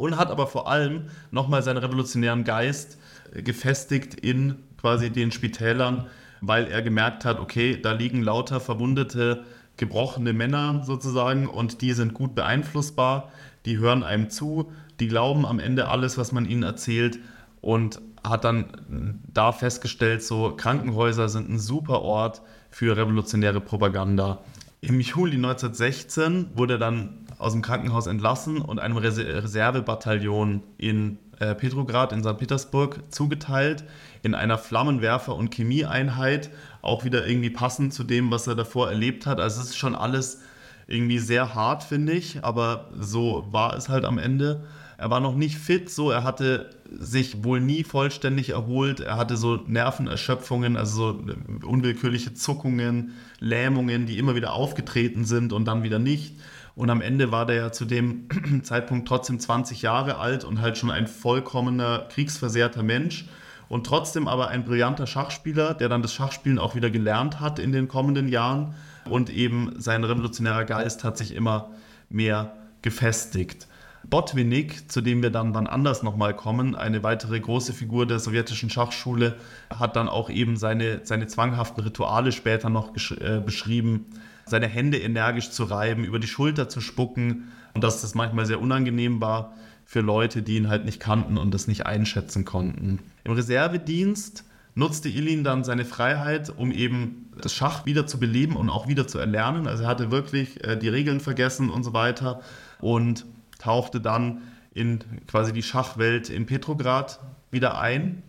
und 0.02 0.18
hat 0.18 0.32
aber 0.32 0.48
vor 0.48 0.68
allem 0.68 1.04
nochmal 1.30 1.62
seinen 1.62 1.78
revolutionären 1.78 2.44
Geist 2.44 2.98
äh, 3.34 3.44
gefestigt 3.44 4.16
in 4.16 4.56
quasi 4.80 5.12
den 5.12 5.32
Spitälern, 5.32 6.08
weil 6.42 6.66
er 6.66 6.82
gemerkt 6.82 7.24
hat, 7.24 7.40
okay, 7.40 7.80
da 7.80 7.92
liegen 7.92 8.24
lauter 8.24 8.60
verwundete, 8.60 9.44
gebrochene 9.78 10.34
Männer 10.34 10.82
sozusagen 10.86 11.48
und 11.48 11.82
die 11.82 11.94
sind 11.94 12.16
gut 12.16 12.34
beeinflussbar, 12.34 13.32
die 13.66 13.78
hören 13.78 14.02
einem 14.02 14.32
zu, 14.32 14.72
die 15.00 15.08
glauben 15.08 15.46
am 15.46 15.60
Ende 15.60 15.88
alles, 15.88 16.18
was 16.18 16.32
man 16.32 16.46
ihnen 16.46 16.64
erzählt 16.64 17.20
und 17.62 18.02
hat 18.24 18.44
dann 18.44 18.64
äh, 18.64 19.14
da 19.32 19.52
festgestellt, 19.52 20.24
so 20.24 20.56
Krankenhäuser 20.56 21.30
sind 21.30 21.48
ein 21.48 21.60
super 21.60 22.02
Ort 22.02 22.42
für 22.72 22.98
revolutionäre 22.98 23.62
Propaganda. 23.62 24.40
Im 24.82 25.00
Juli 25.00 25.36
1916 25.36 26.48
wurde 26.56 26.80
dann 26.80 27.21
aus 27.42 27.54
dem 27.54 27.62
Krankenhaus 27.62 28.08
entlassen 28.08 28.62
und 28.62 28.80
einem 28.80 28.98
Reservebataillon 28.98 30.64
in 30.78 31.18
äh, 31.40 31.56
Petrograd 31.56 32.14
in 32.14 32.24
St. 32.24 32.38
Petersburg 32.38 33.00
zugeteilt, 33.10 33.84
in 34.22 34.36
einer 34.36 34.60
Flammenwerfer- 34.60 35.36
und 35.36 35.54
Chemieeinheit, 35.54 36.52
auch 36.82 37.04
wieder 37.04 37.28
irgendwie 37.28 37.50
passend 37.50 37.94
zu 37.94 38.04
dem, 38.04 38.30
was 38.30 38.46
er 38.48 38.56
davor 38.56 38.90
erlebt 38.90 39.26
hat. 39.26 39.40
Also 39.40 39.62
es 39.62 39.70
ist 39.70 39.78
schon 39.78 39.96
alles 39.96 40.42
irgendwie 40.88 41.20
sehr 41.20 41.56
hart, 41.56 41.84
finde 41.84 42.14
ich, 42.14 42.44
aber 42.44 42.90
so 43.00 43.48
war 43.50 43.76
es 43.76 43.90
halt 43.90 44.06
am 44.06 44.20
Ende. 44.20 44.64
Er 44.98 45.10
war 45.10 45.20
noch 45.20 45.36
nicht 45.36 45.58
fit, 45.58 45.90
so 45.90 46.12
er 46.12 46.24
hatte 46.24 46.70
sich 46.92 47.44
wohl 47.44 47.60
nie 47.60 47.84
vollständig 47.84 48.52
erholt. 48.52 49.00
Er 49.00 49.18
hatte 49.18 49.36
so 49.36 49.56
Nervenerschöpfungen, 49.66 50.78
also 50.78 51.14
so 51.14 51.68
unwillkürliche 51.68 52.36
Zuckungen, 52.36 53.14
Lähmungen, 53.40 54.06
die 54.06 54.20
immer 54.20 54.36
wieder 54.36 54.54
aufgetreten 54.54 55.26
sind 55.26 55.54
und 55.54 55.66
dann 55.66 55.82
wieder 55.82 55.98
nicht. 55.98 56.36
Und 56.76 56.90
am 56.90 57.02
Ende 57.02 57.32
war 57.32 57.46
der 57.46 57.56
ja 57.56 57.72
zu 57.72 57.86
dem 57.86 58.28
Zeitpunkt 58.64 59.08
trotzdem 59.08 59.40
20 59.40 59.82
Jahre 59.82 60.18
alt 60.18 60.44
und 60.44 60.62
halt 60.62 60.78
schon 60.78 60.92
ein 60.92 61.08
vollkommener 61.08 62.08
kriegsversehrter 62.10 62.84
Mensch. 62.84 63.26
Und 63.68 63.88
trotzdem 63.88 64.28
aber 64.28 64.50
ein 64.50 64.66
brillanter 64.66 65.08
Schachspieler, 65.08 65.74
der 65.74 65.88
dann 65.88 66.02
das 66.02 66.14
Schachspielen 66.14 66.60
auch 66.60 66.76
wieder 66.76 66.90
gelernt 66.90 67.40
hat 67.40 67.58
in 67.58 67.72
den 67.72 67.88
kommenden 67.88 68.28
Jahren. 68.28 68.76
Und 69.10 69.30
eben 69.30 69.74
sein 69.78 70.04
revolutionärer 70.04 70.66
Geist 70.66 71.04
hat 71.04 71.18
sich 71.18 71.34
immer 71.34 71.72
mehr 72.10 72.54
gefestigt. 72.82 73.68
Botvinnik, 74.04 74.92
zu 74.92 75.02
dem 75.02 75.22
wir 75.22 75.30
dann 75.30 75.54
wann 75.54 75.68
anders 75.68 76.04
nochmal 76.04 76.36
kommen, 76.36 76.76
eine 76.76 77.04
weitere 77.04 77.40
große 77.40 77.72
Figur 77.72 78.06
der 78.06 78.20
sowjetischen 78.20 78.70
Schachschule, 78.70 79.36
hat 79.70 79.96
dann 79.96 80.10
auch 80.10 80.30
eben 80.30 80.58
seine, 80.58 81.02
seine 81.04 81.28
zwanghaften 81.28 81.84
Rituale 81.84 82.32
später 82.32 82.70
noch 82.70 82.94
äh, 82.96 83.40
beschrieben, 83.40 84.08
seine 84.52 84.68
Hände 84.68 85.00
energisch 85.00 85.50
zu 85.50 85.64
reiben, 85.64 86.04
über 86.04 86.20
die 86.20 86.28
Schulter 86.28 86.70
zu 86.70 86.80
spucken 86.80 87.52
und 87.74 87.84
dass 87.84 88.02
das 88.02 88.14
manchmal 88.14 88.46
sehr 88.46 88.62
unangenehm 88.62 89.20
war 89.20 89.54
für 89.86 90.02
Leute, 90.02 90.44
die 90.44 90.58
ihn 90.58 90.70
halt 90.70 90.86
nicht 90.86 91.00
kannten 91.00 91.38
und 91.38 91.54
das 91.54 91.68
nicht 91.68 91.88
einschätzen 91.88 92.46
konnten. 92.46 93.00
Im 93.24 93.32
Reservedienst 93.34 94.46
nutzte 94.76 95.10
Ilin 95.10 95.44
dann 95.44 95.64
seine 95.64 95.86
Freiheit, 95.86 96.54
um 96.56 96.72
eben 96.72 97.30
das 97.42 97.54
Schach 97.54 97.86
wieder 97.86 98.08
zu 98.08 98.20
beleben 98.20 98.56
und 98.56 98.70
auch 98.70 98.88
wieder 98.88 99.08
zu 99.08 99.18
erlernen. 99.18 99.68
Also 99.68 99.84
er 99.84 99.90
hatte 99.90 100.12
wirklich 100.12 100.64
äh, 100.64 100.78
die 100.78 100.90
Regeln 100.90 101.20
vergessen 101.20 101.70
und 101.70 101.84
so 101.84 101.94
weiter 101.94 102.42
und 102.80 103.26
tauchte 103.60 104.00
dann 104.00 104.42
in 104.74 105.00
quasi 105.28 105.52
die 105.52 105.64
Schachwelt 105.64 106.30
in 106.30 106.46
Petrograd 106.46 107.20
wieder 107.52 107.80
ein 107.80 108.24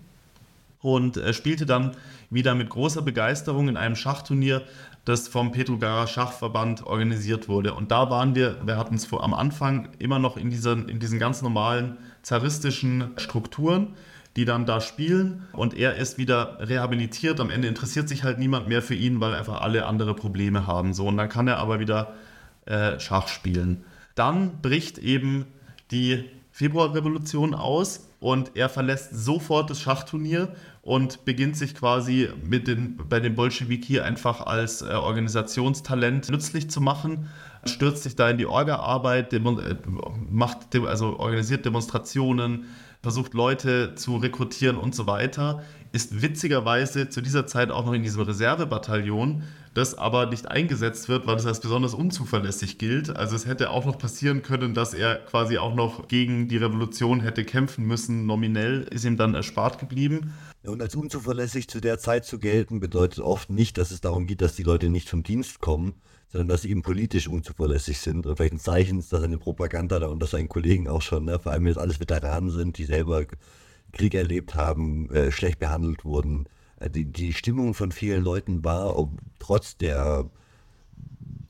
und 0.80 1.16
äh, 1.16 1.32
spielte 1.32 1.64
dann 1.64 1.92
wieder 2.28 2.54
mit 2.54 2.68
großer 2.70 3.02
Begeisterung 3.02 3.68
in 3.68 3.76
einem 3.76 3.94
Schachturnier, 3.94 4.62
das 5.04 5.26
vom 5.26 5.50
Petrograder 5.50 6.06
Schachverband 6.06 6.86
organisiert 6.86 7.48
wurde. 7.48 7.74
Und 7.74 7.90
da 7.90 8.08
waren 8.10 8.34
wir, 8.34 8.56
wir 8.64 8.76
hatten 8.76 8.94
es 8.94 9.12
am 9.12 9.34
Anfang 9.34 9.88
immer 9.98 10.18
noch 10.18 10.36
in 10.36 10.50
diesen, 10.50 10.88
in 10.88 11.00
diesen 11.00 11.18
ganz 11.18 11.42
normalen 11.42 11.98
zaristischen 12.22 13.10
Strukturen, 13.16 13.94
die 14.36 14.44
dann 14.44 14.64
da 14.64 14.80
spielen. 14.80 15.42
Und 15.52 15.74
er 15.74 15.96
ist 15.96 16.18
wieder 16.18 16.56
rehabilitiert. 16.60 17.40
Am 17.40 17.50
Ende 17.50 17.68
interessiert 17.68 18.08
sich 18.08 18.22
halt 18.22 18.38
niemand 18.38 18.68
mehr 18.68 18.80
für 18.80 18.94
ihn, 18.94 19.20
weil 19.20 19.34
einfach 19.34 19.60
alle 19.60 19.86
andere 19.86 20.14
Probleme 20.14 20.66
haben. 20.66 20.94
So, 20.94 21.08
und 21.08 21.16
dann 21.16 21.28
kann 21.28 21.48
er 21.48 21.58
aber 21.58 21.80
wieder 21.80 22.14
äh, 22.66 23.00
Schach 23.00 23.26
spielen. 23.26 23.84
Dann 24.14 24.60
bricht 24.62 24.98
eben 24.98 25.46
die 25.90 26.30
Februarrevolution 26.52 27.54
aus 27.54 28.08
und 28.20 28.52
er 28.54 28.68
verlässt 28.68 29.10
sofort 29.12 29.68
das 29.70 29.80
Schachturnier 29.80 30.54
und 30.82 31.24
beginnt 31.24 31.56
sich 31.56 31.76
quasi 31.76 32.28
mit 32.44 32.66
den, 32.66 32.98
bei 33.08 33.20
den 33.20 33.36
Bolschewiki 33.36 34.00
einfach 34.00 34.40
als 34.44 34.82
äh, 34.82 34.86
Organisationstalent 34.86 36.28
nützlich 36.28 36.70
zu 36.70 36.80
machen, 36.80 37.28
stürzt 37.64 38.02
sich 38.02 38.16
da 38.16 38.28
in 38.28 38.36
die 38.36 38.46
Orga-Arbeit, 38.46 39.32
äh, 39.32 39.40
macht, 40.28 40.74
also 40.74 41.18
organisiert 41.18 41.64
Demonstrationen, 41.64 42.64
versucht 43.00 43.34
Leute 43.34 43.94
zu 43.94 44.16
rekrutieren 44.16 44.76
und 44.76 44.94
so 44.94 45.06
weiter, 45.06 45.62
ist 45.92 46.22
witzigerweise 46.22 47.08
zu 47.08 47.20
dieser 47.20 47.46
Zeit 47.46 47.70
auch 47.70 47.84
noch 47.84 47.92
in 47.92 48.02
diesem 48.02 48.22
Reservebataillon, 48.22 49.42
das 49.74 49.96
aber 49.96 50.26
nicht 50.26 50.50
eingesetzt 50.50 51.08
wird, 51.08 51.26
weil 51.26 51.36
es 51.36 51.46
als 51.46 51.60
besonders 51.60 51.94
unzuverlässig 51.94 52.78
gilt. 52.78 53.14
Also 53.14 53.36
es 53.36 53.46
hätte 53.46 53.70
auch 53.70 53.84
noch 53.84 53.98
passieren 53.98 54.42
können, 54.42 54.74
dass 54.74 54.94
er 54.94 55.16
quasi 55.16 55.58
auch 55.58 55.74
noch 55.74 56.08
gegen 56.08 56.48
die 56.48 56.56
Revolution 56.56 57.20
hätte 57.20 57.44
kämpfen 57.44 57.86
müssen. 57.86 58.26
Nominell 58.26 58.82
ist 58.90 59.04
ihm 59.04 59.16
dann 59.16 59.34
erspart 59.34 59.78
geblieben. 59.78 60.32
Und 60.64 60.80
als 60.80 60.94
unzuverlässig 60.94 61.68
zu 61.68 61.80
der 61.80 61.98
Zeit 61.98 62.24
zu 62.24 62.38
gelten, 62.38 62.78
bedeutet 62.78 63.18
oft 63.18 63.50
nicht, 63.50 63.78
dass 63.78 63.90
es 63.90 64.00
darum 64.00 64.26
geht, 64.26 64.40
dass 64.40 64.54
die 64.54 64.62
Leute 64.62 64.90
nicht 64.90 65.08
zum 65.08 65.24
Dienst 65.24 65.60
kommen, 65.60 65.94
sondern 66.28 66.48
dass 66.48 66.62
sie 66.62 66.70
eben 66.70 66.82
politisch 66.82 67.26
unzuverlässig 67.26 67.98
sind. 67.98 68.26
Und 68.26 68.36
vielleicht 68.36 68.54
ein 68.54 68.60
Zeichen 68.60 69.00
ist, 69.00 69.12
dass 69.12 69.22
eine 69.22 69.38
Propaganda 69.38 69.98
da 69.98 70.06
und 70.06 70.20
dass 70.20 70.30
seinen 70.30 70.48
Kollegen 70.48 70.86
auch 70.88 71.02
schon, 71.02 71.24
ne, 71.24 71.40
vor 71.40 71.50
allem 71.50 71.66
es 71.66 71.78
alles 71.78 71.98
Veteranen 71.98 72.50
sind, 72.50 72.78
die 72.78 72.84
selber 72.84 73.24
Krieg 73.92 74.14
erlebt 74.14 74.54
haben, 74.54 75.10
äh, 75.10 75.32
schlecht 75.32 75.58
behandelt 75.58 76.04
wurden, 76.04 76.46
äh, 76.78 76.88
die, 76.88 77.06
die 77.06 77.32
Stimmung 77.32 77.74
von 77.74 77.90
vielen 77.90 78.22
Leuten 78.22 78.64
war, 78.64 78.96
ob, 78.96 79.10
trotz 79.40 79.76
der 79.76 80.30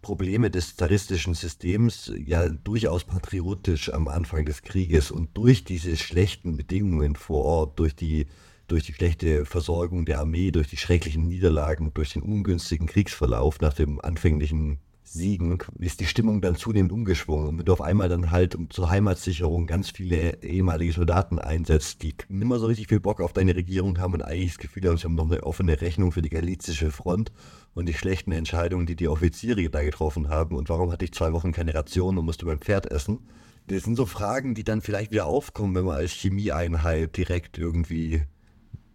Probleme 0.01 0.51
des 0.51 0.75
zaristischen 0.75 1.35
Systems 1.35 2.13
ja 2.17 2.49
durchaus 2.49 3.05
patriotisch 3.05 3.93
am 3.93 4.09
Anfang 4.09 4.45
des 4.45 4.63
Krieges 4.63 5.11
und 5.11 5.37
durch 5.37 5.65
diese 5.65 5.97
schlechten 5.97 6.57
Bedingungen 6.57 7.15
vor 7.15 7.45
Ort, 7.45 7.79
durch 7.79 7.95
die, 7.95 8.27
durch 8.73 8.85
die 8.85 8.95
schlechte 8.95 9.45
Versorgung 9.45 10.07
der 10.07 10.19
Armee, 10.19 10.51
durch 10.51 10.69
die 10.69 10.79
schrecklichen 10.79 11.29
Niederlagen, 11.29 11.93
durch 11.93 12.15
den 12.15 12.23
ungünstigen 12.23 12.87
Kriegsverlauf 12.87 13.61
nach 13.61 13.75
dem 13.75 14.01
anfänglichen 14.01 14.79
siegen, 15.05 15.59
ist 15.79 16.01
die 16.01 16.07
Stimmung 16.07 16.41
dann 16.41 16.57
zunehmend 16.57 16.91
umgeschwungen 16.91 17.49
und 17.49 17.59
wird 17.59 17.69
auf 17.69 17.83
einmal 17.83 18.09
dann 18.09 18.31
halt 18.31 18.57
zur 18.71 18.89
Heimatsicherung 18.89 19.67
ganz 19.67 19.91
viele 19.91 20.43
ehemalige 20.43 20.95
Soldaten 20.95 21.39
einsetzt, 21.39 22.03
die 22.03 22.15
nicht 22.29 22.49
mehr 22.49 22.59
so 22.59 22.65
richtig 22.65 22.89
viel 22.89 23.01
Bock 23.01 23.21
auf 23.21 23.35
deine 23.35 23.55
Regierung 23.55 23.99
haben 23.99 24.15
und 24.15 24.23
eigentlich 24.23 24.53
das 24.53 24.59
Gefühl 24.59 24.89
haben, 24.89 24.97
sie 24.97 25.05
haben 25.05 25.17
noch 25.17 25.31
eine 25.31 25.43
offene 25.43 25.79
Rechnung 25.83 26.11
für 26.11 26.23
die 26.23 26.31
galizische 26.31 26.91
Front 26.91 27.31
und 27.75 27.91
die 27.91 27.95
schlechten 27.95 28.33
Entscheidungen, 28.33 28.87
die 28.87 28.97
die 28.97 29.09
Offiziere 29.09 29.69
da 29.69 29.83
getroffen 29.83 30.31
haben 30.31 30.57
und 30.57 30.71
warum 30.71 30.91
hatte 30.91 31.05
ich 31.05 31.13
zwei 31.13 31.35
Wochen 31.35 31.53
keine 31.53 31.75
Ration 31.75 32.17
und 32.17 32.25
musste 32.25 32.47
beim 32.47 32.61
Pferd 32.61 32.91
essen. 32.91 33.19
Das 33.67 33.83
sind 33.83 33.97
so 33.97 34.07
Fragen, 34.07 34.55
die 34.55 34.65
dann 34.65 34.81
vielleicht 34.81 35.11
wieder 35.11 35.27
aufkommen, 35.27 35.75
wenn 35.75 35.85
man 35.85 35.97
als 35.97 36.13
Chemieeinheit 36.13 37.19
direkt 37.19 37.59
irgendwie 37.59 38.23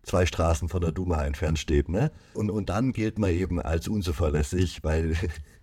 zwei 0.08 0.26
Straßen 0.26 0.70
von 0.70 0.82
der 0.82 0.92
Duma 0.92 1.24
entfernt 1.24 1.60
steht. 1.60 1.90
Ne? 1.90 2.12
Und, 2.34 2.50
und 2.50 2.70
dann 2.70 2.94
gilt 2.94 3.20
man 3.20 3.32
eben 3.32 3.62
als 3.62 3.88
unzuverlässig, 3.88 4.84
weil 4.84 5.16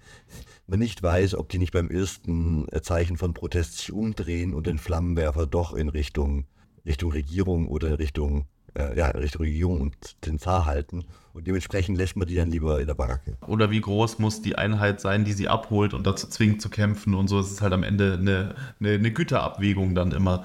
man 0.66 0.78
nicht 0.78 1.02
weiß, 1.02 1.34
ob 1.34 1.48
die 1.48 1.58
nicht 1.58 1.72
beim 1.72 1.90
ersten 1.90 2.66
Zeichen 2.82 3.16
von 3.16 3.34
Protest 3.34 3.78
sich 3.78 3.92
umdrehen 3.92 4.54
und 4.54 4.66
den 4.66 4.78
Flammenwerfer 4.78 5.46
doch 5.46 5.74
in 5.74 5.88
Richtung, 5.88 6.46
Richtung 6.86 7.10
Regierung 7.12 7.68
oder 7.68 7.88
in 7.88 7.94
Richtung, 7.94 8.46
äh, 8.74 8.96
ja, 8.96 9.08
Richtung 9.08 9.42
Regierung 9.42 9.80
und 9.80 10.26
den 10.26 10.38
Zar 10.38 10.66
halten. 10.66 11.04
Und 11.32 11.46
dementsprechend 11.46 11.98
lässt 11.98 12.16
man 12.16 12.28
die 12.28 12.36
dann 12.36 12.50
lieber 12.50 12.80
in 12.80 12.86
der 12.86 12.94
Baracke. 12.94 13.36
Oder 13.46 13.70
wie 13.70 13.80
groß 13.80 14.18
muss 14.20 14.42
die 14.42 14.56
Einheit 14.56 15.00
sein, 15.00 15.24
die 15.24 15.32
sie 15.32 15.48
abholt 15.48 15.94
und 15.94 16.06
dazu 16.06 16.28
zwingt 16.28 16.62
zu 16.62 16.68
kämpfen 16.68 17.14
und 17.14 17.28
so. 17.28 17.40
Es 17.40 17.50
ist 17.50 17.60
halt 17.60 17.72
am 17.72 17.82
Ende 17.82 18.18
eine, 18.20 18.54
eine, 18.78 18.90
eine 18.94 19.12
Güterabwägung 19.12 19.94
dann 19.94 20.12
immer. 20.12 20.44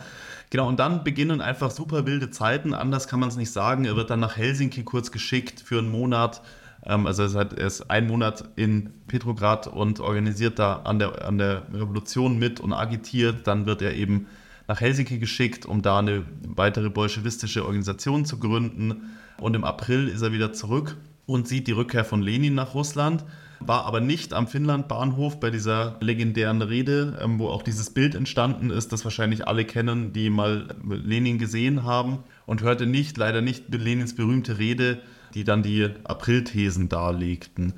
Genau, 0.50 0.68
und 0.68 0.80
dann 0.80 1.04
beginnen 1.04 1.41
einfach 1.41 1.72
super 1.72 2.06
wilde 2.06 2.32
Zeiten. 2.32 2.74
Anders 2.74 3.08
kann 3.08 3.20
man 3.20 3.30
es 3.30 3.36
nicht 3.36 3.52
sagen. 3.52 3.86
Er 3.86 3.95
wird 3.95 4.10
dann 4.10 4.20
nach 4.20 4.36
Helsinki 4.36 4.84
kurz 4.84 5.12
geschickt 5.12 5.62
für 5.62 5.78
einen 5.78 5.91
Monat 5.91 6.41
ähm, 6.86 7.08
also 7.08 7.24
er 7.24 7.58
ist, 7.58 7.89
einen 7.89 8.08
Monat 8.08 8.43
in 8.56 8.91
Petrograd 9.08 9.68
und 9.68 10.00
organisiert 10.00 10.60
da 10.60 10.78
an 10.84 11.00
der, 11.00 11.26
an 11.26 11.38
der 11.38 11.64
Revolution 11.74 12.39
mit 12.39 12.60
und 12.60 12.74
agitiert. 12.74 13.47
Dann 13.47 13.66
wird 13.66 13.82
er 13.82 13.93
eben 13.93 14.28
nach 14.68 14.82
Helsinki 14.82 15.20
geschickt, 15.20 15.66
um 15.66 15.82
da 15.82 16.00
eine 16.00 16.24
weitere 16.43 16.89
bolschewistische 16.89 17.66
Organisation 17.66 18.26
zu 18.26 18.39
gründen. 18.39 19.10
Und 19.39 19.56
im 19.56 19.64
April 19.64 20.08
ist 20.08 20.22
er 20.22 20.32
wieder 20.32 20.54
zurück 20.54 20.97
und 21.26 21.47
sieht 21.47 21.68
die 21.68 21.72
Rückkehr 21.72 22.06
von 22.06 22.22
Lenin 22.22 22.56
nach 22.56 22.74
Russland. 22.74 23.24
War 23.60 23.86
aber 23.86 23.99
nicht 23.99 24.34
am 24.34 24.47
Finnland-Bahnhof 24.47 25.39
bei 25.39 25.49
dieser 25.49 25.97
legendären 25.99 26.62
Rede, 26.62 27.20
ähm, 27.22 27.39
wo 27.39 27.49
auch 27.49 27.62
dieses 27.62 27.89
Bild 27.89 28.16
entstanden 28.16 28.70
ist, 28.70 28.91
das 28.91 29.03
wahrscheinlich 29.03 29.47
alle 29.47 29.66
kennen, 29.66 30.14
die 30.14 30.30
mal 30.30 30.76
Lenin 30.84 31.38
gesehen 31.38 31.84
haben. 31.84 32.24
Und 32.45 32.62
hörte 32.62 32.86
nicht, 32.86 33.18
leider 33.18 33.41
nicht 33.41 33.74
Lenins 33.74 34.16
berühmte 34.16 34.57
Rede, 34.57 35.01
die 35.34 35.43
dann 35.43 35.62
die 35.62 35.89
Aprilthesen 36.03 36.89
darlegten. 36.89 37.74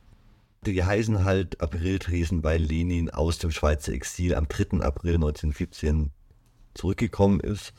Die 0.66 0.84
heißen 0.84 1.26
halt 1.26 1.60
Aprilthesen, 1.60 2.44
weil 2.44 2.62
Lenin 2.62 3.10
aus 3.10 3.40
dem 3.40 3.52
Schweizer 3.52 3.94
Exil 3.94 4.36
am 4.36 4.48
3. 4.48 4.82
April 4.82 5.16
1917 5.16 6.12
zurückgekommen 6.74 7.40
ist 7.40 7.74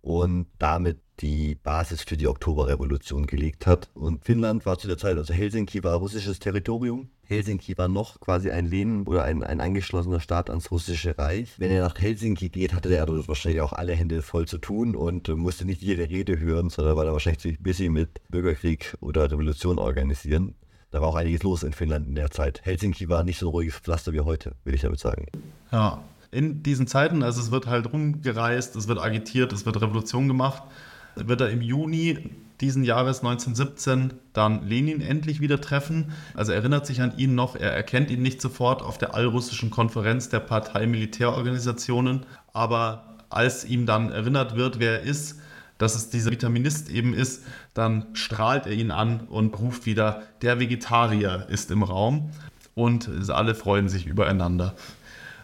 und 0.00 0.46
damit 0.58 0.98
die 1.20 1.54
Basis 1.54 2.02
für 2.02 2.16
die 2.16 2.26
Oktoberrevolution 2.26 3.26
gelegt 3.26 3.66
hat. 3.66 3.90
Und 3.94 4.24
Finnland 4.24 4.66
war 4.66 4.78
zu 4.78 4.88
der 4.88 4.98
Zeit, 4.98 5.16
also 5.16 5.32
Helsinki 5.32 5.84
war 5.84 5.96
russisches 5.96 6.38
Territorium. 6.38 7.10
Helsinki 7.32 7.76
war 7.78 7.88
noch 7.88 8.20
quasi 8.20 8.50
ein 8.50 8.66
Lehnen 8.66 9.06
oder 9.06 9.24
ein, 9.24 9.42
ein 9.42 9.60
angeschlossener 9.60 10.20
Staat 10.20 10.50
ans 10.50 10.70
russische 10.70 11.16
Reich. 11.18 11.54
Wenn 11.58 11.70
er 11.70 11.82
nach 11.82 11.98
Helsinki 11.98 12.48
geht, 12.50 12.74
hatte 12.74 12.94
er 12.94 13.08
wahrscheinlich 13.26 13.60
auch 13.60 13.72
alle 13.72 13.94
Hände 13.94 14.22
voll 14.22 14.46
zu 14.46 14.58
tun 14.58 14.94
und 14.94 15.28
musste 15.28 15.64
nicht 15.64 15.82
jede 15.82 16.08
Rede 16.08 16.38
hören, 16.38 16.70
sondern 16.70 16.96
war 16.96 17.04
da 17.04 17.12
wahrscheinlich 17.12 17.40
ziemlich 17.40 17.60
busy 17.62 17.88
mit 17.88 18.20
Bürgerkrieg 18.28 18.96
oder 19.00 19.30
Revolution 19.30 19.78
organisieren. 19.78 20.54
Da 20.90 21.00
war 21.00 21.08
auch 21.08 21.14
einiges 21.14 21.42
los 21.42 21.62
in 21.62 21.72
Finnland 21.72 22.06
in 22.06 22.14
der 22.14 22.30
Zeit. 22.30 22.60
Helsinki 22.64 23.08
war 23.08 23.24
nicht 23.24 23.38
so 23.38 23.46
ein 23.46 23.52
ruhiges 23.52 23.76
Pflaster 23.76 24.12
wie 24.12 24.20
heute, 24.20 24.52
will 24.64 24.74
ich 24.74 24.82
damit 24.82 25.00
sagen. 25.00 25.26
Ja, 25.70 26.02
in 26.30 26.62
diesen 26.62 26.86
Zeiten, 26.86 27.22
also 27.22 27.40
es 27.40 27.50
wird 27.50 27.66
halt 27.66 27.92
rumgereist, 27.92 28.76
es 28.76 28.88
wird 28.88 28.98
agitiert, 28.98 29.52
es 29.52 29.64
wird 29.64 29.80
Revolution 29.80 30.28
gemacht, 30.28 30.62
wird 31.16 31.40
er 31.40 31.50
im 31.50 31.62
Juni 31.62 32.30
diesen 32.60 32.84
Jahres 32.84 33.18
1917 33.18 34.14
dann 34.32 34.66
Lenin 34.66 35.00
endlich 35.00 35.40
wieder 35.40 35.60
treffen. 35.60 36.12
Also 36.34 36.52
erinnert 36.52 36.86
sich 36.86 37.02
an 37.02 37.16
ihn 37.18 37.34
noch, 37.34 37.56
er 37.56 37.72
erkennt 37.72 38.10
ihn 38.10 38.22
nicht 38.22 38.40
sofort 38.40 38.82
auf 38.82 38.98
der 38.98 39.14
allrussischen 39.14 39.70
Konferenz 39.70 40.28
der 40.28 40.40
Partei-Militärorganisationen, 40.40 42.24
aber 42.52 43.16
als 43.30 43.64
ihm 43.64 43.84
dann 43.84 44.12
erinnert 44.12 44.54
wird, 44.54 44.78
wer 44.78 45.00
er 45.00 45.02
ist, 45.02 45.40
dass 45.78 45.96
es 45.96 46.10
dieser 46.10 46.30
Vitaminist 46.30 46.88
eben 46.90 47.14
ist, 47.14 47.44
dann 47.74 48.06
strahlt 48.12 48.66
er 48.66 48.72
ihn 48.72 48.92
an 48.92 49.22
und 49.22 49.58
ruft 49.58 49.84
wieder, 49.84 50.22
der 50.40 50.60
Vegetarier 50.60 51.46
ist 51.48 51.72
im 51.72 51.82
Raum 51.82 52.30
und 52.74 53.10
alle 53.28 53.56
freuen 53.56 53.88
sich 53.88 54.06
übereinander. 54.06 54.76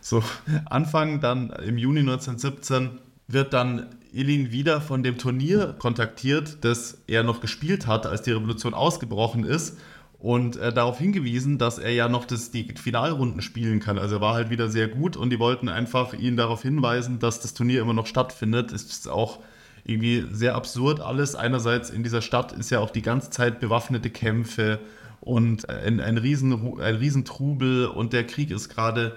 So, 0.01 0.23
Anfang 0.67 1.21
dann 1.21 1.51
im 1.51 1.77
Juni 1.77 2.01
1917 2.01 3.01
wird 3.27 3.53
dann 3.53 3.87
Ilin 4.19 4.51
wieder 4.51 4.81
von 4.81 5.03
dem 5.03 5.17
Turnier 5.17 5.77
kontaktiert, 5.79 6.59
das 6.63 7.03
er 7.07 7.23
noch 7.23 7.41
gespielt 7.41 7.87
hat, 7.87 8.07
als 8.07 8.23
die 8.23 8.33
Revolution 8.33 8.75
ausgebrochen 8.75 9.45
ist 9.45 9.79
und 10.19 10.57
äh, 10.57 10.73
darauf 10.73 10.99
hingewiesen, 10.99 11.59
dass 11.59 11.79
er 11.79 11.93
ja 11.93 12.09
noch 12.09 12.25
das, 12.25 12.51
die 12.51 12.65
Finalrunden 12.75 13.41
spielen 13.41 13.79
kann. 13.79 13.99
Also 13.99 14.17
er 14.17 14.21
war 14.21 14.35
halt 14.35 14.51
wieder 14.51 14.69
sehr 14.69 14.89
gut 14.89 15.17
und 15.17 15.31
die 15.31 15.39
wollten 15.39 15.69
einfach 15.69 16.15
ihn 16.15 16.37
darauf 16.37 16.63
hinweisen, 16.63 17.21
dass 17.21 17.41
das 17.41 17.55
Turnier 17.55 17.81
immer 17.81 17.95
noch 17.95 18.07
stattfindet. 18.07 18.73
Ist 18.73 19.09
auch 19.09 19.39
irgendwie 19.85 20.27
sehr 20.33 20.57
absurd 20.57 21.01
alles. 21.01 21.37
Einerseits 21.37 21.89
in 21.89 22.03
dieser 22.03 22.21
Stadt 22.21 22.53
ist 22.53 22.71
ja 22.71 22.81
auch 22.81 22.91
die 22.91 23.03
ganze 23.03 23.31
Zeit 23.31 23.61
bewaffnete 23.61 24.11
Kämpfe 24.11 24.81
und 25.21 25.69
ein, 25.69 26.01
ein, 26.01 26.19
Riesen, 26.19 26.81
ein 26.81 26.97
Riesentrubel 26.97 27.87
und 27.87 28.13
der 28.13 28.27
Krieg 28.27 28.51
ist 28.51 28.69
gerade 28.69 29.15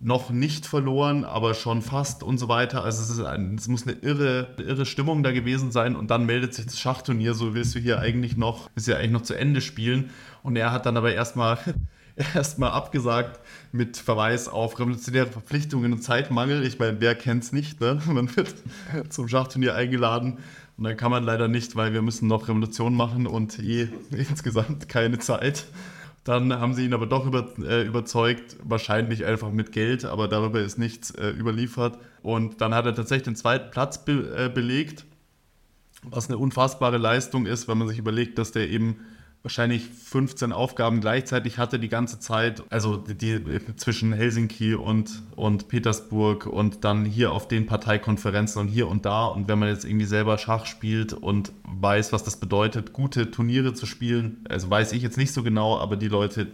noch 0.00 0.30
nicht 0.30 0.66
verloren, 0.66 1.24
aber 1.24 1.54
schon 1.54 1.80
fast 1.80 2.22
und 2.22 2.38
so 2.38 2.48
weiter. 2.48 2.84
Also 2.84 3.02
es, 3.02 3.20
ein, 3.20 3.54
es 3.54 3.66
muss 3.68 3.86
eine 3.86 3.96
irre, 3.96 4.54
irre 4.58 4.84
Stimmung 4.84 5.22
da 5.22 5.32
gewesen 5.32 5.72
sein 5.72 5.96
und 5.96 6.10
dann 6.10 6.26
meldet 6.26 6.54
sich 6.54 6.66
das 6.66 6.78
Schachturnier, 6.78 7.34
so 7.34 7.54
willst 7.54 7.74
du 7.74 7.78
hier 7.78 7.98
eigentlich 8.00 8.36
noch, 8.36 8.68
willst 8.74 8.88
du 8.88 8.92
ja 8.92 8.98
eigentlich 8.98 9.12
noch 9.12 9.22
zu 9.22 9.34
Ende 9.34 9.60
spielen. 9.60 10.10
Und 10.42 10.56
er 10.56 10.70
hat 10.70 10.86
dann 10.86 10.96
aber 10.96 11.14
erstmal 11.14 11.58
erstmal 12.34 12.70
abgesagt 12.70 13.40
mit 13.72 13.96
Verweis 13.96 14.48
auf 14.48 14.78
revolutionäre 14.78 15.26
Verpflichtungen 15.26 15.92
und 15.92 16.02
Zeitmangel. 16.02 16.64
Ich 16.64 16.78
meine, 16.78 17.00
wer 17.00 17.14
kennt 17.14 17.44
es 17.44 17.52
nicht, 17.52 17.80
ne? 17.80 18.00
Man 18.06 18.34
wird 18.36 18.54
zum 19.08 19.28
Schachturnier 19.28 19.74
eingeladen 19.74 20.38
und 20.76 20.84
dann 20.84 20.96
kann 20.96 21.10
man 21.10 21.24
leider 21.24 21.48
nicht, 21.48 21.74
weil 21.74 21.94
wir 21.94 22.02
müssen 22.02 22.28
noch 22.28 22.48
Revolution 22.48 22.94
machen 22.94 23.26
und 23.26 23.58
eh 23.58 23.88
insgesamt 24.10 24.90
keine 24.90 25.18
Zeit. 25.18 25.64
Dann 26.26 26.52
haben 26.58 26.74
sie 26.74 26.84
ihn 26.84 26.92
aber 26.92 27.06
doch 27.06 27.24
über, 27.24 27.46
äh, 27.62 27.86
überzeugt, 27.86 28.56
wahrscheinlich 28.64 29.24
einfach 29.24 29.52
mit 29.52 29.70
Geld, 29.70 30.04
aber 30.04 30.26
darüber 30.26 30.60
ist 30.60 30.76
nichts 30.76 31.12
äh, 31.12 31.28
überliefert. 31.28 32.00
Und 32.20 32.60
dann 32.60 32.74
hat 32.74 32.84
er 32.84 32.96
tatsächlich 32.96 33.26
den 33.26 33.36
zweiten 33.36 33.70
Platz 33.70 34.04
be 34.04 34.34
äh, 34.36 34.48
belegt, 34.48 35.04
was 36.02 36.28
eine 36.28 36.38
unfassbare 36.38 36.98
Leistung 36.98 37.46
ist, 37.46 37.68
wenn 37.68 37.78
man 37.78 37.86
sich 37.86 37.98
überlegt, 37.98 38.38
dass 38.38 38.50
der 38.50 38.68
eben 38.68 39.06
wahrscheinlich 39.46 39.84
15 39.84 40.50
Aufgaben 40.50 41.00
gleichzeitig 41.00 41.56
hatte 41.56 41.78
die 41.78 41.88
ganze 41.88 42.18
Zeit. 42.18 42.64
Also 42.68 42.96
die, 42.96 43.14
die, 43.14 43.76
zwischen 43.76 44.12
Helsinki 44.12 44.74
und, 44.74 45.22
und 45.36 45.68
Petersburg 45.68 46.46
und 46.46 46.82
dann 46.82 47.04
hier 47.04 47.30
auf 47.30 47.46
den 47.46 47.64
Parteikonferenzen 47.64 48.60
und 48.60 48.66
hier 48.66 48.88
und 48.88 49.06
da. 49.06 49.26
Und 49.26 49.46
wenn 49.46 49.60
man 49.60 49.68
jetzt 49.68 49.84
irgendwie 49.84 50.06
selber 50.06 50.36
Schach 50.38 50.66
spielt 50.66 51.12
und 51.12 51.52
weiß, 51.62 52.12
was 52.12 52.24
das 52.24 52.38
bedeutet, 52.38 52.92
gute 52.92 53.30
Turniere 53.30 53.72
zu 53.72 53.86
spielen, 53.86 54.44
also 54.48 54.68
weiß 54.68 54.90
ich 54.90 55.02
jetzt 55.02 55.16
nicht 55.16 55.32
so 55.32 55.44
genau, 55.44 55.78
aber 55.78 55.94
die 55.94 56.08
Leute, 56.08 56.48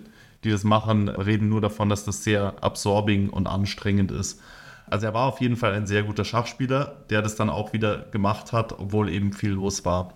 die 0.45 0.51
das 0.51 0.63
machen, 0.63 1.09
reden 1.09 1.49
nur 1.49 1.63
davon, 1.63 1.89
dass 1.89 2.05
das 2.05 2.23
sehr 2.23 2.63
absorbing 2.63 3.31
und 3.31 3.47
anstrengend 3.47 4.11
ist. 4.11 4.39
Also 4.87 5.07
er 5.07 5.15
war 5.15 5.29
auf 5.29 5.41
jeden 5.41 5.57
Fall 5.57 5.73
ein 5.73 5.87
sehr 5.87 6.03
guter 6.03 6.27
Schachspieler, 6.27 7.05
der 7.09 7.23
das 7.23 7.37
dann 7.37 7.49
auch 7.49 7.73
wieder 7.73 8.05
gemacht 8.11 8.53
hat, 8.53 8.79
obwohl 8.79 9.09
eben 9.09 9.33
viel 9.33 9.53
los 9.53 9.87
war. 9.87 10.13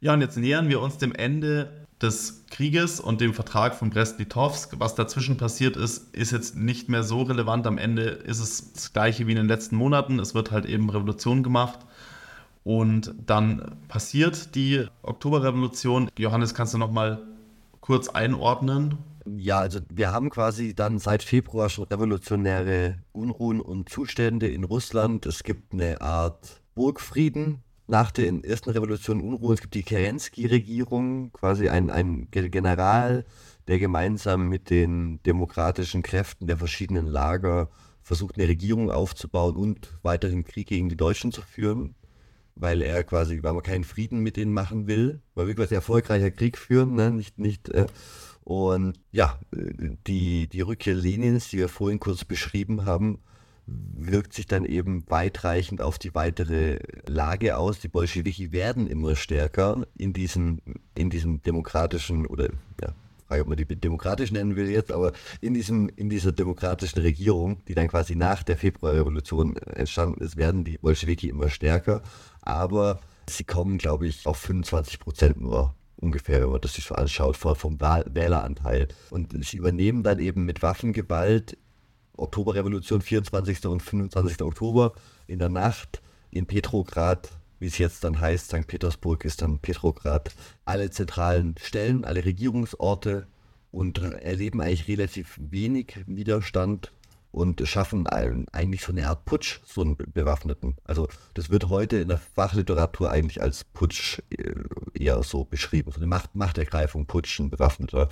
Ja, 0.00 0.12
und 0.12 0.20
jetzt 0.20 0.36
nähern 0.36 0.68
wir 0.68 0.80
uns 0.80 0.98
dem 0.98 1.12
Ende 1.12 1.83
des 2.04 2.44
Krieges 2.50 3.00
und 3.00 3.20
dem 3.20 3.34
Vertrag 3.34 3.74
von 3.74 3.90
Brest-Litovsk. 3.90 4.76
Was 4.78 4.94
dazwischen 4.94 5.36
passiert 5.36 5.76
ist, 5.76 6.14
ist 6.14 6.30
jetzt 6.30 6.54
nicht 6.54 6.88
mehr 6.88 7.02
so 7.02 7.22
relevant. 7.22 7.66
Am 7.66 7.78
Ende 7.78 8.02
ist 8.02 8.38
es 8.38 8.72
das 8.72 8.92
gleiche 8.92 9.26
wie 9.26 9.32
in 9.32 9.38
den 9.38 9.48
letzten 9.48 9.76
Monaten. 9.76 10.20
Es 10.20 10.34
wird 10.34 10.50
halt 10.50 10.66
eben 10.66 10.90
Revolution 10.90 11.42
gemacht. 11.42 11.80
Und 12.62 13.14
dann 13.26 13.76
passiert 13.88 14.54
die 14.54 14.86
Oktoberrevolution. 15.02 16.10
Johannes, 16.16 16.54
kannst 16.54 16.74
du 16.74 16.78
noch 16.78 16.92
mal 16.92 17.22
kurz 17.80 18.08
einordnen? 18.08 18.98
Ja, 19.26 19.58
also 19.58 19.80
wir 19.90 20.12
haben 20.12 20.30
quasi 20.30 20.74
dann 20.74 20.98
seit 20.98 21.22
Februar 21.22 21.70
schon 21.70 21.84
revolutionäre 21.84 22.98
Unruhen 23.12 23.60
und 23.60 23.88
Zustände 23.88 24.48
in 24.48 24.64
Russland. 24.64 25.26
Es 25.26 25.42
gibt 25.42 25.72
eine 25.72 26.00
Art 26.00 26.60
Burgfrieden, 26.74 27.62
nach 27.86 28.10
der 28.10 28.32
ersten 28.44 28.70
Revolution 28.70 29.20
Unruhe, 29.20 29.54
es 29.54 29.60
gibt 29.60 29.74
die 29.74 29.82
Kerensky-Regierung, 29.82 31.32
quasi 31.32 31.68
ein, 31.68 31.90
ein 31.90 32.28
General, 32.30 33.24
der 33.68 33.78
gemeinsam 33.78 34.48
mit 34.48 34.70
den 34.70 35.22
demokratischen 35.24 36.02
Kräften 36.02 36.46
der 36.46 36.56
verschiedenen 36.56 37.06
Lager 37.06 37.68
versucht, 38.02 38.36
eine 38.36 38.48
Regierung 38.48 38.90
aufzubauen 38.90 39.56
und 39.56 39.98
weiterhin 40.02 40.44
Krieg 40.44 40.68
gegen 40.68 40.88
die 40.88 40.96
Deutschen 40.96 41.32
zu 41.32 41.42
führen, 41.42 41.94
weil 42.54 42.82
er 42.82 43.02
quasi, 43.04 43.42
weil 43.42 43.54
man 43.54 43.62
keinen 43.62 43.84
Frieden 43.84 44.20
mit 44.20 44.36
denen 44.36 44.52
machen 44.52 44.86
will, 44.86 45.20
weil 45.34 45.46
wir 45.46 45.54
quasi 45.54 45.74
erfolgreicher 45.74 46.30
Krieg 46.30 46.58
führen, 46.58 46.94
ne? 46.94 47.10
nicht, 47.10 47.38
nicht, 47.38 47.68
äh, 47.70 47.86
Und 48.44 49.00
ja, 49.10 49.38
die, 50.06 50.48
die 50.48 50.60
Rückkehr 50.60 50.94
Lenins, 50.94 51.48
die 51.48 51.58
wir 51.58 51.68
vorhin 51.68 51.98
kurz 51.98 52.24
beschrieben 52.24 52.84
haben, 52.84 53.20
wirkt 53.66 54.34
sich 54.34 54.46
dann 54.46 54.64
eben 54.64 55.04
weitreichend 55.08 55.80
auf 55.80 55.98
die 55.98 56.14
weitere 56.14 56.78
Lage 57.06 57.56
aus. 57.56 57.80
Die 57.80 57.88
Bolschewiki 57.88 58.52
werden 58.52 58.86
immer 58.86 59.16
stärker 59.16 59.86
in 59.96 60.12
diesem, 60.12 60.60
in 60.94 61.10
diesem 61.10 61.42
demokratischen 61.42 62.26
oder 62.26 62.50
ja, 62.80 62.94
Frage, 63.26 63.42
ob 63.42 63.48
man 63.48 63.56
die 63.56 63.64
demokratisch 63.64 64.32
nennen 64.32 64.56
will 64.56 64.68
jetzt, 64.68 64.92
aber 64.92 65.12
in, 65.40 65.54
diesem, 65.54 65.88
in 65.96 66.10
dieser 66.10 66.32
demokratischen 66.32 67.00
Regierung, 67.00 67.62
die 67.66 67.74
dann 67.74 67.88
quasi 67.88 68.14
nach 68.14 68.42
der 68.42 68.56
Februarrevolution 68.56 69.56
entstanden 69.56 70.22
ist, 70.22 70.36
werden 70.36 70.64
die 70.64 70.78
Bolschewiki 70.78 71.28
immer 71.28 71.48
stärker. 71.48 72.02
Aber 72.42 73.00
sie 73.28 73.44
kommen, 73.44 73.78
glaube 73.78 74.06
ich, 74.06 74.26
auf 74.26 74.36
25 74.36 75.00
Prozent 75.00 75.40
nur 75.40 75.74
ungefähr, 75.96 76.42
wenn 76.42 76.50
man 76.50 76.60
das 76.60 76.74
sich 76.74 76.84
so 76.84 76.94
anschaut, 76.94 77.36
vom 77.36 77.80
Wähleranteil. 77.80 78.88
Und 79.10 79.34
sie 79.44 79.56
übernehmen 79.56 80.02
dann 80.02 80.18
eben 80.18 80.44
mit 80.44 80.62
Waffengewalt 80.62 81.56
Oktoberrevolution, 82.16 83.00
24. 83.00 83.66
und 83.66 83.82
25. 83.82 84.42
Oktober 84.42 84.92
in 85.26 85.38
der 85.38 85.48
Nacht 85.48 86.02
in 86.30 86.46
Petrograd, 86.46 87.30
wie 87.58 87.66
es 87.66 87.78
jetzt 87.78 88.04
dann 88.04 88.20
heißt, 88.20 88.48
St. 88.48 88.66
Petersburg 88.66 89.24
ist 89.24 89.42
dann 89.42 89.58
Petrograd, 89.58 90.34
alle 90.64 90.90
zentralen 90.90 91.54
Stellen, 91.58 92.04
alle 92.04 92.24
Regierungsorte 92.24 93.26
und 93.70 93.98
erleben 93.98 94.60
eigentlich 94.60 94.88
relativ 94.88 95.38
wenig 95.40 96.04
Widerstand 96.06 96.92
und 97.34 97.66
schaffen 97.66 98.06
eigentlich 98.06 98.82
so 98.82 98.92
eine 98.92 99.08
Art 99.08 99.24
Putsch, 99.24 99.60
so 99.66 99.80
einen 99.80 99.96
bewaffneten. 99.96 100.76
Also 100.84 101.08
das 101.34 101.50
wird 101.50 101.68
heute 101.68 101.96
in 101.96 102.08
der 102.08 102.18
Fachliteratur 102.18 103.10
eigentlich 103.10 103.42
als 103.42 103.64
Putsch 103.64 104.20
äh, 104.30 104.54
eher 104.94 105.20
so 105.24 105.44
beschrieben, 105.44 105.90
so 105.90 105.96
eine 105.96 106.06
Macht, 106.06 106.36
Machtergreifung, 106.36 107.06
Putsch, 107.06 107.40
ein 107.40 107.50
bewaffneter. 107.50 108.08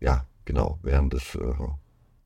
Ja, 0.00 0.26
genau, 0.44 0.80
während 0.82 1.14
äh, 1.14 1.18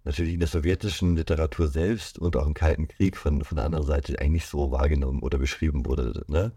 natürlich 0.07 0.35
in 0.35 0.41
der 0.41 0.49
sowjetischen 0.49 1.17
Literatur 1.17 1.67
selbst 1.67 2.19
und 2.19 2.37
auch 2.37 2.47
im 2.47 2.55
Kalten 2.55 2.89
Krieg 2.89 3.17
von, 3.17 3.43
von 3.45 3.57
der 3.57 3.67
anderen 3.67 3.85
Seite 3.85 4.19
eigentlich 4.21 4.47
so 4.47 4.71
wahrgenommen 4.71 5.21
oder 5.21 5.37
beschrieben 5.37 5.85
wurde. 5.85 6.25
Ne? 6.29 6.53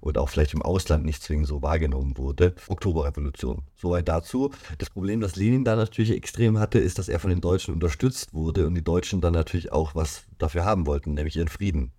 Und 0.00 0.18
auch 0.18 0.28
vielleicht 0.28 0.54
im 0.54 0.62
Ausland 0.62 1.04
nicht 1.04 1.22
zwingend 1.22 1.46
so 1.46 1.62
wahrgenommen 1.62 2.16
wurde. 2.16 2.54
Oktoberrevolution. 2.66 3.62
Soweit 3.76 4.08
dazu. 4.08 4.50
Das 4.78 4.90
Problem, 4.90 5.20
das 5.20 5.36
Lenin 5.36 5.64
da 5.64 5.76
natürlich 5.76 6.12
extrem 6.12 6.58
hatte, 6.58 6.78
ist, 6.78 6.98
dass 6.98 7.08
er 7.08 7.20
von 7.20 7.30
den 7.30 7.40
Deutschen 7.40 7.74
unterstützt 7.74 8.32
wurde 8.34 8.66
und 8.66 8.74
die 8.74 8.84
Deutschen 8.84 9.20
dann 9.20 9.34
natürlich 9.34 9.70
auch 9.70 9.94
was 9.94 10.24
dafür 10.38 10.64
haben 10.64 10.86
wollten, 10.86 11.14
nämlich 11.14 11.36
ihren 11.36 11.48
Frieden. 11.48 11.92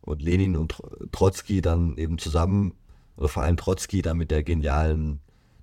Und 0.00 0.22
Lenin 0.22 0.56
und 0.56 0.80
Trotzki 1.12 1.60
dann 1.60 1.96
eben 1.98 2.18
zusammen, 2.18 2.72
oder 3.16 3.28
vor 3.28 3.42
allem 3.42 3.56
Trotzki 3.58 4.00
dann 4.00 4.16
mit 4.16 4.30
der 4.30 4.42
genialen 4.42 5.20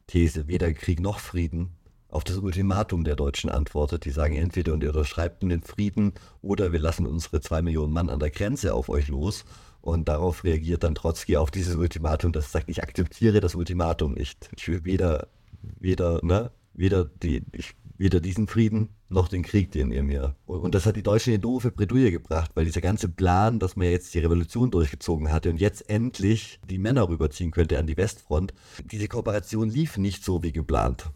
These, 0.07 0.47
weder 0.47 0.71
Krieg 0.73 0.99
noch 0.99 1.19
Frieden, 1.19 1.74
auf 2.15 2.23
das 2.23 2.37
Ultimatum 2.37 3.03
der 3.03 3.17
Deutschen 3.17 3.49
antwortet. 3.49 4.05
Die 4.05 4.09
sagen 4.09 4.35
entweder 4.35 4.73
und 4.73 4.81
ihr 4.81 4.89
unterschreibt 4.89 5.43
den 5.43 5.61
Frieden 5.61 6.13
oder 6.41 6.71
wir 6.71 6.79
lassen 6.79 7.05
unsere 7.05 7.41
zwei 7.41 7.61
Millionen 7.61 7.91
Mann 7.91 8.09
an 8.09 8.19
der 8.19 8.31
Grenze 8.31 8.73
auf 8.73 8.87
euch 8.87 9.09
los. 9.09 9.43
Und 9.81 10.07
darauf 10.07 10.45
reagiert 10.45 10.83
dann 10.83 10.95
Trotzki 10.95 11.35
auf 11.37 11.51
dieses 11.51 11.75
Ultimatum, 11.75 12.31
das 12.31 12.51
sagt, 12.51 12.69
ich 12.69 12.81
akzeptiere 12.81 13.41
das 13.41 13.53
Ultimatum 13.53 14.13
nicht. 14.13 14.49
Ich 14.55 14.67
will 14.67 14.83
weder, 14.85 15.27
weder, 15.61 16.21
ne, 16.23 16.51
weder, 16.73 17.05
die, 17.05 17.43
ich, 17.51 17.75
weder 17.97 18.21
diesen 18.21 18.47
Frieden 18.47 18.89
noch 19.09 19.27
den 19.27 19.43
Krieg, 19.43 19.71
den 19.73 19.91
ihr 19.91 20.01
mir. 20.01 20.35
Und 20.47 20.73
das 20.73 20.85
hat 20.85 20.95
die 20.95 21.03
Deutschen 21.03 21.33
in 21.33 21.41
doofe 21.41 21.69
Bredouille 21.69 22.11
gebracht, 22.11 22.51
weil 22.55 22.65
dieser 22.65 22.81
ganze 22.81 23.09
Plan, 23.09 23.59
dass 23.59 23.75
man 23.75 23.87
jetzt 23.87 24.13
die 24.15 24.19
Revolution 24.19 24.71
durchgezogen 24.71 25.31
hatte 25.31 25.49
und 25.49 25.59
jetzt 25.59 25.87
endlich 25.89 26.59
die 26.67 26.79
Männer 26.79 27.09
rüberziehen 27.09 27.51
könnte 27.51 27.77
an 27.77 27.85
die 27.85 27.97
Westfront, 27.97 28.53
diese 28.89 29.09
Kooperation 29.09 29.69
lief 29.69 29.97
nicht 29.97 30.23
so 30.23 30.41
wie 30.41 30.53
geplant 30.53 31.11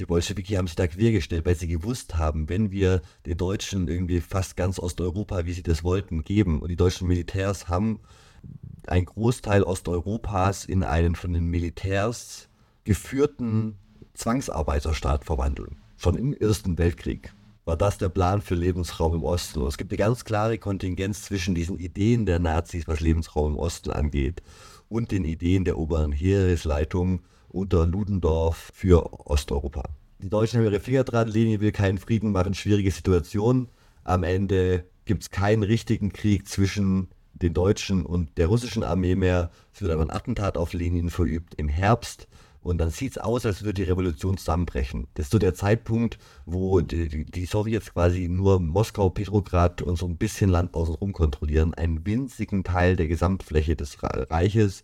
die 0.00 0.06
Bolschewiki 0.06 0.54
haben 0.54 0.66
sich 0.66 0.76
da 0.76 0.86
quergestellt, 0.86 1.44
weil 1.44 1.54
sie 1.54 1.68
gewusst 1.68 2.16
haben, 2.16 2.48
wenn 2.48 2.70
wir 2.70 3.02
den 3.26 3.36
Deutschen 3.36 3.86
irgendwie 3.86 4.20
fast 4.20 4.56
ganz 4.56 4.78
Osteuropa, 4.78 5.44
wie 5.44 5.52
sie 5.52 5.62
das 5.62 5.84
wollten, 5.84 6.24
geben 6.24 6.60
und 6.60 6.68
die 6.68 6.76
deutschen 6.76 7.06
Militärs 7.06 7.68
haben 7.68 8.00
einen 8.86 9.04
Großteil 9.04 9.62
Osteuropas 9.62 10.64
in 10.64 10.82
einen 10.82 11.14
von 11.14 11.34
den 11.34 11.44
Militärs 11.46 12.48
geführten 12.84 13.76
Zwangsarbeiterstaat 14.14 15.24
verwandeln. 15.24 15.76
Schon 15.98 16.16
im 16.16 16.32
Ersten 16.32 16.78
Weltkrieg 16.78 17.34
war 17.66 17.76
das 17.76 17.98
der 17.98 18.08
Plan 18.08 18.40
für 18.40 18.54
Lebensraum 18.54 19.14
im 19.14 19.22
Osten. 19.22 19.62
Es 19.66 19.76
gibt 19.76 19.92
eine 19.92 19.98
ganz 19.98 20.24
klare 20.24 20.56
Kontingenz 20.56 21.22
zwischen 21.24 21.54
diesen 21.54 21.78
Ideen 21.78 22.24
der 22.24 22.38
Nazis, 22.38 22.88
was 22.88 23.00
Lebensraum 23.00 23.52
im 23.52 23.58
Osten 23.58 23.90
angeht, 23.90 24.42
und 24.88 25.10
den 25.12 25.24
Ideen 25.24 25.66
der 25.66 25.78
oberen 25.78 26.10
Heeresleitung 26.10 27.20
unter 27.50 27.86
Ludendorff 27.86 28.70
für 28.74 29.28
Osteuropa. 29.28 29.84
Die 30.22 30.28
Deutschen 30.28 30.58
haben 30.58 30.66
ihre 30.66 30.80
Finger 30.80 31.04
dran, 31.04 31.28
Lenin 31.28 31.60
will 31.60 31.72
keinen 31.72 31.98
Frieden 31.98 32.32
machen, 32.32 32.54
schwierige 32.54 32.90
Situation. 32.90 33.68
Am 34.04 34.22
Ende 34.22 34.84
gibt 35.04 35.22
es 35.22 35.30
keinen 35.30 35.62
richtigen 35.62 36.12
Krieg 36.12 36.46
zwischen 36.46 37.08
den 37.34 37.54
Deutschen 37.54 38.04
und 38.04 38.36
der 38.38 38.48
russischen 38.48 38.82
Armee 38.82 39.14
mehr. 39.14 39.50
Es 39.72 39.80
wird 39.80 39.92
aber 39.92 40.02
ein 40.02 40.10
Attentat 40.10 40.56
auf 40.56 40.72
Lenin 40.72 41.10
verübt 41.10 41.54
im 41.56 41.68
Herbst 41.68 42.28
und 42.62 42.78
dann 42.78 42.90
sieht 42.90 43.12
es 43.12 43.18
aus, 43.18 43.46
als 43.46 43.62
würde 43.62 43.82
die 43.82 43.90
Revolution 43.90 44.36
zusammenbrechen. 44.36 45.06
Das 45.14 45.26
ist 45.26 45.32
so 45.32 45.38
der 45.38 45.54
Zeitpunkt, 45.54 46.18
wo 46.44 46.80
die, 46.80 47.24
die 47.24 47.46
Sowjets 47.46 47.94
quasi 47.94 48.28
nur 48.28 48.60
Moskau, 48.60 49.08
Petrograd 49.08 49.80
und 49.80 49.96
so 49.96 50.06
ein 50.06 50.18
bisschen 50.18 50.50
Land 50.50 50.74
außenrum 50.74 51.12
kontrollieren, 51.12 51.72
einen 51.72 52.04
winzigen 52.04 52.62
Teil 52.62 52.96
der 52.96 53.08
Gesamtfläche 53.08 53.76
des 53.76 53.98
Reiches. 54.02 54.82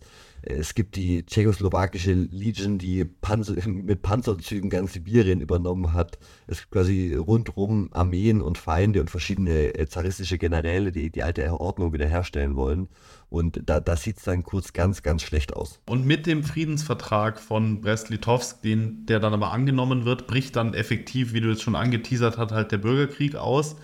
Es 0.49 0.75
gibt 0.75 0.95
die 0.95 1.25
tschechoslowakische 1.25 2.13
Legion, 2.13 2.77
die 2.77 3.03
Panzer, 3.03 3.55
mit 3.67 4.01
Panzerzügen 4.01 4.69
ganz 4.69 4.93
Sibirien 4.93 5.41
übernommen 5.41 5.93
hat. 5.93 6.17
Es 6.47 6.59
gibt 6.59 6.71
quasi 6.71 7.13
rundherum 7.15 7.89
Armeen 7.91 8.41
und 8.41 8.57
Feinde 8.57 9.01
und 9.01 9.09
verschiedene 9.09 9.77
äh, 9.77 9.87
zaristische 9.87 10.37
Generäle, 10.37 10.91
die 10.91 11.09
die 11.09 11.23
alte 11.23 11.51
Ordnung 11.59 11.91
wiederherstellen 11.91 12.55
wollen. 12.55 12.87
Und 13.29 13.61
da, 13.65 13.81
da 13.81 13.97
sieht 13.97 14.17
es 14.17 14.23
dann 14.23 14.43
kurz 14.43 14.71
ganz, 14.71 15.03
ganz 15.03 15.21
schlecht 15.21 15.53
aus. 15.53 15.81
Und 15.85 16.05
mit 16.05 16.25
dem 16.25 16.43
Friedensvertrag 16.43 17.41
von 17.41 17.81
Brest-Litovsk, 17.81 18.59
der 18.63 19.19
dann 19.19 19.33
aber 19.33 19.51
angenommen 19.51 20.05
wird, 20.05 20.27
bricht 20.27 20.55
dann 20.55 20.73
effektiv, 20.73 21.33
wie 21.33 21.41
du 21.41 21.51
es 21.51 21.61
schon 21.61 21.75
angeteasert 21.75 22.37
hast, 22.37 22.51
halt 22.53 22.71
der 22.71 22.77
Bürgerkrieg 22.77 23.35
aus, 23.35 23.75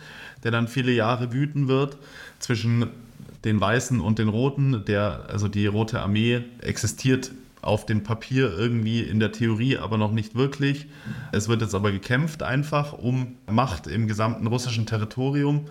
der 0.43 0.51
dann 0.51 0.69
viele 0.69 0.93
Jahre 0.93 1.33
wüten 1.33 1.67
wird 1.67 1.97
zwischen 2.39 2.87
den 3.43 3.59
Weißen 3.59 3.99
und 3.99 4.19
den 4.19 4.29
Roten. 4.29 4.85
Der, 4.85 5.25
also 5.29 5.47
die 5.47 5.67
Rote 5.67 6.01
Armee 6.01 6.43
existiert 6.61 7.31
auf 7.61 7.85
dem 7.85 8.03
Papier 8.03 8.53
irgendwie 8.57 9.01
in 9.01 9.19
der 9.19 9.31
Theorie, 9.31 9.77
aber 9.77 9.97
noch 9.97 10.11
nicht 10.11 10.35
wirklich. 10.35 10.87
Es 11.31 11.47
wird 11.47 11.61
jetzt 11.61 11.75
aber 11.75 11.91
gekämpft 11.91 12.43
einfach 12.43 12.93
um 12.93 13.35
Macht 13.49 13.87
im 13.87 14.07
gesamten 14.07 14.47
russischen 14.47 14.85
Territorium. 14.85 15.65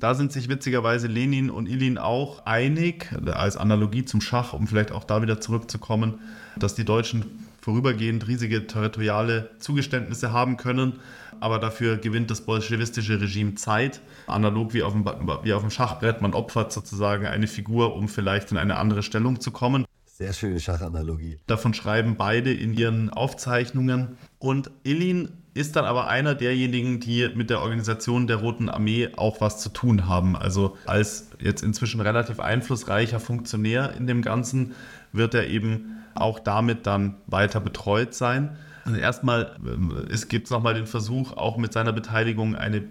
Da 0.00 0.14
sind 0.14 0.32
sich 0.32 0.48
witzigerweise 0.48 1.08
Lenin 1.08 1.50
und 1.50 1.68
Ilin 1.68 1.98
auch 1.98 2.46
einig, 2.46 3.12
als 3.26 3.56
Analogie 3.56 4.04
zum 4.04 4.20
Schach, 4.20 4.52
um 4.52 4.66
vielleicht 4.68 4.92
auch 4.92 5.04
da 5.04 5.22
wieder 5.22 5.40
zurückzukommen, 5.40 6.20
dass 6.56 6.74
die 6.74 6.84
Deutschen 6.84 7.24
vorübergehend 7.60 8.26
riesige 8.28 8.66
territoriale 8.66 9.50
Zugeständnisse 9.58 10.32
haben 10.32 10.56
können, 10.56 10.94
aber 11.40 11.58
dafür 11.58 11.96
gewinnt 11.96 12.30
das 12.30 12.40
bolschewistische 12.40 13.20
Regime 13.20 13.54
Zeit, 13.54 14.00
analog 14.26 14.74
wie 14.74 14.82
auf, 14.82 14.92
dem, 14.92 15.04
wie 15.42 15.52
auf 15.52 15.62
dem 15.62 15.70
Schachbrett. 15.70 16.22
Man 16.22 16.34
opfert 16.34 16.72
sozusagen 16.72 17.26
eine 17.26 17.46
Figur, 17.46 17.94
um 17.94 18.08
vielleicht 18.08 18.50
in 18.52 18.58
eine 18.58 18.76
andere 18.76 19.02
Stellung 19.02 19.40
zu 19.40 19.50
kommen. 19.50 19.84
Sehr 20.06 20.32
schöne 20.32 20.58
Schachanalogie. 20.58 21.38
Davon 21.46 21.74
schreiben 21.74 22.16
beide 22.16 22.52
in 22.52 22.74
ihren 22.74 23.08
Aufzeichnungen. 23.10 24.18
Und 24.40 24.70
Ilin 24.82 25.28
ist 25.54 25.76
dann 25.76 25.84
aber 25.84 26.08
einer 26.08 26.34
derjenigen, 26.34 27.00
die 27.00 27.28
mit 27.34 27.50
der 27.50 27.60
Organisation 27.60 28.26
der 28.26 28.36
Roten 28.36 28.68
Armee 28.68 29.10
auch 29.16 29.40
was 29.40 29.60
zu 29.60 29.68
tun 29.68 30.08
haben. 30.08 30.36
Also 30.36 30.76
als 30.86 31.28
jetzt 31.40 31.62
inzwischen 31.62 32.00
relativ 32.00 32.40
einflussreicher 32.40 33.20
Funktionär 33.20 33.94
in 33.96 34.06
dem 34.06 34.22
Ganzen 34.22 34.74
wird 35.12 35.34
er 35.34 35.46
eben 35.48 35.98
auch 36.14 36.38
damit 36.38 36.86
dann 36.86 37.16
weiter 37.26 37.60
betreut 37.60 38.14
sein. 38.14 38.56
Also 38.88 39.00
erstmal 39.00 39.56
äh, 39.64 40.12
es 40.12 40.28
gibt 40.28 40.50
nochmal 40.50 40.72
den 40.72 40.86
Versuch, 40.86 41.36
auch 41.36 41.58
mit 41.58 41.74
seiner 41.74 41.92
Beteiligung 41.92 42.56
eine 42.56 42.84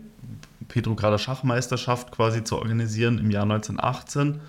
Petrograder 0.67 1.17
Schachmeisterschaft 1.17 2.11
quasi 2.11 2.43
zu 2.43 2.57
organisieren 2.57 3.17
im 3.17 3.31
Jahr 3.31 3.43
1918. 3.43 4.39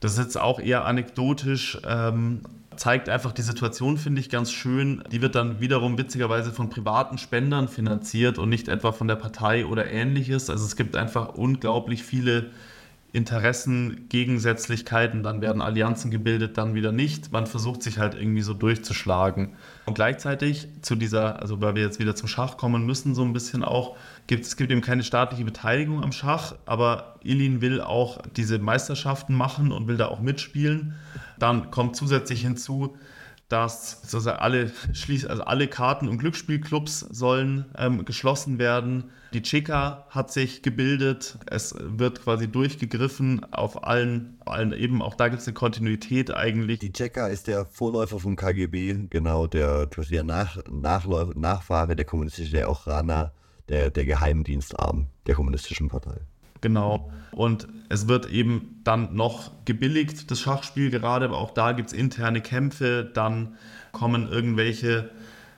Das 0.00 0.12
ist 0.12 0.18
jetzt 0.18 0.40
auch 0.40 0.58
eher 0.58 0.84
anekdotisch, 0.84 1.78
ähm, 1.86 2.40
zeigt 2.74 3.08
einfach 3.08 3.30
die 3.30 3.42
Situation, 3.42 3.98
finde 3.98 4.20
ich, 4.20 4.30
ganz 4.30 4.50
schön. 4.50 5.04
Die 5.12 5.22
wird 5.22 5.36
dann 5.36 5.60
wiederum 5.60 5.96
witzigerweise 5.96 6.50
von 6.50 6.70
privaten 6.70 7.18
Spendern 7.18 7.68
finanziert 7.68 8.38
und 8.38 8.48
nicht 8.48 8.66
etwa 8.66 8.90
von 8.90 9.06
der 9.06 9.14
Partei 9.14 9.66
oder 9.66 9.88
ähnliches. 9.88 10.50
Also 10.50 10.64
es 10.64 10.74
gibt 10.74 10.96
einfach 10.96 11.34
unglaublich 11.34 12.02
viele 12.02 12.50
Interessen, 13.14 14.08
Gegensätzlichkeiten, 14.08 15.22
dann 15.22 15.40
werden 15.40 15.62
Allianzen 15.62 16.10
gebildet, 16.10 16.58
dann 16.58 16.74
wieder 16.74 16.90
nicht. 16.90 17.30
Man 17.30 17.46
versucht 17.46 17.80
sich 17.84 17.98
halt 17.98 18.14
irgendwie 18.14 18.42
so 18.42 18.54
durchzuschlagen. 18.54 19.54
Und 19.86 19.94
gleichzeitig 19.94 20.66
zu 20.82 20.96
dieser, 20.96 21.40
also 21.40 21.60
weil 21.60 21.76
wir 21.76 21.82
jetzt 21.82 22.00
wieder 22.00 22.16
zum 22.16 22.26
Schach 22.26 22.56
kommen 22.56 22.84
müssen, 22.84 23.14
so 23.14 23.22
ein 23.22 23.32
bisschen 23.32 23.62
auch, 23.62 23.96
gibt 24.26 24.44
es 24.46 24.56
gibt 24.56 24.72
eben 24.72 24.80
keine 24.80 25.04
staatliche 25.04 25.44
Beteiligung 25.44 26.02
am 26.02 26.10
Schach, 26.10 26.56
aber 26.66 27.14
Ilin 27.22 27.60
will 27.60 27.80
auch 27.80 28.18
diese 28.36 28.58
Meisterschaften 28.58 29.34
machen 29.34 29.70
und 29.70 29.86
will 29.86 29.96
da 29.96 30.08
auch 30.08 30.20
mitspielen. 30.20 30.94
Dann 31.38 31.70
kommt 31.70 31.94
zusätzlich 31.94 32.42
hinzu, 32.42 32.96
dass 33.48 34.00
sozusagen 34.02 34.38
alle, 34.38 34.72
also 35.28 35.44
alle 35.44 35.68
Karten- 35.68 36.08
und 36.08 36.18
Glücksspielclubs 36.18 37.00
sollen 37.00 37.66
ähm, 37.76 38.04
geschlossen 38.04 38.58
werden. 38.58 39.10
Die 39.32 39.42
Cheka 39.42 40.06
hat 40.10 40.32
sich 40.32 40.62
gebildet. 40.62 41.38
Es 41.46 41.74
wird 41.78 42.22
quasi 42.22 42.48
durchgegriffen 42.48 43.44
auf 43.52 43.84
allen, 43.84 44.38
allen 44.46 44.72
eben, 44.72 45.02
auch 45.02 45.14
da 45.14 45.28
gibt 45.28 45.42
es 45.42 45.48
eine 45.48 45.54
Kontinuität 45.54 46.34
eigentlich. 46.34 46.78
Die 46.78 46.92
Cheka 46.92 47.26
ist 47.28 47.46
der 47.46 47.66
Vorläufer 47.66 48.18
vom 48.18 48.36
KGB, 48.36 49.08
genau, 49.10 49.46
der, 49.46 49.86
der 49.86 50.24
Nach, 50.24 50.56
Nachläufer, 50.70 51.38
Nachfahre 51.38 51.96
der 51.96 52.06
kommunistischen, 52.06 52.52
der 52.52 52.68
auch 52.68 52.86
Rana, 52.86 53.32
der, 53.68 53.90
der 53.90 54.04
Geheimdienstarm 54.04 55.08
der 55.26 55.34
kommunistischen 55.34 55.88
Partei. 55.88 56.20
Genau. 56.60 57.10
Und 57.32 57.68
es 57.94 58.08
wird 58.08 58.28
eben 58.30 58.80
dann 58.84 59.14
noch 59.14 59.52
gebilligt, 59.64 60.30
das 60.30 60.40
Schachspiel 60.40 60.90
gerade, 60.90 61.24
aber 61.26 61.38
auch 61.38 61.52
da 61.52 61.72
gibt 61.72 61.88
es 61.88 61.94
interne 61.94 62.40
Kämpfe, 62.40 63.10
dann 63.14 63.56
kommen 63.92 64.28
irgendwelche 64.28 65.10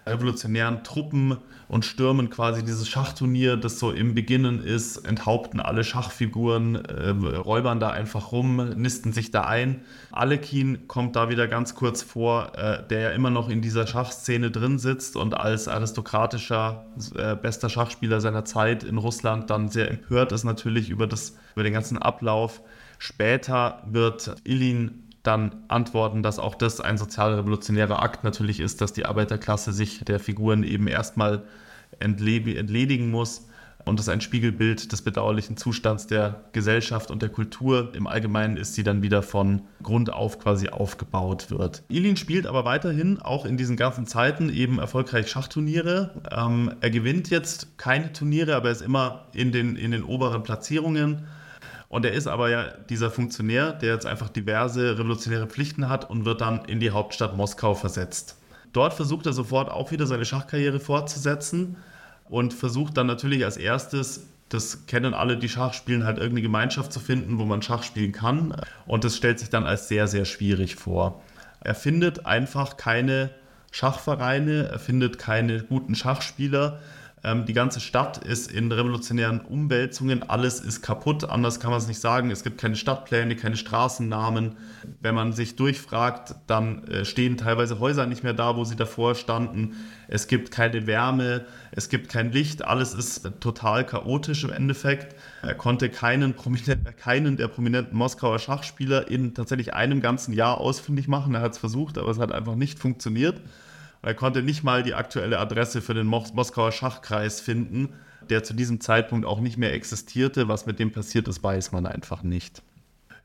revolutionären 0.06 0.84
Truppen 0.84 1.38
und 1.68 1.84
stürmen 1.84 2.30
quasi 2.30 2.64
dieses 2.64 2.88
Schachturnier, 2.88 3.56
das 3.56 3.78
so 3.78 3.90
im 3.90 4.14
Beginnen 4.14 4.62
ist, 4.62 4.98
enthaupten 4.98 5.60
alle 5.60 5.84
Schachfiguren, 5.84 6.76
äh, 6.76 7.10
räubern 7.10 7.80
da 7.80 7.90
einfach 7.90 8.32
rum, 8.32 8.56
nisten 8.76 9.12
sich 9.12 9.30
da 9.30 9.42
ein. 9.42 9.82
Alekin 10.12 10.86
kommt 10.86 11.16
da 11.16 11.28
wieder 11.28 11.48
ganz 11.48 11.74
kurz 11.74 12.02
vor, 12.02 12.52
äh, 12.56 12.86
der 12.88 13.00
ja 13.00 13.10
immer 13.10 13.30
noch 13.30 13.48
in 13.48 13.62
dieser 13.62 13.86
Schachszene 13.86 14.50
drin 14.50 14.78
sitzt 14.78 15.16
und 15.16 15.34
als 15.34 15.66
aristokratischer 15.68 16.86
äh, 17.16 17.34
bester 17.34 17.68
Schachspieler 17.68 18.20
seiner 18.20 18.44
Zeit 18.44 18.84
in 18.84 18.98
Russland 18.98 19.50
dann 19.50 19.68
sehr 19.68 19.90
empört 19.90 20.32
ist 20.32 20.44
natürlich 20.44 20.88
über, 20.90 21.06
das, 21.06 21.36
über 21.54 21.64
den 21.64 21.72
ganzen 21.72 21.98
Ablauf. 21.98 22.62
Später 22.98 23.82
wird 23.86 24.36
Ilin 24.44 25.05
dann 25.26 25.64
antworten, 25.68 26.22
dass 26.22 26.38
auch 26.38 26.54
das 26.54 26.80
ein 26.80 26.98
sozialrevolutionärer 26.98 28.02
Akt 28.02 28.24
natürlich 28.24 28.60
ist, 28.60 28.80
dass 28.80 28.92
die 28.92 29.06
Arbeiterklasse 29.06 29.72
sich 29.72 30.04
der 30.04 30.20
Figuren 30.20 30.62
eben 30.62 30.86
erstmal 30.86 31.44
entledigen 31.98 33.10
muss 33.10 33.46
und 33.86 34.00
das 34.00 34.08
ein 34.08 34.20
Spiegelbild 34.20 34.90
des 34.92 35.02
bedauerlichen 35.02 35.56
Zustands 35.56 36.06
der 36.08 36.44
Gesellschaft 36.52 37.10
und 37.10 37.22
der 37.22 37.28
Kultur 37.28 37.92
im 37.94 38.06
Allgemeinen 38.06 38.56
ist, 38.56 38.76
die 38.76 38.82
dann 38.82 39.02
wieder 39.02 39.22
von 39.22 39.62
Grund 39.82 40.12
auf 40.12 40.40
quasi 40.40 40.68
aufgebaut 40.68 41.50
wird. 41.50 41.84
Ilin 41.88 42.16
spielt 42.16 42.46
aber 42.46 42.64
weiterhin 42.64 43.20
auch 43.20 43.46
in 43.46 43.56
diesen 43.56 43.76
ganzen 43.76 44.06
Zeiten 44.06 44.50
eben 44.50 44.80
erfolgreich 44.80 45.28
Schachturniere. 45.28 46.10
Ähm, 46.30 46.74
er 46.80 46.90
gewinnt 46.90 47.30
jetzt 47.30 47.78
keine 47.78 48.12
Turniere, 48.12 48.56
aber 48.56 48.66
er 48.68 48.72
ist 48.72 48.82
immer 48.82 49.26
in 49.32 49.52
den, 49.52 49.76
in 49.76 49.92
den 49.92 50.02
oberen 50.02 50.42
Platzierungen 50.42 51.26
und 51.88 52.04
er 52.04 52.12
ist 52.12 52.26
aber 52.26 52.50
ja 52.50 52.68
dieser 52.88 53.10
Funktionär, 53.10 53.72
der 53.72 53.94
jetzt 53.94 54.06
einfach 54.06 54.28
diverse 54.28 54.98
revolutionäre 54.98 55.46
Pflichten 55.46 55.88
hat 55.88 56.08
und 56.10 56.24
wird 56.24 56.40
dann 56.40 56.64
in 56.64 56.80
die 56.80 56.90
Hauptstadt 56.90 57.36
Moskau 57.36 57.74
versetzt. 57.74 58.36
Dort 58.72 58.94
versucht 58.94 59.26
er 59.26 59.32
sofort 59.32 59.70
auch 59.70 59.90
wieder 59.90 60.06
seine 60.06 60.24
Schachkarriere 60.24 60.80
fortzusetzen 60.80 61.76
und 62.28 62.52
versucht 62.52 62.96
dann 62.96 63.06
natürlich 63.06 63.44
als 63.44 63.56
erstes, 63.56 64.26
das 64.48 64.86
kennen 64.86 65.14
alle, 65.14 65.36
die 65.36 65.48
Schach 65.48 65.74
spielen, 65.74 66.04
halt 66.04 66.18
irgendeine 66.18 66.42
Gemeinschaft 66.42 66.92
zu 66.92 67.00
finden, 67.00 67.38
wo 67.38 67.44
man 67.44 67.62
Schach 67.62 67.82
spielen 67.82 68.12
kann. 68.12 68.54
Und 68.86 69.04
das 69.04 69.16
stellt 69.16 69.38
sich 69.38 69.50
dann 69.50 69.64
als 69.64 69.88
sehr, 69.88 70.06
sehr 70.06 70.24
schwierig 70.24 70.76
vor. 70.76 71.22
Er 71.60 71.74
findet 71.74 72.26
einfach 72.26 72.76
keine 72.76 73.30
Schachvereine, 73.72 74.68
er 74.68 74.78
findet 74.78 75.18
keine 75.18 75.62
guten 75.64 75.94
Schachspieler, 75.94 76.80
die 77.34 77.54
ganze 77.54 77.80
Stadt 77.80 78.18
ist 78.18 78.52
in 78.52 78.70
revolutionären 78.70 79.40
Umwälzungen, 79.40 80.22
alles 80.22 80.60
ist 80.60 80.80
kaputt, 80.80 81.24
anders 81.24 81.58
kann 81.58 81.70
man 81.70 81.80
es 81.80 81.88
nicht 81.88 81.98
sagen. 81.98 82.30
Es 82.30 82.44
gibt 82.44 82.56
keine 82.56 82.76
Stadtpläne, 82.76 83.34
keine 83.34 83.56
Straßennamen. 83.56 84.56
Wenn 85.00 85.16
man 85.16 85.32
sich 85.32 85.56
durchfragt, 85.56 86.36
dann 86.46 86.84
äh, 86.84 87.04
stehen 87.04 87.36
teilweise 87.36 87.80
Häuser 87.80 88.06
nicht 88.06 88.22
mehr 88.22 88.32
da, 88.32 88.54
wo 88.54 88.62
sie 88.62 88.76
davor 88.76 89.16
standen. 89.16 89.74
Es 90.06 90.28
gibt 90.28 90.52
keine 90.52 90.86
Wärme, 90.86 91.46
es 91.72 91.88
gibt 91.88 92.10
kein 92.10 92.30
Licht, 92.30 92.64
alles 92.64 92.94
ist 92.94 93.28
total 93.40 93.84
chaotisch 93.84 94.44
im 94.44 94.50
Endeffekt. 94.50 95.16
Er 95.42 95.54
konnte 95.54 95.88
keinen, 95.88 96.34
keinen 96.96 97.36
der 97.36 97.48
prominenten 97.48 97.98
Moskauer 97.98 98.38
Schachspieler 98.38 99.10
in 99.10 99.34
tatsächlich 99.34 99.74
einem 99.74 100.00
ganzen 100.00 100.32
Jahr 100.32 100.60
ausfindig 100.60 101.08
machen. 101.08 101.34
Er 101.34 101.40
hat 101.40 101.52
es 101.52 101.58
versucht, 101.58 101.98
aber 101.98 102.10
es 102.12 102.20
hat 102.20 102.30
einfach 102.30 102.54
nicht 102.54 102.78
funktioniert. 102.78 103.40
Er 104.06 104.14
konnte 104.14 104.40
nicht 104.40 104.62
mal 104.62 104.84
die 104.84 104.94
aktuelle 104.94 105.40
Adresse 105.40 105.82
für 105.82 105.92
den 105.92 106.06
Mos 106.06 106.32
Moskauer 106.32 106.70
Schachkreis 106.70 107.40
finden, 107.40 107.88
der 108.30 108.44
zu 108.44 108.54
diesem 108.54 108.80
Zeitpunkt 108.80 109.26
auch 109.26 109.40
nicht 109.40 109.56
mehr 109.56 109.74
existierte. 109.74 110.46
Was 110.46 110.64
mit 110.64 110.78
dem 110.78 110.92
passiert 110.92 111.26
ist, 111.26 111.42
weiß 111.42 111.72
man 111.72 111.86
einfach 111.86 112.22
nicht. 112.22 112.62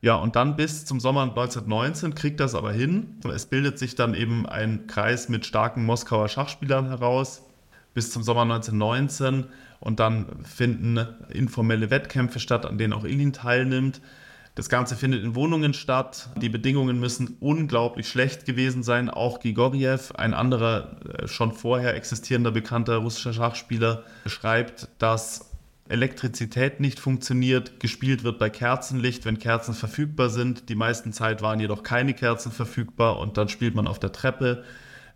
Ja, 0.02 0.16
und 0.16 0.36
dann 0.36 0.56
bis 0.56 0.84
zum 0.86 1.00
Sommer 1.00 1.22
1919 1.22 2.16
kriegt 2.16 2.40
das 2.40 2.56
aber 2.56 2.72
hin. 2.72 3.20
Es 3.32 3.46
bildet 3.46 3.78
sich 3.78 3.94
dann 3.94 4.16
eben 4.16 4.48
ein 4.48 4.88
Kreis 4.88 5.30
mit 5.30 5.46
starken 5.46 5.86
Moskauer 5.86 6.28
Schachspielern 6.28 6.88
heraus 6.88 7.44
bis 7.94 8.12
zum 8.12 8.24
Sommer 8.24 8.42
1919 8.42 9.46
und 9.82 10.00
dann 10.00 10.44
finden 10.46 10.98
informelle 11.30 11.92
Wettkämpfe 11.92 12.40
statt, 12.40 12.66
an 12.66 12.80
denen 12.80 12.94
auch 12.94 13.04
Ilin 13.04 13.34
teilnimmt. 13.34 14.02
Das 14.56 14.68
Ganze 14.68 14.98
findet 14.98 15.24
in 15.24 15.34
Wohnungen 15.34 15.74
statt. 15.74 16.30
Die 16.42 16.50
Bedingungen 16.50 17.00
müssen 17.00 17.38
unglaublich 17.40 18.10
schlecht 18.10 18.46
gewesen 18.46 18.84
sein. 18.84 19.10
Auch 19.10 19.40
Grigoriev, 19.40 20.12
ein 20.16 20.34
anderer 20.34 20.98
äh, 21.06 21.28
schon 21.28 21.54
vorher 21.54 21.96
existierender 21.96 22.52
bekannter 22.52 22.98
russischer 22.98 23.32
Schachspieler, 23.32 24.04
beschreibt, 24.26 24.90
dass 24.98 25.52
Elektrizität 25.88 26.80
nicht 26.80 27.00
funktioniert, 27.00 27.80
gespielt 27.80 28.24
wird 28.24 28.40
bei 28.40 28.50
Kerzenlicht, 28.50 29.26
wenn 29.26 29.40
Kerzen 29.40 29.74
verfügbar 29.74 30.30
sind. 30.30 30.68
Die 30.70 30.76
meisten 30.76 31.14
Zeit 31.14 31.42
waren 31.42 31.60
jedoch 31.60 31.84
keine 31.84 32.14
Kerzen 32.14 32.52
verfügbar 32.52 33.20
und 33.20 33.38
dann 33.38 33.50
spielt 33.50 33.76
man 33.76 33.88
auf 33.88 34.00
der 34.00 34.12
Treppe. 34.12 34.64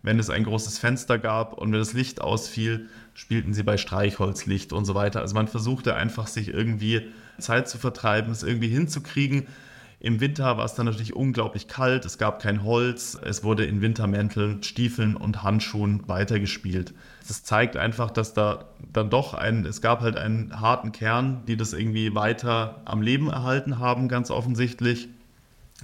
Wenn 0.02 0.18
es 0.18 0.30
ein 0.30 0.44
großes 0.44 0.78
Fenster 0.78 1.18
gab 1.18 1.54
und 1.54 1.72
wenn 1.72 1.78
das 1.78 1.92
Licht 1.92 2.20
ausfiel, 2.20 2.88
spielten 3.16 3.54
sie 3.54 3.62
bei 3.62 3.78
Streichholzlicht 3.78 4.74
und 4.74 4.84
so 4.84 4.94
weiter. 4.94 5.20
Also 5.20 5.34
man 5.34 5.48
versuchte 5.48 5.96
einfach 5.96 6.26
sich 6.26 6.48
irgendwie 6.48 7.00
Zeit 7.38 7.66
zu 7.66 7.78
vertreiben, 7.78 8.30
es 8.30 8.42
irgendwie 8.42 8.68
hinzukriegen. 8.68 9.46
Im 10.00 10.20
Winter 10.20 10.58
war 10.58 10.66
es 10.66 10.74
dann 10.74 10.84
natürlich 10.84 11.16
unglaublich 11.16 11.66
kalt, 11.66 12.04
es 12.04 12.18
gab 12.18 12.42
kein 12.42 12.62
Holz, 12.62 13.18
es 13.20 13.42
wurde 13.42 13.64
in 13.64 13.80
Wintermänteln, 13.80 14.62
Stiefeln 14.62 15.16
und 15.16 15.42
Handschuhen 15.42 16.06
weitergespielt. 16.06 16.92
Das 17.26 17.42
zeigt 17.42 17.78
einfach, 17.78 18.10
dass 18.10 18.34
da 18.34 18.66
dann 18.92 19.08
doch 19.08 19.32
ein, 19.32 19.64
es 19.64 19.80
gab 19.80 20.02
halt 20.02 20.18
einen 20.18 20.60
harten 20.60 20.92
Kern, 20.92 21.42
die 21.48 21.56
das 21.56 21.72
irgendwie 21.72 22.14
weiter 22.14 22.82
am 22.84 23.00
Leben 23.00 23.30
erhalten 23.30 23.78
haben, 23.78 24.08
ganz 24.08 24.30
offensichtlich. 24.30 25.08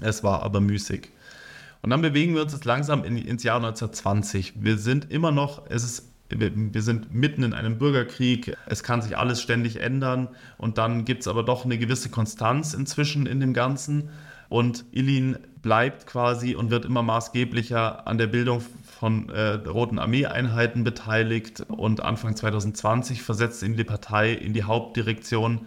Es 0.03 0.22
war 0.22 0.43
aber 0.43 0.61
müßig. 0.61 1.09
Und 1.80 1.89
dann 1.89 2.03
bewegen 2.03 2.35
wir 2.35 2.43
uns 2.43 2.53
jetzt 2.53 2.66
langsam 2.66 3.05
in, 3.05 3.16
ins 3.16 3.43
Jahr 3.43 3.57
1920. 3.57 4.53
Wir 4.57 4.76
sind 4.76 5.11
immer 5.11 5.33
noch, 5.33 5.62
es 5.70 5.83
ist 5.83 6.11
wir 6.35 6.83
sind 6.83 7.14
mitten 7.14 7.43
in 7.43 7.55
einem 7.55 7.78
Bürgerkrieg, 7.78 8.57
es 8.66 8.83
kann 8.83 9.03
sich 9.03 9.16
alles 9.16 9.41
ständig 9.41 9.80
ändern. 9.80 10.28
Und 10.59 10.78
dann 10.78 11.05
gibt 11.05 11.22
es 11.22 11.28
aber 11.28 11.43
doch 11.43 11.64
eine 11.64 11.78
gewisse 11.78 12.11
Konstanz 12.11 12.74
inzwischen 12.74 13.26
in 13.26 13.41
dem 13.41 13.55
Ganzen. 13.55 14.11
Und 14.49 14.85
Ilin 14.93 15.39
bleibt 15.62 16.07
quasi 16.07 16.55
und 16.55 16.70
wird 16.70 16.85
immer 16.85 17.03
maßgeblicher 17.03 18.07
an 18.07 18.18
der 18.18 18.26
Bildung 18.26 18.62
von 18.99 19.28
äh, 19.30 19.55
Roten 19.55 19.99
Armeeeinheiten 19.99 20.85
beteiligt. 20.85 21.64
Und 21.68 22.03
Anfang 22.03 22.37
2020 22.37 23.22
versetzt 23.22 23.62
ihn 23.62 23.76
die 23.76 23.85
Partei 23.85 24.33
in 24.33 24.53
die 24.53 24.64
Hauptdirektion 24.64 25.66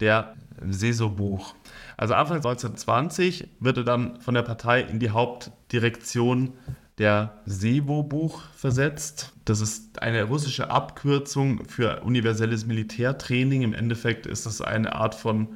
der 0.00 0.34
Seso-Buch. 0.66 1.54
Also 1.96 2.14
Anfang 2.14 2.38
1920 2.38 3.48
wird 3.60 3.78
er 3.78 3.84
dann 3.84 4.20
von 4.20 4.34
der 4.34 4.42
Partei 4.42 4.80
in 4.80 4.98
die 4.98 5.10
Hauptdirektion 5.10 6.54
der 6.98 7.40
SEWO-Buch 7.46 8.42
versetzt. 8.54 9.32
Das 9.44 9.60
ist 9.60 10.00
eine 10.00 10.24
russische 10.24 10.70
Abkürzung 10.70 11.64
für 11.66 12.02
universelles 12.02 12.66
Militärtraining. 12.66 13.62
Im 13.62 13.74
Endeffekt 13.74 14.26
ist 14.26 14.46
das 14.46 14.60
eine 14.60 14.94
Art 14.94 15.14
von 15.14 15.48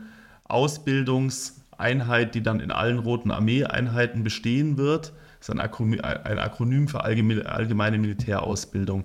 Ausbildungseinheit, 0.45 2.35
die 2.35 2.43
dann 2.43 2.61
in 2.61 2.73
allen 2.73 2.99
Roten 2.99 3.31
Armeeeinheiten 3.31 4.25
bestehen 4.25 4.79
wird. 4.79 5.13
Das 5.39 5.49
ist 5.49 5.55
ein 5.55 5.61
Akronym, 5.61 6.01
ein 6.01 6.39
Akronym 6.41 6.89
für 6.89 7.05
allgemeine 7.05 7.99
Militärausbildung. 7.99 9.05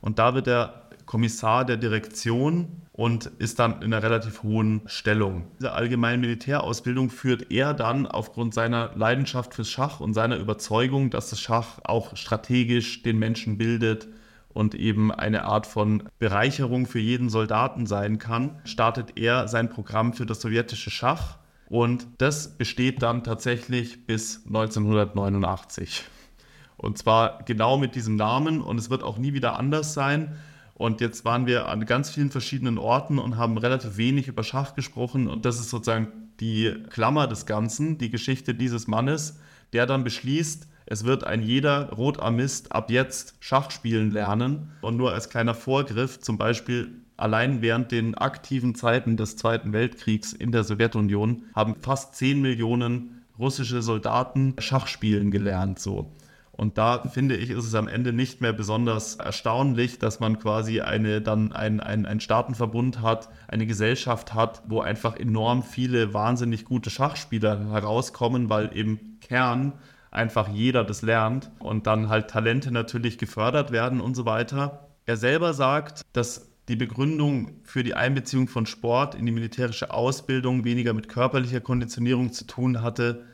Und 0.00 0.18
da 0.18 0.34
wird 0.34 0.46
der 0.46 0.82
Kommissar 1.04 1.64
der 1.64 1.76
Direktion 1.76 2.82
und 2.96 3.26
ist 3.38 3.58
dann 3.58 3.82
in 3.82 3.92
einer 3.92 4.02
relativ 4.02 4.42
hohen 4.42 4.80
Stellung. 4.86 5.46
Diese 5.58 5.72
allgemeine 5.72 6.18
Militärausbildung 6.18 7.10
führt 7.10 7.50
er 7.50 7.74
dann 7.74 8.06
aufgrund 8.06 8.54
seiner 8.54 8.92
Leidenschaft 8.96 9.54
fürs 9.54 9.70
Schach 9.70 10.00
und 10.00 10.14
seiner 10.14 10.36
Überzeugung, 10.36 11.10
dass 11.10 11.30
das 11.30 11.40
Schach 11.40 11.78
auch 11.84 12.16
strategisch 12.16 13.02
den 13.02 13.18
Menschen 13.18 13.58
bildet 13.58 14.08
und 14.48 14.74
eben 14.74 15.12
eine 15.12 15.44
Art 15.44 15.66
von 15.66 16.04
Bereicherung 16.18 16.86
für 16.86 16.98
jeden 16.98 17.28
Soldaten 17.28 17.86
sein 17.86 18.18
kann, 18.18 18.58
startet 18.64 19.18
er 19.18 19.46
sein 19.48 19.68
Programm 19.68 20.14
für 20.14 20.24
das 20.24 20.40
sowjetische 20.40 20.90
Schach 20.90 21.36
und 21.68 22.06
das 22.18 22.56
besteht 22.56 23.02
dann 23.02 23.24
tatsächlich 23.24 24.06
bis 24.06 24.46
1989. 24.46 26.04
Und 26.78 26.96
zwar 26.96 27.42
genau 27.44 27.76
mit 27.76 27.94
diesem 27.94 28.16
Namen 28.16 28.62
und 28.62 28.78
es 28.78 28.88
wird 28.88 29.02
auch 29.02 29.18
nie 29.18 29.34
wieder 29.34 29.58
anders 29.58 29.92
sein. 29.92 30.36
Und 30.76 31.00
jetzt 31.00 31.24
waren 31.24 31.46
wir 31.46 31.68
an 31.68 31.86
ganz 31.86 32.10
vielen 32.10 32.30
verschiedenen 32.30 32.76
Orten 32.76 33.18
und 33.18 33.38
haben 33.38 33.56
relativ 33.56 33.96
wenig 33.96 34.28
über 34.28 34.42
Schach 34.42 34.74
gesprochen. 34.74 35.26
Und 35.26 35.46
das 35.46 35.58
ist 35.58 35.70
sozusagen 35.70 36.08
die 36.38 36.74
Klammer 36.90 37.26
des 37.26 37.46
Ganzen, 37.46 37.96
die 37.96 38.10
Geschichte 38.10 38.54
dieses 38.54 38.86
Mannes, 38.86 39.38
der 39.72 39.86
dann 39.86 40.04
beschließt, 40.04 40.68
es 40.84 41.04
wird 41.04 41.24
ein 41.24 41.42
jeder 41.42 41.90
Rotarmist 41.92 42.72
ab 42.72 42.90
jetzt 42.90 43.36
Schach 43.40 43.70
spielen 43.70 44.10
lernen. 44.10 44.70
Und 44.82 44.98
nur 44.98 45.14
als 45.14 45.30
kleiner 45.30 45.54
Vorgriff, 45.54 46.20
zum 46.20 46.36
Beispiel 46.36 46.90
allein 47.16 47.62
während 47.62 47.90
den 47.90 48.14
aktiven 48.14 48.74
Zeiten 48.74 49.16
des 49.16 49.36
Zweiten 49.38 49.72
Weltkriegs 49.72 50.34
in 50.34 50.52
der 50.52 50.62
Sowjetunion 50.62 51.44
haben 51.54 51.76
fast 51.80 52.16
10 52.16 52.42
Millionen 52.42 53.24
russische 53.38 53.80
Soldaten 53.80 54.54
Schach 54.58 54.88
spielen 54.88 55.30
gelernt. 55.30 55.78
So. 55.78 56.12
Und 56.56 56.78
da 56.78 57.02
finde 57.02 57.36
ich, 57.36 57.50
ist 57.50 57.64
es 57.64 57.74
am 57.74 57.86
Ende 57.86 58.12
nicht 58.12 58.40
mehr 58.40 58.54
besonders 58.54 59.16
erstaunlich, 59.16 59.98
dass 59.98 60.20
man 60.20 60.38
quasi 60.38 60.80
eine, 60.80 61.20
dann 61.20 61.52
ein, 61.52 61.80
ein, 61.80 62.06
ein 62.06 62.20
Staatenverbund 62.20 63.02
hat, 63.02 63.28
eine 63.46 63.66
Gesellschaft 63.66 64.32
hat, 64.32 64.62
wo 64.66 64.80
einfach 64.80 65.16
enorm 65.16 65.62
viele 65.62 66.14
wahnsinnig 66.14 66.64
gute 66.64 66.88
Schachspieler 66.88 67.70
herauskommen, 67.70 68.48
weil 68.48 68.66
im 68.68 69.20
Kern 69.20 69.74
einfach 70.10 70.48
jeder 70.48 70.82
das 70.82 71.02
lernt 71.02 71.50
und 71.58 71.86
dann 71.86 72.08
halt 72.08 72.30
Talente 72.30 72.70
natürlich 72.70 73.18
gefördert 73.18 73.70
werden 73.70 74.00
und 74.00 74.14
so 74.14 74.24
weiter. 74.24 74.88
Er 75.04 75.18
selber 75.18 75.52
sagt, 75.52 76.02
dass 76.14 76.50
die 76.68 76.76
Begründung 76.76 77.60
für 77.62 77.84
die 77.84 77.94
Einbeziehung 77.94 78.48
von 78.48 78.66
Sport 78.66 79.14
in 79.14 79.26
die 79.26 79.32
militärische 79.32 79.92
Ausbildung 79.92 80.64
weniger 80.64 80.94
mit 80.94 81.08
körperlicher 81.08 81.60
Konditionierung 81.60 82.32
zu 82.32 82.46
tun 82.46 82.82
hatte, 82.82 83.24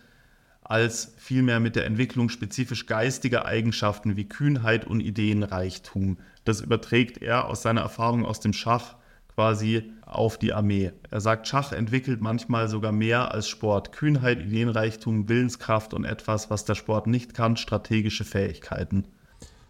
als 0.73 1.13
vielmehr 1.19 1.61
mit 1.61 1.77
der 1.77 1.85
Entwicklung 1.85 2.31
spezifisch 2.31 2.87
geistiger 2.87 3.45
Eigenschaften 3.45 4.17
wie 4.17 4.27
Kühnheit 4.27 4.87
und 4.87 5.01
Ideenreichtum. 5.01 6.17
Das 6.47 6.63
überträgt 6.63 7.19
er 7.19 7.47
aus 7.49 7.61
seiner 7.61 7.83
Erfahrung 7.83 8.25
aus 8.25 8.41
dem 8.41 8.55
Schach 8.55 8.97
quasi 9.35 9.93
auf 10.01 10.39
die 10.39 10.55
Armee. 10.55 10.93
Er 11.11 11.21
sagt, 11.21 11.47
Schach 11.47 11.73
entwickelt 11.73 12.23
manchmal 12.23 12.69
sogar 12.69 12.91
mehr 12.91 13.35
als 13.35 13.49
Sport. 13.49 13.93
Kühnheit, 13.93 14.41
Ideenreichtum, 14.41 15.29
Willenskraft 15.29 15.93
und 15.93 16.07
etwas, 16.07 16.49
was 16.49 16.65
der 16.65 16.75
Sport 16.75 17.07
nicht 17.07 17.35
kann, 17.35 17.59
strategische 17.59 18.25
Fähigkeiten. 18.25 19.05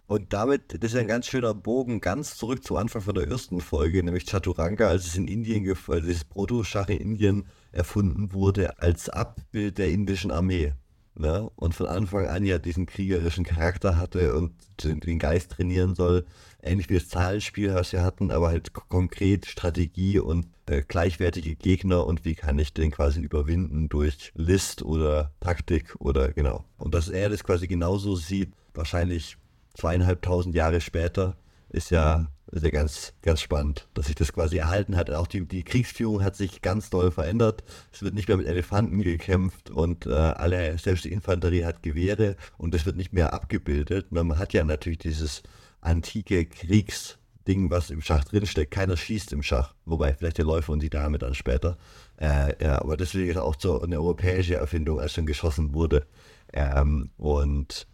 Und 0.07 0.33
damit, 0.33 0.85
das 0.85 0.93
ist 0.93 1.01
ein 1.01 1.09
ganz 1.09 1.27
schöner 1.27 1.53
Bogen 1.53 2.01
ganz 2.01 2.37
zurück 2.37 2.63
zu 2.63 2.77
Anfang 2.77 3.03
von 3.03 3.17
der 3.17 3.27
ersten 3.27 3.61
Folge, 3.61 4.05
nämlich 4.05 4.27
Chaturanga, 4.27 4.87
als 4.87 5.07
es 5.07 5.17
in 5.17 5.27
Indien, 5.27 5.69
als 5.69 6.07
das 6.07 6.25
Proto-Schach 6.25 6.89
in 6.91 6.99
Indien 6.99 7.47
erfunden 7.73 8.33
wurde, 8.33 8.79
als 8.79 9.09
Abbild 9.09 9.79
der 9.79 9.89
indischen 9.89 10.31
Armee. 10.31 10.75
Ne? 11.15 11.51
Und 11.57 11.75
von 11.75 11.87
Anfang 11.87 12.27
an 12.27 12.45
ja 12.45 12.59
diesen 12.59 12.87
kriegerischen 12.87 13.45
Charakter 13.45 13.99
hatte 13.99 14.35
und 14.35 14.53
den 14.83 15.19
Geist 15.19 15.53
trainieren 15.53 15.95
soll 15.95 16.25
ähnlich 16.63 16.89
wie 16.89 16.95
das 16.95 17.09
Zahlenspiel, 17.09 17.75
was 17.75 17.93
wir 17.93 18.03
hatten, 18.03 18.31
aber 18.31 18.49
halt 18.49 18.73
konkret 18.73 19.47
Strategie 19.47 20.19
und 20.19 20.47
äh, 20.67 20.83
gleichwertige 20.83 21.57
Gegner 21.57 22.07
und 22.07 22.25
wie 22.25 22.35
kann 22.35 22.59
ich 22.59 22.73
den 22.73 22.91
quasi 22.91 23.21
überwinden 23.21 23.89
durch 23.89 24.33
List 24.35 24.83
oder 24.83 25.33
Taktik 25.41 25.97
oder 25.99 26.33
genau. 26.33 26.65
Und 26.79 26.95
dass 26.95 27.09
er 27.09 27.29
das 27.29 27.45
quasi 27.45 27.67
genauso 27.67 28.17
sieht, 28.17 28.53
wahrscheinlich 28.75 29.37
zweieinhalbtausend 29.75 30.55
Jahre 30.55 30.81
später, 30.81 31.37
ist 31.69 31.91
ja, 31.91 32.29
ist 32.53 32.65
ja 32.65 32.71
ganz, 32.71 33.15
ganz 33.23 33.41
spannend, 33.41 33.89
dass 33.95 34.07
sich 34.07 34.15
das 34.15 34.33
quasi 34.33 34.59
erhalten 34.59 34.97
hat. 34.97 35.11
Auch 35.11 35.27
die, 35.27 35.47
die 35.47 35.63
Kriegsführung 35.63 36.23
hat 36.23 36.37
sich 36.37 36.61
ganz 36.61 36.91
doll 36.91 37.11
verändert. 37.11 37.65
Es 37.93 38.03
wird 38.03 38.15
nicht 38.15 38.29
mehr 38.29 38.37
mit 38.37 38.47
Elefanten 38.47 39.01
gekämpft 39.01 39.71
und 39.71 40.07
äh, 40.07 40.11
alle, 40.11 40.77
selbst 40.79 41.05
die 41.05 41.13
Infanterie 41.13 41.65
hat 41.65 41.83
Gewehre 41.83 42.37
und 42.59 42.75
es 42.75 42.85
wird 42.85 42.97
nicht 42.97 43.13
mehr 43.13 43.33
abgebildet. 43.33 44.13
Man 44.13 44.39
hat 44.39 44.53
ja 44.53 44.65
natürlich 44.65 44.99
dieses 44.99 45.43
antike 45.81 46.45
Kriegsding, 46.45 47.71
was 47.71 47.89
im 47.89 48.03
Schach 48.03 48.25
drinsteckt. 48.25 48.71
Keiner 48.71 48.99
schießt 48.99 49.33
im 49.33 49.43
Schach, 49.43 49.75
wobei 49.87 50.13
vielleicht 50.13 50.37
der 50.37 50.45
Läufer 50.45 50.73
und 50.73 50.83
die 50.83 50.91
Dame 50.91 51.19
dann 51.19 51.35
später. 51.35 51.79
Äh, 52.21 52.63
ja, 52.63 52.83
aber 52.83 52.99
deswegen 52.99 53.31
ist 53.31 53.39
auch 53.39 53.57
so 53.59 53.81
eine 53.81 53.97
europäische 53.97 54.57
Erfindung, 54.57 55.01
als 55.01 55.15
schon 55.15 55.27
geschossen 55.27 55.73
wurde. 55.73 56.07
Ähm, 56.53 57.11
und 57.17 57.87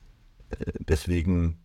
äh, 0.51 0.73
deswegen, 0.81 1.59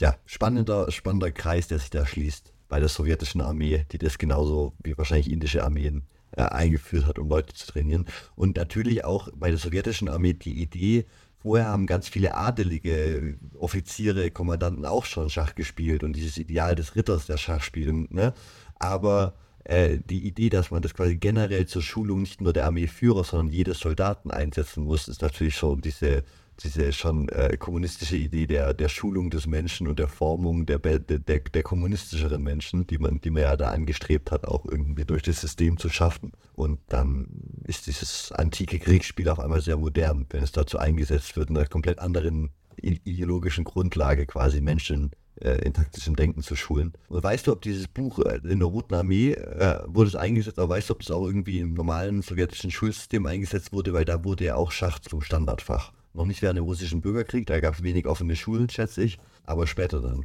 ja, 0.00 0.16
spannender, 0.26 0.90
spannender 0.90 1.30
Kreis, 1.30 1.68
der 1.68 1.78
sich 1.78 1.90
da 1.90 2.06
schließt 2.06 2.52
bei 2.68 2.80
der 2.80 2.88
sowjetischen 2.88 3.40
Armee, 3.40 3.86
die 3.92 3.98
das 3.98 4.18
genauso 4.18 4.74
wie 4.82 4.96
wahrscheinlich 4.98 5.30
indische 5.30 5.62
Armeen 5.62 6.02
äh, 6.32 6.42
eingeführt 6.42 7.06
hat, 7.06 7.18
um 7.18 7.28
Leute 7.28 7.54
zu 7.54 7.66
trainieren. 7.66 8.06
Und 8.34 8.56
natürlich 8.56 9.04
auch 9.04 9.28
bei 9.34 9.50
der 9.50 9.58
sowjetischen 9.58 10.08
Armee 10.08 10.34
die 10.34 10.60
Idee, 10.60 11.06
Vorher 11.46 11.68
haben 11.68 11.86
ganz 11.86 12.08
viele 12.08 12.34
adelige 12.34 13.36
Offiziere, 13.56 14.32
Kommandanten 14.32 14.84
auch 14.84 15.04
schon 15.04 15.30
Schach 15.30 15.54
gespielt 15.54 16.02
und 16.02 16.14
dieses 16.14 16.38
Ideal 16.38 16.74
des 16.74 16.96
Ritters, 16.96 17.26
der 17.26 17.36
Schach 17.36 17.62
spielen. 17.62 18.08
Ne? 18.10 18.32
Aber 18.80 19.34
äh, 19.62 19.98
die 20.10 20.26
Idee, 20.26 20.48
dass 20.48 20.72
man 20.72 20.82
das 20.82 20.92
quasi 20.92 21.16
generell 21.16 21.66
zur 21.66 21.82
Schulung 21.82 22.22
nicht 22.22 22.40
nur 22.40 22.52
der 22.52 22.64
Armeeführer, 22.64 23.22
sondern 23.22 23.54
jedes 23.54 23.78
Soldaten 23.78 24.32
einsetzen 24.32 24.82
muss, 24.82 25.06
ist 25.06 25.22
natürlich 25.22 25.54
schon 25.54 25.80
diese 25.82 26.24
diese 26.62 26.92
schon 26.92 27.28
äh, 27.28 27.56
kommunistische 27.58 28.16
Idee 28.16 28.46
der, 28.46 28.74
der 28.74 28.88
Schulung 28.88 29.30
des 29.30 29.46
Menschen 29.46 29.88
und 29.88 29.98
der 29.98 30.08
Formung 30.08 30.66
der, 30.66 30.78
der, 30.78 30.98
der, 30.98 31.62
kommunistischeren 31.62 32.42
Menschen, 32.42 32.86
die 32.86 32.98
man, 32.98 33.20
die 33.20 33.30
man 33.30 33.42
ja 33.42 33.56
da 33.56 33.70
angestrebt 33.70 34.30
hat, 34.30 34.46
auch 34.46 34.64
irgendwie 34.64 35.04
durch 35.04 35.22
das 35.22 35.40
System 35.40 35.76
zu 35.76 35.88
schaffen. 35.88 36.32
Und 36.54 36.80
dann 36.88 37.26
ist 37.64 37.86
dieses 37.86 38.32
antike 38.32 38.78
Kriegsspiel 38.78 39.28
auf 39.28 39.40
einmal 39.40 39.60
sehr 39.60 39.76
modern, 39.76 40.26
wenn 40.30 40.42
es 40.42 40.52
dazu 40.52 40.78
eingesetzt 40.78 41.36
wird, 41.36 41.50
in 41.50 41.56
einer 41.56 41.66
komplett 41.66 41.98
anderen 41.98 42.50
ideologischen 42.82 43.64
Grundlage 43.64 44.26
quasi 44.26 44.60
Menschen 44.60 45.10
äh, 45.40 45.58
in 45.64 45.74
taktischem 45.74 46.16
Denken 46.16 46.42
zu 46.42 46.56
schulen. 46.56 46.92
Und 47.08 47.22
weißt 47.22 47.46
du, 47.46 47.52
ob 47.52 47.62
dieses 47.62 47.88
Buch 47.88 48.18
äh, 48.20 48.40
in 48.44 48.58
der 48.58 48.68
Roten 48.68 48.94
Armee 48.94 49.32
äh, 49.32 49.80
wurde 49.86 50.08
es 50.08 50.16
eingesetzt, 50.16 50.58
aber 50.58 50.70
weißt 50.70 50.88
du, 50.88 50.94
ob 50.94 51.02
es 51.02 51.10
auch 51.10 51.26
irgendwie 51.26 51.60
im 51.60 51.74
normalen 51.74 52.22
sowjetischen 52.22 52.70
Schulsystem 52.70 53.26
eingesetzt 53.26 53.72
wurde, 53.72 53.92
weil 53.92 54.04
da 54.04 54.24
wurde 54.24 54.44
ja 54.44 54.54
auch 54.54 54.70
Schach 54.70 54.98
zum 54.98 55.20
Standardfach. 55.20 55.92
Noch 56.16 56.24
nicht 56.24 56.40
während 56.40 56.56
dem 56.56 56.64
russischen 56.64 57.02
Bürgerkrieg, 57.02 57.46
da 57.46 57.60
gab 57.60 57.74
es 57.74 57.82
wenig 57.82 58.06
offene 58.06 58.36
Schulen, 58.36 58.70
schätze 58.70 59.02
ich, 59.02 59.18
aber 59.44 59.66
später 59.66 60.00
dann. 60.00 60.24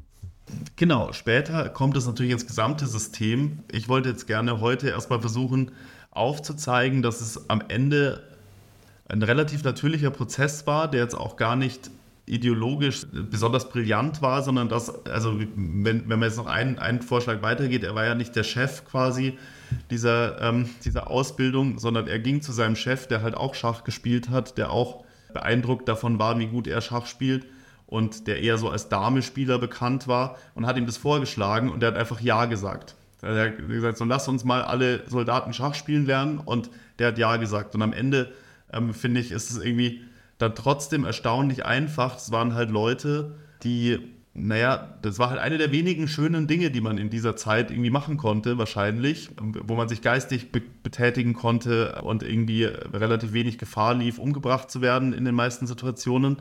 Genau, 0.78 1.12
später 1.12 1.68
kommt 1.70 1.98
es 1.98 2.06
natürlich 2.06 2.32
ins 2.32 2.48
gesamte 2.48 2.88
System. 2.88 3.60
Ich 3.72 3.90
wollte 3.90 4.10
jetzt 4.10 4.26
gerne 4.26 4.62
heute 4.62 4.90
erstmal 4.90 5.20
versuchen 5.20 5.72
aufzuzeigen, 6.12 7.02
dass 7.02 7.20
es 7.20 7.50
am 7.50 7.62
Ende 7.68 8.24
ein 9.08 9.22
relativ 9.22 9.64
natürlicher 9.64 10.12
Prozess 10.12 10.66
war, 10.66 10.90
der 10.90 11.02
jetzt 11.02 11.16
auch 11.16 11.36
gar 11.36 11.58
nicht 11.58 11.92
ideologisch 12.26 13.06
besonders 13.30 13.68
brillant 13.68 14.22
war, 14.22 14.44
sondern 14.44 14.70
dass, 14.70 15.06
also 15.06 15.40
wenn, 15.56 16.10
wenn 16.10 16.20
man 16.20 16.24
jetzt 16.24 16.38
noch 16.38 16.46
einen, 16.46 16.80
einen 16.80 17.02
Vorschlag 17.02 17.42
weitergeht, 17.42 17.84
er 17.84 17.96
war 17.96 18.06
ja 18.06 18.16
nicht 18.16 18.36
der 18.36 18.44
Chef 18.44 18.86
quasi 18.86 19.38
dieser, 19.90 20.42
ähm, 20.42 20.70
dieser 20.86 21.10
Ausbildung, 21.10 21.80
sondern 21.80 22.08
er 22.08 22.20
ging 22.20 22.42
zu 22.42 22.54
seinem 22.54 22.78
Chef, 22.78 23.08
der 23.08 23.22
halt 23.22 23.36
auch 23.36 23.56
Schach 23.56 23.84
gespielt 23.84 24.30
hat, 24.30 24.58
der 24.58 24.72
auch 24.72 25.04
beeindruckt 25.34 25.88
davon 25.88 26.20
war, 26.20 26.38
wie 26.40 26.48
gut 26.48 26.68
er 26.68 26.82
Schach 26.82 27.06
spielt 27.06 27.46
und 27.88 28.28
der 28.28 28.42
eher 28.42 28.58
so 28.58 28.70
als 28.70 28.90
Damespieler 28.90 29.60
bekannt 29.60 30.08
war 30.08 30.38
und 30.56 30.66
hat 30.66 30.78
ihm 30.78 30.86
das 30.86 30.98
vorgeschlagen 30.98 31.70
und 31.70 31.84
er 31.84 31.88
hat 31.90 31.98
einfach 31.98 32.22
Ja 32.22 32.46
gesagt. 32.46 32.96
Er 33.22 33.46
hat 33.46 33.68
gesagt, 33.68 33.98
so 33.98 34.06
lass 34.06 34.28
uns 34.28 34.44
mal 34.44 34.64
alle 34.64 35.08
Soldaten 35.08 35.54
Schach 35.54 35.76
spielen 35.76 36.06
lernen 36.06 36.40
und 36.40 36.70
der 37.00 37.10
hat 37.10 37.18
Ja 37.18 37.38
gesagt. 37.38 37.76
Und 37.76 37.82
am 37.82 37.94
Ende, 37.94 38.32
ähm, 38.72 38.94
finde 38.94 39.20
ich, 39.20 39.32
ist 39.32 39.52
es 39.52 39.64
irgendwie 39.64 40.02
dann 40.38 40.56
trotzdem 40.56 41.06
erstaunlich 41.06 41.66
einfach. 41.66 42.18
Es 42.18 42.32
waren 42.32 42.56
halt 42.56 42.72
Leute, 42.72 43.36
die 43.64 44.00
naja, 44.34 44.96
das 45.02 45.20
war 45.20 45.30
halt 45.30 45.42
eine 45.42 45.58
der 45.58 45.74
wenigen 45.74 46.08
schönen 46.08 46.48
Dinge, 46.48 46.72
die 46.72 46.80
man 46.80 46.98
in 46.98 47.10
dieser 47.10 47.36
Zeit 47.36 47.70
irgendwie 47.70 47.90
machen 47.90 48.16
konnte, 48.16 48.58
wahrscheinlich, 48.58 49.30
wo 49.38 49.76
man 49.76 49.90
sich 49.90 50.02
geistig 50.02 50.52
be 50.52 50.62
betätigen 50.84 51.34
konnte 51.34 52.02
und 52.02 52.24
irgendwie 52.24 52.64
relativ 52.64 53.34
wenig 53.34 53.58
Gefahr 53.58 53.94
lief, 53.94 54.20
umgebracht 54.20 54.72
zu 54.72 54.82
werden 54.82 55.14
in 55.14 55.26
den 55.26 55.36
meisten 55.36 55.68
Situationen. 55.68 56.38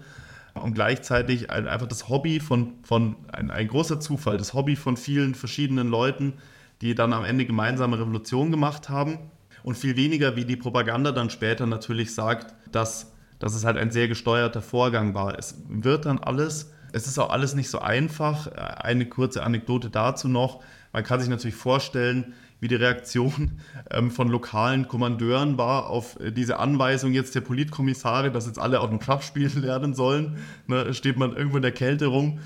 Und 0.54 0.74
gleichzeitig 0.74 1.50
einfach 1.50 1.86
das 1.86 2.08
Hobby 2.08 2.40
von, 2.40 2.74
von 2.82 3.16
ein, 3.32 3.50
ein 3.50 3.68
großer 3.68 4.00
Zufall, 4.00 4.36
das 4.36 4.54
Hobby 4.54 4.76
von 4.76 4.96
vielen 4.96 5.34
verschiedenen 5.34 5.88
Leuten, 5.88 6.34
die 6.80 6.94
dann 6.94 7.12
am 7.12 7.24
Ende 7.24 7.44
gemeinsame 7.44 7.98
Revolution 7.98 8.50
gemacht 8.50 8.88
haben. 8.88 9.18
Und 9.62 9.76
viel 9.76 9.96
weniger, 9.96 10.36
wie 10.36 10.44
die 10.44 10.56
Propaganda 10.56 11.12
dann 11.12 11.30
später 11.30 11.66
natürlich 11.66 12.14
sagt, 12.14 12.54
dass, 12.72 13.12
dass 13.38 13.54
es 13.54 13.64
halt 13.64 13.76
ein 13.76 13.90
sehr 13.90 14.08
gesteuerter 14.08 14.62
Vorgang 14.62 15.14
war. 15.14 15.38
Es 15.38 15.62
wird 15.68 16.06
dann 16.06 16.18
alles 16.18 16.72
es 16.92 17.06
ist 17.06 17.18
auch 17.18 17.30
alles 17.30 17.54
nicht 17.54 17.70
so 17.70 17.78
einfach. 17.78 18.46
Eine 18.48 19.06
kurze 19.06 19.42
Anekdote 19.42 19.90
dazu 19.90 20.28
noch. 20.28 20.62
Man 20.92 21.04
kann 21.04 21.20
sich 21.20 21.28
natürlich 21.28 21.54
vorstellen, 21.54 22.34
wie 22.60 22.68
die 22.68 22.74
Reaktion 22.74 23.60
ähm, 23.90 24.10
von 24.10 24.28
lokalen 24.28 24.86
Kommandeuren 24.86 25.56
war 25.58 25.88
auf 25.88 26.20
äh, 26.20 26.30
diese 26.30 26.58
Anweisung 26.58 27.12
jetzt 27.12 27.34
der 27.34 27.40
Politkommissare, 27.40 28.30
dass 28.30 28.46
jetzt 28.46 28.58
alle 28.58 28.80
auf 28.80 28.90
dem 28.90 29.00
Schach 29.00 29.22
spielen 29.22 29.62
lernen 29.62 29.94
sollen. 29.94 30.38
Ne, 30.66 30.92
steht 30.94 31.16
man 31.16 31.34
irgendwo 31.34 31.56
in 31.56 31.62
der 31.62 31.72
Kälte 31.72 32.06
rum. 32.06 32.40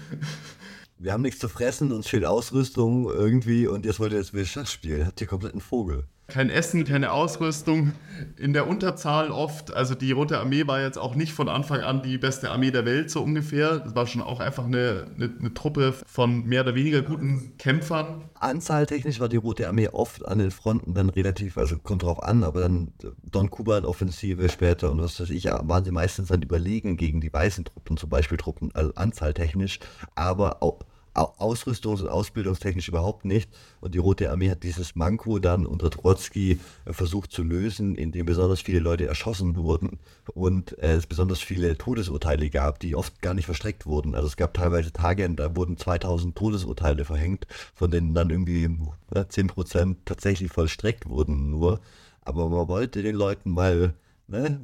Wir 0.98 1.12
haben 1.12 1.22
nichts 1.22 1.40
zu 1.40 1.48
fressen, 1.48 1.92
uns 1.92 2.06
fehlt 2.06 2.24
Ausrüstung 2.24 3.10
irgendwie 3.10 3.66
und 3.66 3.84
jetzt 3.84 3.98
wollt 3.98 4.12
ihr 4.12 4.18
jetzt 4.18 4.32
wieder 4.32 4.44
Schach 4.44 4.66
spielen. 4.66 5.06
Habt 5.06 5.20
ihr 5.20 5.26
komplett 5.26 5.52
einen 5.52 5.60
Vogel. 5.60 6.04
Kein 6.26 6.48
Essen, 6.48 6.84
keine 6.84 7.12
Ausrüstung, 7.12 7.92
in 8.38 8.52
der 8.52 8.66
Unterzahl 8.66 9.30
oft. 9.30 9.74
Also 9.74 9.94
die 9.94 10.12
Rote 10.12 10.38
Armee 10.38 10.66
war 10.66 10.80
jetzt 10.80 10.98
auch 10.98 11.14
nicht 11.14 11.32
von 11.32 11.48
Anfang 11.48 11.80
an 11.80 12.02
die 12.02 12.16
beste 12.16 12.50
Armee 12.50 12.70
der 12.70 12.86
Welt, 12.86 13.10
so 13.10 13.22
ungefähr. 13.22 13.78
Das 13.80 13.94
war 13.94 14.06
schon 14.06 14.22
auch 14.22 14.40
einfach 14.40 14.64
eine, 14.64 15.06
eine, 15.16 15.32
eine 15.38 15.54
Truppe 15.54 15.94
von 16.06 16.44
mehr 16.46 16.62
oder 16.62 16.74
weniger 16.74 17.02
guten 17.02 17.56
Kämpfern. 17.58 18.24
Anzahltechnisch 18.40 19.20
war 19.20 19.28
die 19.28 19.36
Rote 19.36 19.68
Armee 19.68 19.88
oft 19.88 20.26
an 20.26 20.38
den 20.38 20.50
Fronten 20.50 20.94
dann 20.94 21.10
relativ, 21.10 21.58
also 21.58 21.76
kommt 21.78 22.02
drauf 22.02 22.22
an, 22.22 22.42
aber 22.42 22.62
dann 22.62 22.92
Don 23.22 23.50
Kuban-Offensive 23.50 24.48
später 24.48 24.90
und 24.90 25.02
was 25.02 25.20
weiß 25.20 25.30
ich, 25.30 25.44
waren 25.44 25.84
sie 25.84 25.92
meistens 25.92 26.28
dann 26.28 26.42
überlegen 26.42 26.96
gegen 26.96 27.20
die 27.20 27.32
weißen 27.32 27.66
Truppen, 27.66 27.96
zum 27.96 28.08
Beispiel 28.08 28.38
Truppen, 28.38 28.70
also 28.74 28.94
anzahltechnisch, 28.94 29.80
aber 30.14 30.62
auch 30.62 30.80
ausrüstungs- 31.14 32.02
und 32.02 32.08
ausbildungstechnisch 32.08 32.88
überhaupt 32.88 33.24
nicht. 33.24 33.48
Und 33.80 33.94
die 33.94 33.98
Rote 33.98 34.30
Armee 34.30 34.50
hat 34.50 34.62
dieses 34.62 34.96
Manko 34.96 35.38
dann 35.38 35.66
unter 35.66 35.90
Trotzki 35.90 36.58
äh, 36.84 36.92
versucht 36.92 37.32
zu 37.32 37.42
lösen, 37.42 37.94
indem 37.94 38.26
besonders 38.26 38.60
viele 38.60 38.80
Leute 38.80 39.06
erschossen 39.06 39.56
wurden 39.56 39.98
und 40.34 40.78
äh, 40.78 40.94
es 40.94 41.06
besonders 41.06 41.40
viele 41.40 41.76
Todesurteile 41.76 42.50
gab, 42.50 42.80
die 42.80 42.96
oft 42.96 43.22
gar 43.22 43.34
nicht 43.34 43.46
verstreckt 43.46 43.86
wurden. 43.86 44.14
Also 44.14 44.26
es 44.26 44.36
gab 44.36 44.54
teilweise 44.54 44.92
Tage, 44.92 45.28
da 45.30 45.54
wurden 45.56 45.76
2000 45.76 46.36
Todesurteile 46.36 47.04
verhängt, 47.04 47.46
von 47.74 47.90
denen 47.90 48.14
dann 48.14 48.30
irgendwie 48.30 48.68
ja, 49.14 49.22
10% 49.22 49.96
tatsächlich 50.04 50.50
vollstreckt 50.50 51.08
wurden 51.08 51.50
nur. 51.50 51.80
Aber 52.22 52.48
man 52.48 52.68
wollte 52.68 53.02
den 53.02 53.16
Leuten 53.16 53.50
mal 53.50 53.94
ne, 54.26 54.60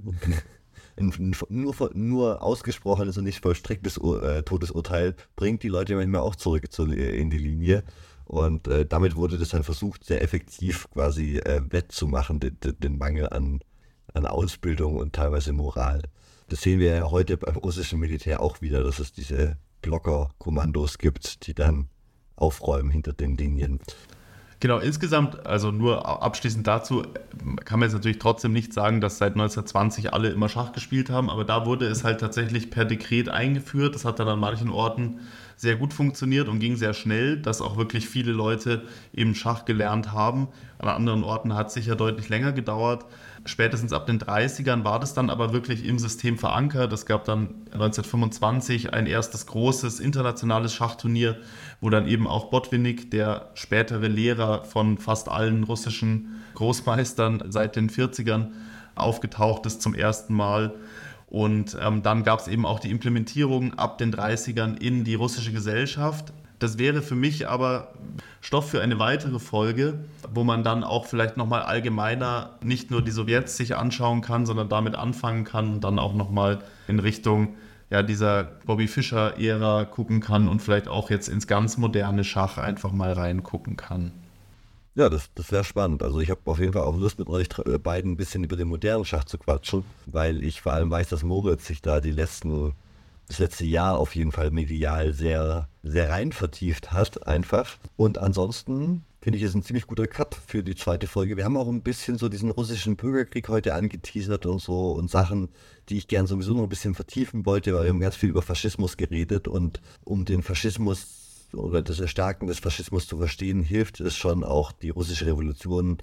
nur, 1.01 1.90
nur 1.94 2.42
ausgesprochenes 2.42 3.18
und 3.18 3.24
nicht 3.24 3.42
vollstrecktes 3.42 3.98
äh, 3.98 4.42
Todesurteil 4.42 5.14
bringt 5.36 5.62
die 5.62 5.68
Leute 5.68 5.96
manchmal 5.96 6.20
auch 6.22 6.36
zurück 6.36 6.70
zu, 6.70 6.84
in 6.84 7.30
die 7.30 7.38
Linie. 7.38 7.84
Und 8.24 8.68
äh, 8.68 8.86
damit 8.86 9.16
wurde 9.16 9.38
das 9.38 9.48
dann 9.48 9.64
versucht, 9.64 10.05
sehr 10.05 10.22
effektiv 10.22 10.88
quasi 10.92 11.38
äh, 11.38 11.62
wettzumachen, 11.68 12.38
den, 12.38 12.57
den 12.61 12.96
Mangel 12.96 13.28
an, 13.28 13.61
an 14.14 14.26
Ausbildung 14.26 14.96
und 14.96 15.12
teilweise 15.12 15.53
Moral. 15.53 16.03
Das 16.48 16.62
sehen 16.62 16.78
wir 16.78 16.94
ja 16.94 17.11
heute 17.11 17.36
beim 17.36 17.57
russischen 17.57 17.98
Militär 17.98 18.40
auch 18.40 18.61
wieder, 18.61 18.82
dass 18.82 18.98
es 18.98 19.12
diese 19.12 19.57
Blocker-Kommandos 19.82 20.98
gibt, 20.98 21.46
die 21.46 21.55
dann 21.55 21.88
aufräumen 22.36 22.90
hinter 22.90 23.12
den 23.12 23.36
Linien. 23.36 23.80
Genau, 24.61 24.78
insgesamt, 24.78 25.46
also 25.46 25.70
nur 25.70 26.22
abschließend 26.22 26.66
dazu, 26.66 27.02
kann 27.64 27.80
man 27.80 27.88
jetzt 27.88 27.94
natürlich 27.94 28.18
trotzdem 28.18 28.52
nicht 28.52 28.74
sagen, 28.74 29.00
dass 29.00 29.16
seit 29.16 29.32
1920 29.32 30.12
alle 30.12 30.28
immer 30.28 30.50
Schach 30.50 30.72
gespielt 30.72 31.08
haben, 31.08 31.30
aber 31.30 31.46
da 31.46 31.64
wurde 31.64 31.86
es 31.86 32.04
halt 32.04 32.20
tatsächlich 32.20 32.70
per 32.70 32.84
Dekret 32.84 33.30
eingeführt. 33.30 33.94
Das 33.94 34.04
hat 34.04 34.18
dann 34.18 34.28
an 34.28 34.38
manchen 34.38 34.68
Orten 34.68 35.20
sehr 35.61 35.76
gut 35.76 35.92
funktioniert 35.92 36.48
und 36.48 36.58
ging 36.58 36.76
sehr 36.76 36.94
schnell, 36.94 37.36
dass 37.36 37.61
auch 37.61 37.76
wirklich 37.76 38.08
viele 38.08 38.32
Leute 38.32 38.84
eben 39.12 39.34
Schach 39.34 39.66
gelernt 39.66 40.11
haben. 40.11 40.48
An 40.78 40.88
anderen 40.88 41.22
Orten 41.22 41.54
hat 41.54 41.66
es 41.66 41.74
sicher 41.74 41.96
deutlich 41.96 42.30
länger 42.30 42.52
gedauert. 42.52 43.04
Spätestens 43.44 43.92
ab 43.92 44.06
den 44.06 44.18
30ern 44.18 44.84
war 44.84 44.98
das 44.98 45.12
dann 45.12 45.28
aber 45.28 45.52
wirklich 45.52 45.84
im 45.84 45.98
System 45.98 46.38
verankert. 46.38 46.94
Es 46.94 47.04
gab 47.04 47.26
dann 47.26 47.48
1925 47.72 48.94
ein 48.94 49.04
erstes 49.04 49.46
großes 49.46 50.00
internationales 50.00 50.72
Schachturnier, 50.72 51.36
wo 51.82 51.90
dann 51.90 52.08
eben 52.08 52.26
auch 52.26 52.48
Botwinnik, 52.48 53.11
der 53.11 53.50
spätere 53.52 54.08
Lehrer 54.08 54.64
von 54.64 54.96
fast 54.96 55.28
allen 55.28 55.64
russischen 55.64 56.40
Großmeistern 56.54 57.44
seit 57.50 57.76
den 57.76 57.90
40ern, 57.90 58.46
aufgetaucht 58.94 59.66
ist 59.66 59.82
zum 59.82 59.94
ersten 59.94 60.32
Mal. 60.32 60.72
Und 61.31 61.76
ähm, 61.81 62.03
dann 62.03 62.24
gab 62.24 62.41
es 62.41 62.49
eben 62.49 62.66
auch 62.66 62.81
die 62.81 62.91
Implementierung 62.91 63.74
ab 63.74 63.99
den 63.99 64.12
30ern 64.12 64.76
in 64.76 65.05
die 65.05 65.14
russische 65.14 65.53
Gesellschaft. 65.53 66.33
Das 66.59 66.76
wäre 66.76 67.01
für 67.01 67.14
mich 67.14 67.49
aber 67.49 67.95
Stoff 68.41 68.68
für 68.68 68.83
eine 68.83 68.99
weitere 68.99 69.39
Folge, 69.39 70.05
wo 70.35 70.45
man 70.45 70.62
dann 70.62 70.85
auch 70.85 71.07
vielleicht 71.07 71.37
nochmal 71.37 71.62
allgemeiner 71.62 72.59
nicht 72.62 72.91
nur 72.91 73.01
die 73.01 73.12
Sowjets 73.12 73.57
sich 73.57 73.76
anschauen 73.76 74.20
kann, 74.20 74.45
sondern 74.45 74.68
damit 74.68 74.97
anfangen 74.97 75.45
kann 75.45 75.74
und 75.74 75.85
dann 75.85 75.99
auch 75.99 76.14
nochmal 76.14 76.59
in 76.89 76.99
Richtung 76.99 77.55
ja, 77.91 78.03
dieser 78.03 78.45
Bobby 78.66 78.89
Fischer-Ära 78.89 79.85
gucken 79.85 80.20
kann 80.20 80.49
und 80.49 80.61
vielleicht 80.61 80.89
auch 80.89 81.11
jetzt 81.11 81.28
ins 81.28 81.47
ganz 81.47 81.78
moderne 81.78 82.24
Schach 82.24 82.59
einfach 82.59 82.93
mal 82.93 83.12
reingucken 83.12 83.76
kann. 83.76 84.12
Ja, 84.95 85.09
das, 85.09 85.30
das 85.34 85.53
wäre 85.53 85.64
spannend. 85.64 86.03
Also 86.03 86.20
ich 86.20 86.30
habe 86.30 86.41
auf 86.47 86.59
jeden 86.59 86.72
Fall 86.72 86.82
auch 86.82 86.97
Lust, 86.97 87.18
mit 87.18 87.28
euch 87.28 87.49
äh, 87.64 87.78
beiden 87.78 88.12
ein 88.12 88.16
bisschen 88.16 88.45
über 88.45 88.57
den 88.57 88.68
modernen 88.68 89.05
Schach 89.05 89.24
zu 89.24 89.38
quatschen, 89.38 89.84
weil 90.07 90.43
ich 90.43 90.61
vor 90.61 90.72
allem 90.72 90.91
weiß, 90.91 91.09
dass 91.09 91.22
Moritz 91.22 91.66
sich 91.66 91.80
da 91.80 92.01
die 92.01 92.11
letzten 92.11 92.74
das 93.30 93.38
letzte 93.38 93.64
Jahr 93.64 93.97
auf 93.97 94.16
jeden 94.16 94.32
Fall 94.32 94.51
medial 94.51 95.12
sehr, 95.12 95.68
sehr 95.84 96.11
rein 96.11 96.32
vertieft 96.32 96.91
hat, 96.91 97.28
einfach. 97.28 97.78
Und 97.97 98.18
ansonsten 98.18 99.05
finde 99.20 99.38
ich 99.38 99.45
es 99.45 99.55
ein 99.55 99.62
ziemlich 99.62 99.86
guter 99.86 100.09
Cut 100.09 100.34
für 100.34 100.64
die 100.64 100.74
zweite 100.74 101.07
Folge. 101.07 101.36
Wir 101.36 101.45
haben 101.45 101.57
auch 101.57 101.68
ein 101.68 101.82
bisschen 101.82 102.18
so 102.18 102.28
diesen 102.28 102.51
russischen 102.51 102.97
Bürgerkrieg 102.97 103.49
heute 103.49 103.74
angeteasert 103.74 104.47
und 104.47 104.61
so 104.61 104.93
und 104.93 105.11
Sachen, 105.11 105.49
die 105.88 105.99
ich 105.99 106.09
gern 106.09 106.26
sowieso 106.26 106.55
noch 106.55 106.64
ein 106.64 106.68
bisschen 106.68 106.95
vertiefen 106.95 107.47
wollte, 107.47 107.72
weil 107.72 107.84
wir 107.84 107.91
haben 107.91 108.01
ganz 108.01 108.16
viel 108.16 108.30
über 108.30 108.43
Faschismus 108.43 108.97
geredet 108.97 109.47
und 109.47 109.80
um 110.03 110.24
den 110.24 110.43
Faschismus 110.43 111.19
oder 111.53 111.82
das 111.82 112.01
Erstarken 112.01 112.48
des 112.48 112.59
Faschismus 112.59 113.07
zu 113.07 113.18
verstehen, 113.18 113.62
hilft 113.62 114.01
es 114.01 114.16
schon 114.16 114.44
auch 114.44 114.72
die 114.72 114.90
russische 114.90 115.26
Revolution 115.26 115.98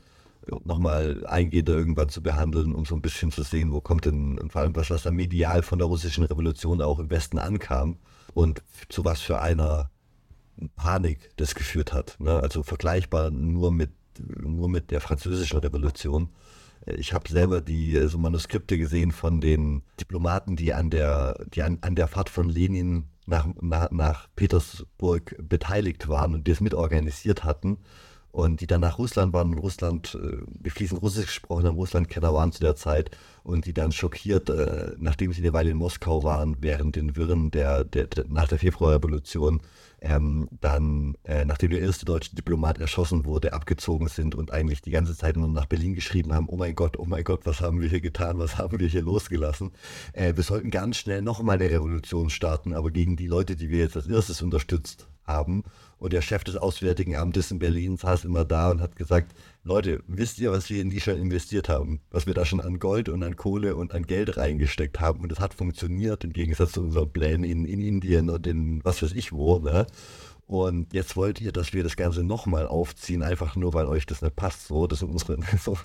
nochmal 0.63 1.25
eingehender 1.27 1.73
irgendwann 1.73 2.09
zu 2.09 2.21
behandeln, 2.21 2.73
um 2.73 2.85
so 2.85 2.95
ein 2.95 3.01
bisschen 3.01 3.31
zu 3.31 3.43
sehen, 3.43 3.71
wo 3.71 3.81
kommt 3.81 4.05
denn, 4.05 4.39
vor 4.49 4.61
allem 4.61 4.75
was, 4.75 4.89
was 4.89 5.03
da 5.03 5.11
medial 5.11 5.61
von 5.61 5.79
der 5.79 5.87
russischen 5.87 6.23
Revolution 6.23 6.81
auch 6.81 6.99
im 6.99 7.09
Westen 7.09 7.37
ankam 7.37 7.97
und 8.33 8.63
zu 8.89 9.03
was 9.03 9.21
für 9.21 9.41
einer 9.41 9.89
Panik 10.75 11.31
das 11.37 11.55
geführt 11.55 11.93
hat. 11.93 12.17
Ne? 12.19 12.39
Also 12.39 12.63
vergleichbar 12.63 13.31
nur 13.31 13.71
mit, 13.71 13.91
nur 14.19 14.69
mit 14.69 14.91
der 14.91 15.01
französischen 15.01 15.59
Revolution. 15.59 16.29
Ich 16.85 17.13
habe 17.13 17.29
selber 17.29 17.61
die 17.61 17.99
so 18.07 18.17
Manuskripte 18.17 18.77
gesehen 18.77 19.11
von 19.11 19.41
den 19.41 19.83
Diplomaten, 19.99 20.55
die 20.55 20.73
an 20.73 20.89
der, 20.89 21.45
die 21.53 21.61
an, 21.61 21.79
an 21.81 21.95
der 21.95 22.07
Fahrt 22.07 22.29
von 22.29 22.47
Lenin 22.47 23.05
nach, 23.27 23.47
nach, 23.61 23.91
nach 23.91 24.27
Petersburg 24.35 25.35
beteiligt 25.37 26.07
waren 26.07 26.33
und 26.33 26.47
die 26.47 26.51
es 26.51 26.61
mitorganisiert 26.61 27.43
hatten 27.43 27.77
und 28.31 28.61
die 28.61 28.67
dann 28.67 28.81
nach 28.81 28.97
Russland 28.99 29.33
waren 29.33 29.51
und 29.51 29.57
Russland, 29.57 30.15
äh, 30.15 30.37
wir 30.47 30.71
fließen 30.71 30.97
Russisch 30.97 31.25
gesprochen 31.25 31.65
haben, 31.65 31.75
Russland-Kenner 31.75 32.33
waren 32.33 32.51
zu 32.51 32.61
der 32.61 32.75
Zeit 32.75 33.11
und 33.43 33.65
die 33.65 33.73
dann 33.73 33.91
schockiert, 33.91 34.49
äh, 34.49 34.91
nachdem 34.97 35.33
sie 35.33 35.41
eine 35.41 35.53
Weile 35.53 35.71
in 35.71 35.77
Moskau 35.77 36.23
waren, 36.23 36.57
während 36.59 36.95
den 36.95 37.15
Wirren 37.15 37.51
der, 37.51 37.83
der, 37.83 38.07
der 38.07 38.25
nach 38.27 38.47
der 38.47 38.59
Februarrevolution, 38.59 39.61
ähm, 40.01 40.47
dann, 40.51 41.15
äh, 41.23 41.45
nachdem 41.45 41.71
der 41.71 41.81
erste 41.81 42.05
deutsche 42.05 42.35
Diplomat 42.35 42.77
erschossen 42.77 43.25
wurde, 43.25 43.53
abgezogen 43.53 44.07
sind 44.07 44.35
und 44.35 44.51
eigentlich 44.51 44.81
die 44.81 44.91
ganze 44.91 45.15
Zeit 45.15 45.37
nur 45.37 45.47
nach 45.47 45.65
Berlin 45.65 45.95
geschrieben 45.95 46.33
haben, 46.33 46.47
oh 46.49 46.57
mein 46.57 46.75
Gott, 46.75 46.97
oh 46.97 47.05
mein 47.05 47.23
Gott, 47.23 47.45
was 47.45 47.61
haben 47.61 47.81
wir 47.81 47.89
hier 47.89 48.01
getan, 48.01 48.37
was 48.39 48.57
haben 48.57 48.79
wir 48.79 48.87
hier 48.87 49.01
losgelassen. 49.01 49.71
Äh, 50.13 50.35
wir 50.35 50.43
sollten 50.43 50.71
ganz 50.71 50.97
schnell 50.97 51.21
nochmal 51.21 51.57
eine 51.57 51.69
Revolution 51.69 52.29
starten, 52.29 52.73
aber 52.73 52.91
gegen 52.91 53.15
die 53.15 53.27
Leute, 53.27 53.55
die 53.55 53.69
wir 53.69 53.79
jetzt 53.79 53.95
als 53.95 54.07
erstes 54.07 54.41
unterstützt 54.41 55.07
haben. 55.27 55.63
Und 55.99 56.13
der 56.13 56.21
Chef 56.21 56.43
des 56.43 56.57
Auswärtigen 56.57 57.15
Amtes 57.15 57.51
in 57.51 57.59
Berlin 57.59 57.97
saß 57.97 58.25
immer 58.25 58.45
da 58.45 58.71
und 58.71 58.81
hat 58.81 58.95
gesagt, 58.95 59.33
Leute, 59.63 60.01
wisst 60.07 60.39
ihr, 60.39 60.51
was 60.51 60.69
wir 60.69 60.81
in 60.81 60.89
die 60.89 61.01
schon 61.01 61.17
investiert 61.17 61.69
haben? 61.69 61.99
Was 62.11 62.27
wir 62.27 62.33
da 62.33 62.45
schon 62.45 62.61
an 62.61 62.79
Gold 62.79 63.09
und 63.09 63.23
an 63.23 63.35
Kohle 63.35 63.75
und 63.75 63.93
an 63.93 64.03
Geld 64.03 64.37
reingesteckt 64.37 64.99
haben. 64.99 65.21
Und 65.21 65.31
das 65.31 65.39
hat 65.39 65.53
funktioniert 65.53 66.23
im 66.23 66.33
Gegensatz 66.33 66.73
zu 66.73 66.81
unseren 66.81 67.11
Plänen 67.11 67.43
in, 67.43 67.65
in 67.65 67.81
Indien 67.81 68.29
und 68.29 68.47
in 68.47 68.83
was 68.85 69.01
weiß 69.01 69.13
ich 69.13 69.33
wo. 69.33 69.59
Ne? 69.59 69.87
Und 70.47 70.93
jetzt 70.93 71.17
wollt 71.17 71.41
ihr, 71.41 71.51
dass 71.51 71.73
wir 71.73 71.83
das 71.83 71.97
Ganze 71.97 72.23
nochmal 72.23 72.67
aufziehen, 72.67 73.21
einfach 73.21 73.57
nur, 73.57 73.73
weil 73.73 73.85
euch 73.85 74.05
das 74.05 74.21
nicht 74.21 74.37
passt. 74.37 74.67
So, 74.67 74.87
das 74.87 75.01
ist 75.01 75.09
unsere, 75.09 75.37
so, 75.61 75.77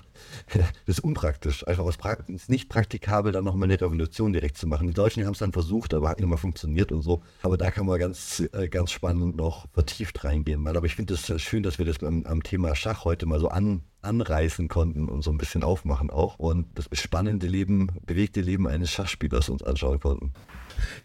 das 0.53 0.65
ist 0.85 1.03
unpraktisch. 1.03 1.67
Einfach 1.67 1.83
aus 1.83 1.97
ist 2.29 2.49
nicht 2.49 2.69
praktikabel, 2.69 3.33
dann 3.33 3.43
nochmal 3.43 3.65
eine 3.65 3.79
Revolution 3.79 4.31
direkt 4.31 4.57
zu 4.57 4.65
machen. 4.65 4.87
Die 4.87 4.93
Deutschen 4.93 5.25
haben 5.25 5.33
es 5.33 5.39
dann 5.39 5.51
versucht, 5.51 5.93
aber 5.93 6.07
hat 6.07 6.21
nicht 6.21 6.29
mal 6.29 6.37
funktioniert 6.37 6.93
und 6.93 7.01
so. 7.01 7.21
Aber 7.41 7.57
da 7.57 7.71
kann 7.71 7.85
man 7.85 7.99
ganz, 7.99 8.41
äh, 8.53 8.69
ganz 8.69 8.91
spannend 8.91 9.35
noch 9.35 9.67
vertieft 9.73 10.23
reingehen. 10.23 10.65
Aber 10.65 10.85
ich 10.85 10.95
finde 10.95 11.15
es 11.15 11.23
das 11.25 11.41
schön, 11.41 11.63
dass 11.63 11.77
wir 11.77 11.85
das 11.85 12.01
am, 12.01 12.25
am 12.25 12.41
Thema 12.41 12.73
Schach 12.73 13.03
heute 13.03 13.25
mal 13.25 13.41
so 13.41 13.49
an, 13.49 13.83
anreißen 14.01 14.69
konnten 14.69 15.09
und 15.09 15.23
so 15.23 15.31
ein 15.31 15.37
bisschen 15.37 15.63
aufmachen 15.63 16.09
auch. 16.09 16.39
Und 16.39 16.67
das 16.75 16.87
spannende 16.93 17.47
Leben, 17.47 17.91
bewegte 18.05 18.39
Leben 18.39 18.65
eines 18.67 18.91
Schachspielers 18.91 19.49
uns 19.49 19.61
anschauen 19.61 19.99
konnten. 19.99 20.31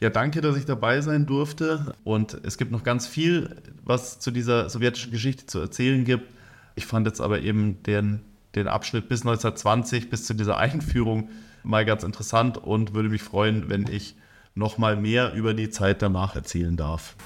Ja, 0.01 0.11
danke, 0.11 0.41
dass 0.41 0.57
ich 0.57 0.65
dabei 0.65 1.01
sein 1.01 1.27
durfte. 1.27 1.95
Und 2.05 2.39
es 2.45 2.59
gibt 2.59 2.71
noch 2.71 2.83
ganz 2.83 3.07
viel, 3.07 3.57
was 3.85 4.21
zu 4.21 4.31
dieser 4.31 4.69
sowjetischen 4.69 5.13
Geschichte 5.13 5.47
zu 5.47 5.59
erzählen 5.59 6.05
gibt. 6.05 6.33
Ich 6.75 6.87
fand 6.87 7.07
jetzt 7.07 7.21
aber 7.21 7.41
eben 7.41 7.83
den, 7.83 8.21
den 8.55 8.69
Abschnitt 8.69 9.09
bis 9.09 9.23
1920, 9.23 10.11
bis 10.11 10.25
zu 10.25 10.35
dieser 10.35 10.59
Einführung 10.59 11.29
mal 11.63 11.85
ganz 11.85 12.03
interessant 12.03 12.59
und 12.59 12.95
würde 12.95 13.09
mich 13.09 13.23
freuen, 13.23 13.69
wenn 13.69 13.87
ich 13.89 14.15
noch 14.55 14.79
mal 14.79 14.97
mehr 14.97 15.35
über 15.35 15.55
die 15.55 15.71
Zeit 15.71 16.03
danach 16.03 16.35
erzählen 16.35 16.77
darf. 16.77 17.17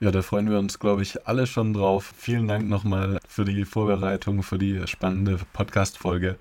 Ja, 0.00 0.10
da 0.10 0.22
freuen 0.22 0.50
wir 0.50 0.58
uns, 0.58 0.78
glaube 0.78 1.02
ich, 1.02 1.26
alle 1.26 1.46
schon 1.46 1.72
drauf. 1.72 2.12
Vielen 2.16 2.48
Dank 2.48 2.68
nochmal 2.68 3.20
für 3.28 3.44
die 3.44 3.64
Vorbereitung, 3.64 4.42
für 4.42 4.58
die 4.58 4.86
spannende 4.86 5.38
Podcast-Folge. 5.52 6.36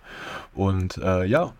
Und 0.53 0.97
äh, 0.97 1.24
ja, 1.26 1.53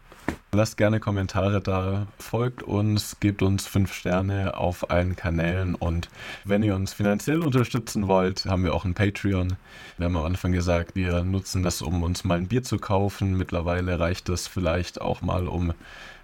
Lasst 0.56 0.78
gerne 0.78 1.00
Kommentare 1.00 1.62
da, 1.62 2.06
folgt 2.20 2.62
uns, 2.62 3.20
gebt 3.20 3.42
uns 3.42 3.66
fünf 3.66 3.92
Sterne 3.92 4.56
auf 4.56 4.92
allen 4.92 5.16
Kanälen 5.16 5.74
und 5.74 6.10
wenn 6.46 6.62
ihr 6.62 6.76
uns 6.76 6.94
finanziell 6.94 7.42
unterstützen 7.42 8.08
wollt, 8.08 8.46
haben 8.46 8.64
wir 8.64 8.76
auch 8.76 8.86
ein 8.86 8.94
Patreon. 8.94 9.56
Wir 9.98 10.06
haben 10.06 10.16
am 10.16 10.26
Anfang 10.26 10.52
gesagt, 10.52 10.96
wir 10.96 11.24
nutzen 11.24 11.64
das, 11.64 11.82
um 11.82 12.04
uns 12.04 12.24
mal 12.24 12.38
ein 12.38 12.50
Bier 12.50 12.62
zu 12.62 12.78
kaufen. 12.78 13.36
Mittlerweile 13.36 14.00
reicht 14.00 14.30
das 14.30 14.46
vielleicht 14.46 15.02
auch 15.02 15.24
mal, 15.24 15.48
um 15.48 15.74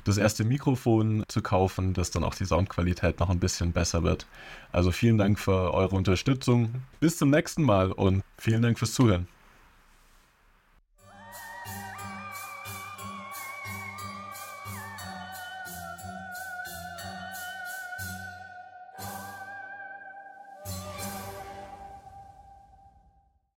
das 0.04 0.18
erste 0.18 0.44
Mikrofon 0.44 1.24
zu 1.28 1.42
kaufen, 1.42 1.94
dass 1.94 2.12
dann 2.12 2.24
auch 2.24 2.36
die 2.36 2.46
Soundqualität 2.46 3.20
noch 3.20 3.32
ein 3.32 3.40
bisschen 3.40 3.72
besser 3.72 4.04
wird. 4.04 4.28
Also 4.72 4.92
vielen 4.92 5.18
Dank 5.18 5.40
für 5.40 5.74
eure 5.74 5.96
Unterstützung. 5.96 6.76
Bis 7.00 7.18
zum 7.18 7.32
nächsten 7.32 7.64
Mal 7.64 7.92
und 7.92 8.22
vielen 8.38 8.62
Dank 8.62 8.78
fürs 8.78 8.94
Zuhören. 8.94 9.28